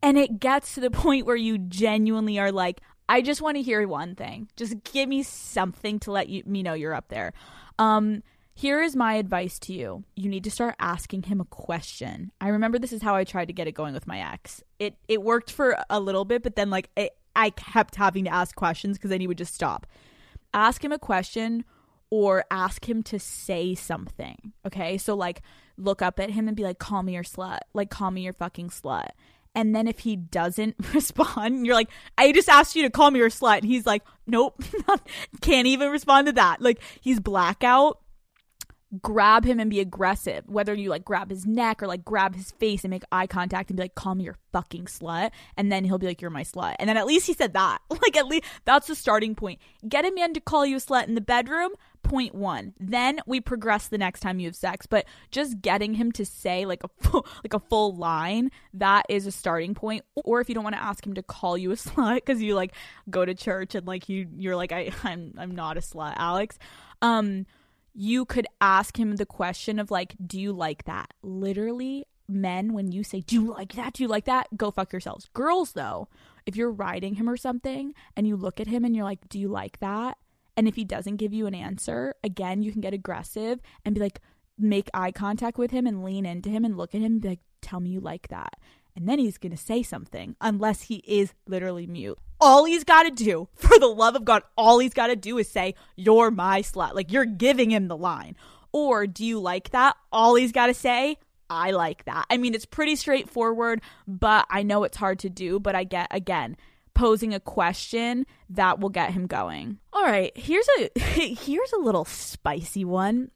[0.02, 3.62] And it gets to the point where you genuinely are like, I just want to
[3.62, 4.48] hear one thing.
[4.56, 7.32] Just give me something to let you me know you're up there.
[7.78, 8.22] Um
[8.54, 10.04] here is my advice to you.
[10.14, 12.30] You need to start asking him a question.
[12.40, 14.62] I remember this is how I tried to get it going with my ex.
[14.78, 18.32] It it worked for a little bit, but then like it, I kept having to
[18.32, 19.88] ask questions because then he would just stop.
[20.52, 21.64] Ask him a question
[22.10, 24.52] or ask him to say something.
[24.64, 24.98] Okay?
[24.98, 25.42] So like
[25.76, 27.58] look up at him and be like call me your slut.
[27.72, 29.08] Like call me your fucking slut.
[29.56, 33.18] And then if he doesn't respond, you're like, I just asked you to call me
[33.18, 33.58] your slut.
[33.58, 34.62] And he's like, nope,
[35.40, 36.60] can't even respond to that.
[36.60, 37.98] Like he's blackout
[39.02, 42.52] grab him and be aggressive, whether you like grab his neck or like grab his
[42.52, 45.30] face and make eye contact and be like, call me your fucking slut.
[45.56, 46.76] And then he'll be like, you're my slut.
[46.78, 47.78] And then at least he said that.
[48.04, 49.60] Like, at least that's the starting point.
[49.88, 51.70] Get a man to call you a slut in the bedroom,
[52.02, 52.74] point one.
[52.78, 54.84] Then we progress the next time you have sex.
[54.84, 59.26] But just getting him to say like a full, like a full line, that is
[59.26, 60.04] a starting point.
[60.16, 62.54] Or if you don't want to ask him to call you a slut because you
[62.54, 62.74] like
[63.08, 66.58] go to church and like you, you're like, I, I'm, I'm not a slut, Alex.
[67.00, 67.46] Um,
[67.94, 71.14] you could ask him the question of like, do you like that?
[71.22, 73.94] Literally, men, when you say, do you like that?
[73.94, 74.48] Do you like that?
[74.56, 75.28] Go fuck yourselves.
[75.32, 76.08] Girls, though,
[76.44, 79.38] if you're riding him or something and you look at him and you're like, do
[79.38, 80.18] you like that?
[80.56, 84.00] And if he doesn't give you an answer, again, you can get aggressive and be
[84.00, 84.20] like,
[84.58, 87.28] make eye contact with him and lean into him and look at him and be
[87.28, 88.54] like, tell me you like that.
[88.96, 93.04] And then he's going to say something unless he is literally mute all he's got
[93.04, 96.30] to do, for the love of God, all he's got to do is say, You're
[96.30, 96.94] my slut.
[96.94, 98.36] Like you're giving him the line.
[98.72, 99.96] Or do you like that?
[100.12, 101.16] All he's got to say,
[101.48, 102.26] I like that.
[102.28, 105.60] I mean, it's pretty straightforward, but I know it's hard to do.
[105.60, 106.56] But I get, again,
[106.92, 109.78] posing a question that will get him going.
[109.92, 113.30] All right, here's a here's a little spicy one.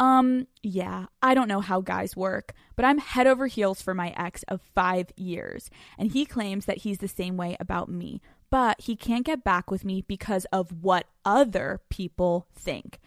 [0.00, 4.14] Um, yeah, I don't know how guys work, but I'm head over heels for my
[4.16, 8.80] ex of five years, and he claims that he's the same way about me, but
[8.80, 12.98] he can't get back with me because of what other people think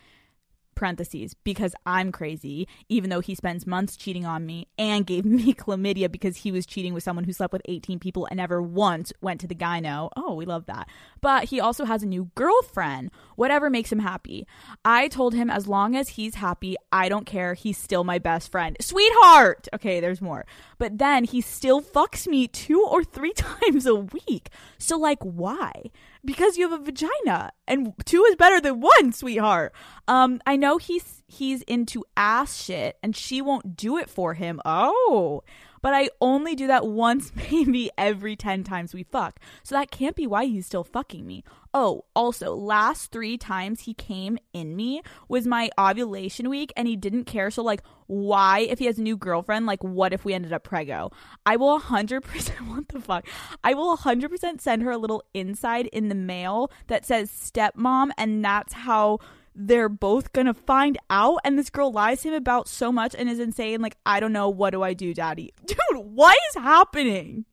[0.84, 5.53] parentheses because I'm crazy, even though he spends months cheating on me and gave me
[5.53, 9.14] chlamydia because he was cheating with someone who slept with 18 people and never once
[9.22, 10.10] went to the gyno.
[10.18, 10.89] Oh, we love that.
[11.22, 14.45] But he also has a new girlfriend, whatever makes him happy.
[14.84, 17.53] I told him as long as he's happy, I don't care.
[17.53, 18.76] He's still my best friend.
[18.81, 19.69] Sweetheart!
[19.73, 20.45] Okay, there's more.
[20.80, 24.49] But then he still fucks me two or three times a week.
[24.77, 25.91] So, like, why?
[26.26, 29.74] Because you have a vagina and two is better than one, sweetheart.
[30.08, 34.62] Um, I know he's he's into ass shit and she won't do it for him.
[34.66, 35.44] Oh,
[35.84, 39.39] but I only do that once, maybe every 10 times we fuck.
[39.61, 41.43] So that can't be why he's still fucking me.
[41.76, 46.95] Oh, also, last three times he came in me was my ovulation week and he
[46.95, 47.51] didn't care.
[47.51, 50.64] So, like, why, if he has a new girlfriend, like, what if we ended up
[50.64, 51.11] prego?
[51.45, 53.27] I will 100%, what the fuck?
[53.64, 58.45] I will 100% send her a little inside in the mail that says stepmom, and
[58.45, 59.19] that's how
[59.55, 63.30] they're both gonna find out and this girl lies to him about so much and
[63.30, 65.53] is insane like i don't know what do i do daddy?
[65.65, 67.45] Dude what is happening?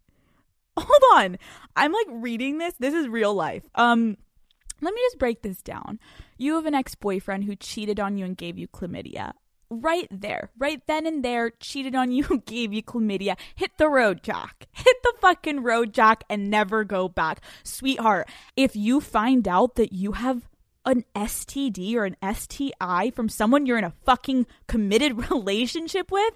[0.77, 1.39] Hold on.
[1.77, 2.74] I'm like reading this.
[2.78, 3.62] This is real life.
[3.74, 4.16] Um
[4.81, 5.98] let me just break this down.
[6.39, 9.32] You have an ex-boyfriend who cheated on you and gave you chlamydia.
[9.68, 13.36] Right there right then and there cheated on you gave you chlamydia.
[13.55, 14.68] Hit the road jack.
[14.72, 17.40] Hit the fucking road, Jack, and never go back.
[17.62, 20.48] Sweetheart, if you find out that you have
[20.85, 26.35] an STD or an STI from someone you're in a fucking committed relationship with,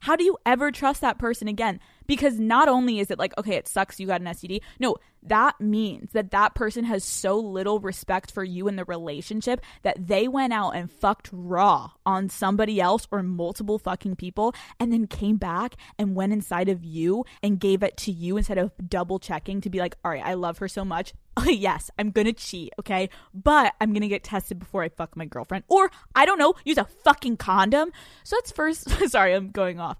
[0.00, 1.80] how do you ever trust that person again?
[2.06, 4.60] Because not only is it like, okay, it sucks you got an STD.
[4.78, 9.60] No, that means that that person has so little respect for you in the relationship
[9.82, 14.92] that they went out and fucked raw on somebody else or multiple fucking people and
[14.92, 18.70] then came back and went inside of you and gave it to you instead of
[18.88, 21.12] double checking to be like, all right, I love her so much.
[21.44, 23.10] yes, I'm gonna cheat, okay?
[23.34, 25.64] But I'm gonna get tested before I fuck my girlfriend.
[25.68, 27.90] Or, I don't know, use a fucking condom.
[28.22, 29.98] So that's first, sorry, I'm going off.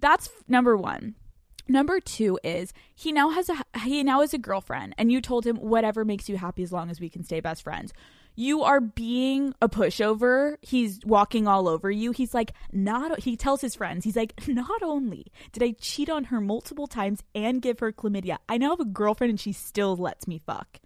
[0.00, 1.14] That's number one.
[1.70, 5.46] Number two is he now has a he now has a girlfriend, and you told
[5.46, 7.92] him whatever makes you happy as long as we can stay best friends.
[8.34, 10.56] You are being a pushover.
[10.62, 12.10] He's walking all over you.
[12.10, 16.24] He's like, not, he tells his friends, he's like, not only did I cheat on
[16.24, 19.96] her multiple times and give her chlamydia, I now have a girlfriend and she still
[19.96, 20.80] lets me fuck.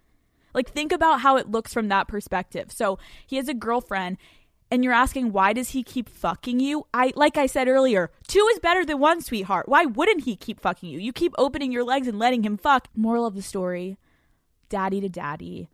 [0.53, 2.71] Like, think about how it looks from that perspective.
[2.71, 4.17] So he has a girlfriend
[4.75, 6.85] and you're asking why does he keep fucking you?
[6.93, 9.69] I like I said earlier, two is better than one, sweetheart.
[9.69, 10.99] Why wouldn't he keep fucking you?
[10.99, 12.89] You keep opening your legs and letting him fuck.
[12.93, 13.97] Moral of the story,
[14.69, 15.69] daddy to daddy.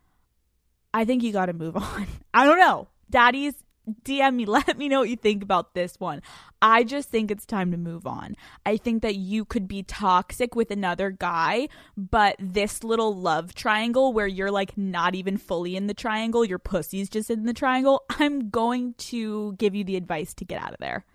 [0.93, 2.07] I think you got to move on.
[2.33, 2.87] I don't know.
[3.09, 3.55] Daddies
[4.03, 6.21] DM me, let me know what you think about this one.
[6.61, 8.35] I just think it's time to move on.
[8.65, 14.13] I think that you could be toxic with another guy, but this little love triangle
[14.13, 18.03] where you're like not even fully in the triangle, your pussy's just in the triangle,
[18.09, 21.05] I'm going to give you the advice to get out of there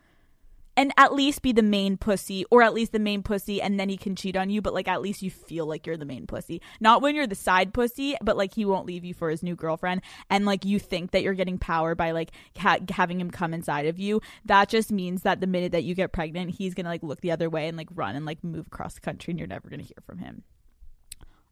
[0.76, 3.88] and at least be the main pussy or at least the main pussy and then
[3.88, 6.26] he can cheat on you but like at least you feel like you're the main
[6.26, 9.42] pussy not when you're the side pussy but like he won't leave you for his
[9.42, 13.30] new girlfriend and like you think that you're getting power by like ha- having him
[13.30, 16.74] come inside of you that just means that the minute that you get pregnant he's
[16.74, 19.30] gonna like look the other way and like run and like move across the country
[19.30, 20.42] and you're never gonna hear from him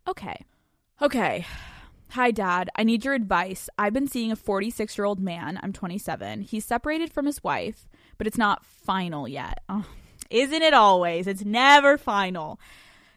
[0.07, 0.45] okay
[1.01, 1.47] okay
[2.11, 2.71] Hi, Dad.
[2.77, 3.69] I need your advice.
[3.77, 5.59] I've been seeing a 46 year old man.
[5.65, 6.43] I'm 27.
[6.43, 7.89] He's separated from his wife
[8.19, 9.61] but it's not final yet.
[9.69, 9.87] Oh,
[10.31, 11.27] isn't it always?
[11.27, 12.59] It's never final.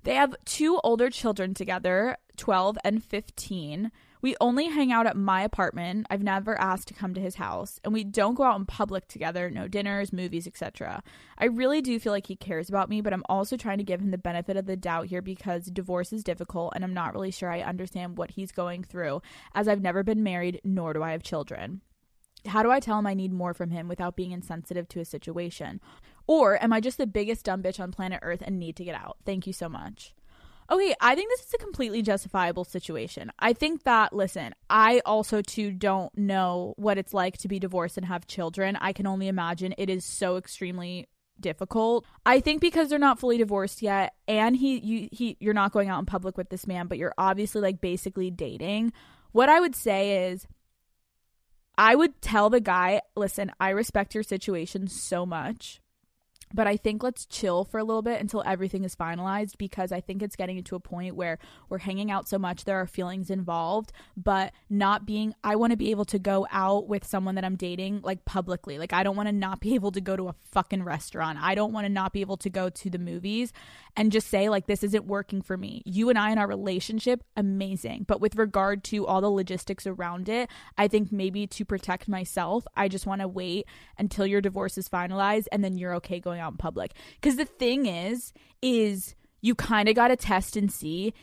[0.03, 3.91] They have two older children together, 12 and 15.
[4.22, 6.07] We only hang out at my apartment.
[6.10, 9.07] I've never asked to come to his house, and we don't go out in public
[9.07, 11.03] together, no dinners, movies, etc.
[11.38, 14.02] I really do feel like he cares about me, but I'm also trying to give
[14.02, 17.32] him the benefit of the doubt here because divorce is difficult and I'm not really
[17.32, 19.22] sure I understand what he's going through
[19.53, 21.82] as I've never been married nor do I have children.
[22.48, 25.10] How do I tell him I need more from him without being insensitive to his
[25.10, 25.80] situation?
[26.26, 28.95] Or am I just the biggest dumb bitch on planet Earth and need to get
[28.95, 29.18] out?
[29.26, 30.14] Thank you so much.
[30.69, 33.32] Okay, I think this is a completely justifiable situation.
[33.40, 37.95] I think that, listen, I also too don't know what it's like to be divorced
[37.95, 38.76] and have children.
[38.76, 41.07] I can only imagine it is so extremely
[41.40, 42.06] difficult.
[42.26, 45.88] I think because they're not fully divorced yet and he you he you're not going
[45.88, 48.91] out in public with this man, but you're obviously like basically dating.
[49.32, 50.48] What I would say is
[51.78, 55.80] I would tell the guy, listen, I respect your situation so much.
[56.53, 59.99] But I think let's chill for a little bit until everything is finalized because I
[59.99, 63.30] think it's getting to a point where we're hanging out so much, there are feelings
[63.30, 67.44] involved, but not being, I want to be able to go out with someone that
[67.44, 68.78] I'm dating like publicly.
[68.78, 71.38] Like, I don't want to not be able to go to a fucking restaurant.
[71.41, 73.52] I don't want to not be able to go to the movies
[73.95, 75.82] and just say, like, this isn't working for me.
[75.86, 78.06] You and I in our relationship, amazing.
[78.07, 82.65] But with regard to all the logistics around it, I think maybe to protect myself,
[82.76, 83.65] I just want to wait
[83.98, 86.93] until your divorce is finalized and then you're okay going out in public.
[87.15, 91.14] Because the thing is, is you kind of got to test and see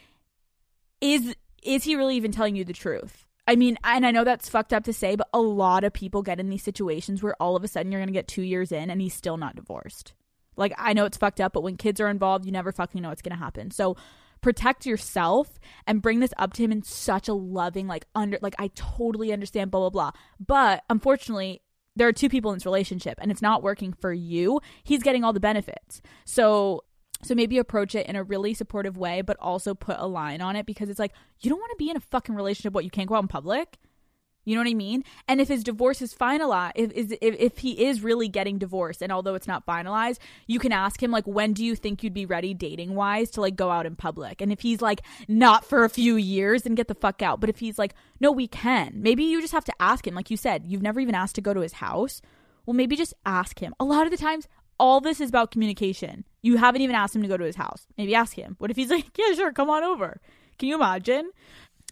[1.00, 3.26] is is he really even telling you the truth?
[3.46, 6.22] I mean, and I know that's fucked up to say, but a lot of people
[6.22, 8.72] get in these situations where all of a sudden you're going to get two years
[8.72, 10.14] in and he's still not divorced.
[10.56, 13.08] Like, I know it's fucked up, but when kids are involved, you never fucking know
[13.10, 13.70] what's going to happen.
[13.70, 13.96] So,
[14.40, 18.54] protect yourself and bring this up to him in such a loving, like, under, like,
[18.58, 20.10] I totally understand, blah, blah, blah.
[20.38, 21.62] But unfortunately,
[21.96, 25.24] there are two people in this relationship and it's not working for you, he's getting
[25.24, 26.02] all the benefits.
[26.24, 26.82] So
[27.22, 30.56] so maybe approach it in a really supportive way, but also put a line on
[30.56, 32.90] it because it's like you don't want to be in a fucking relationship what you
[32.90, 33.78] can't go out in public.
[34.44, 35.04] You know what I mean?
[35.26, 39.10] And if his divorce is finalized, if, if, if he is really getting divorced, and
[39.10, 42.26] although it's not finalized, you can ask him like, when do you think you'd be
[42.26, 44.40] ready dating wise to like go out in public?
[44.40, 47.40] And if he's like, not for a few years, then get the fuck out.
[47.40, 48.92] But if he's like, no, we can.
[48.96, 50.14] Maybe you just have to ask him.
[50.14, 52.20] Like you said, you've never even asked to go to his house.
[52.66, 53.74] Well, maybe just ask him.
[53.78, 54.48] A lot of the times,
[54.78, 56.24] all this is about communication.
[56.42, 57.86] You haven't even asked him to go to his house.
[57.96, 58.56] Maybe ask him.
[58.58, 60.20] What if he's like, yeah, sure, come on over?
[60.58, 61.30] Can you imagine?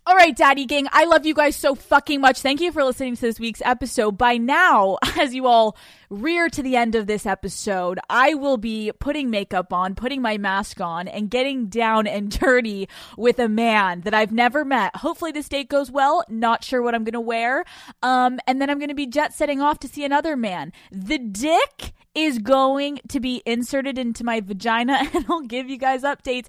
[0.05, 2.41] All right, Daddy Gang, I love you guys so fucking much.
[2.41, 4.19] Thank you for listening to this week's episode.
[4.19, 5.77] By now, as you all
[6.11, 10.39] rear to the end of this episode, I will be putting makeup on, putting my
[10.39, 14.97] mask on, and getting down and dirty with a man that I've never met.
[14.97, 16.25] Hopefully, this date goes well.
[16.29, 17.65] Not sure what I'm going to wear.
[18.03, 20.73] Um, and then I'm going to be jet setting off to see another man.
[20.91, 26.03] The dick is going to be inserted into my vagina, and I'll give you guys
[26.03, 26.49] updates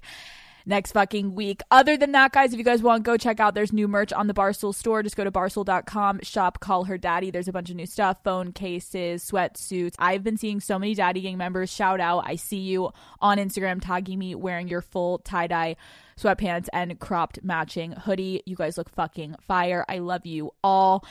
[0.66, 1.60] next fucking week.
[1.70, 4.26] Other than that, guys, if you guys want, go check out there's new merch on
[4.26, 5.02] the Barstool store.
[5.02, 7.30] Just go to barstool.com, shop, call her daddy.
[7.30, 9.94] There's a bunch of new stuff, phone cases, sweatsuits.
[9.98, 12.24] I've been seeing so many daddy gang members shout out.
[12.26, 15.76] I see you on Instagram tagging me wearing your full tie dye
[16.18, 18.42] sweatpants and cropped matching hoodie.
[18.46, 19.84] You guys look fucking fire.
[19.88, 21.04] I love you all.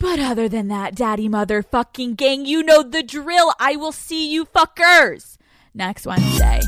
[0.00, 3.52] But other than that, daddy motherfucking gang, you know the drill.
[3.58, 5.36] I will see you fuckers
[5.74, 6.60] next Wednesday.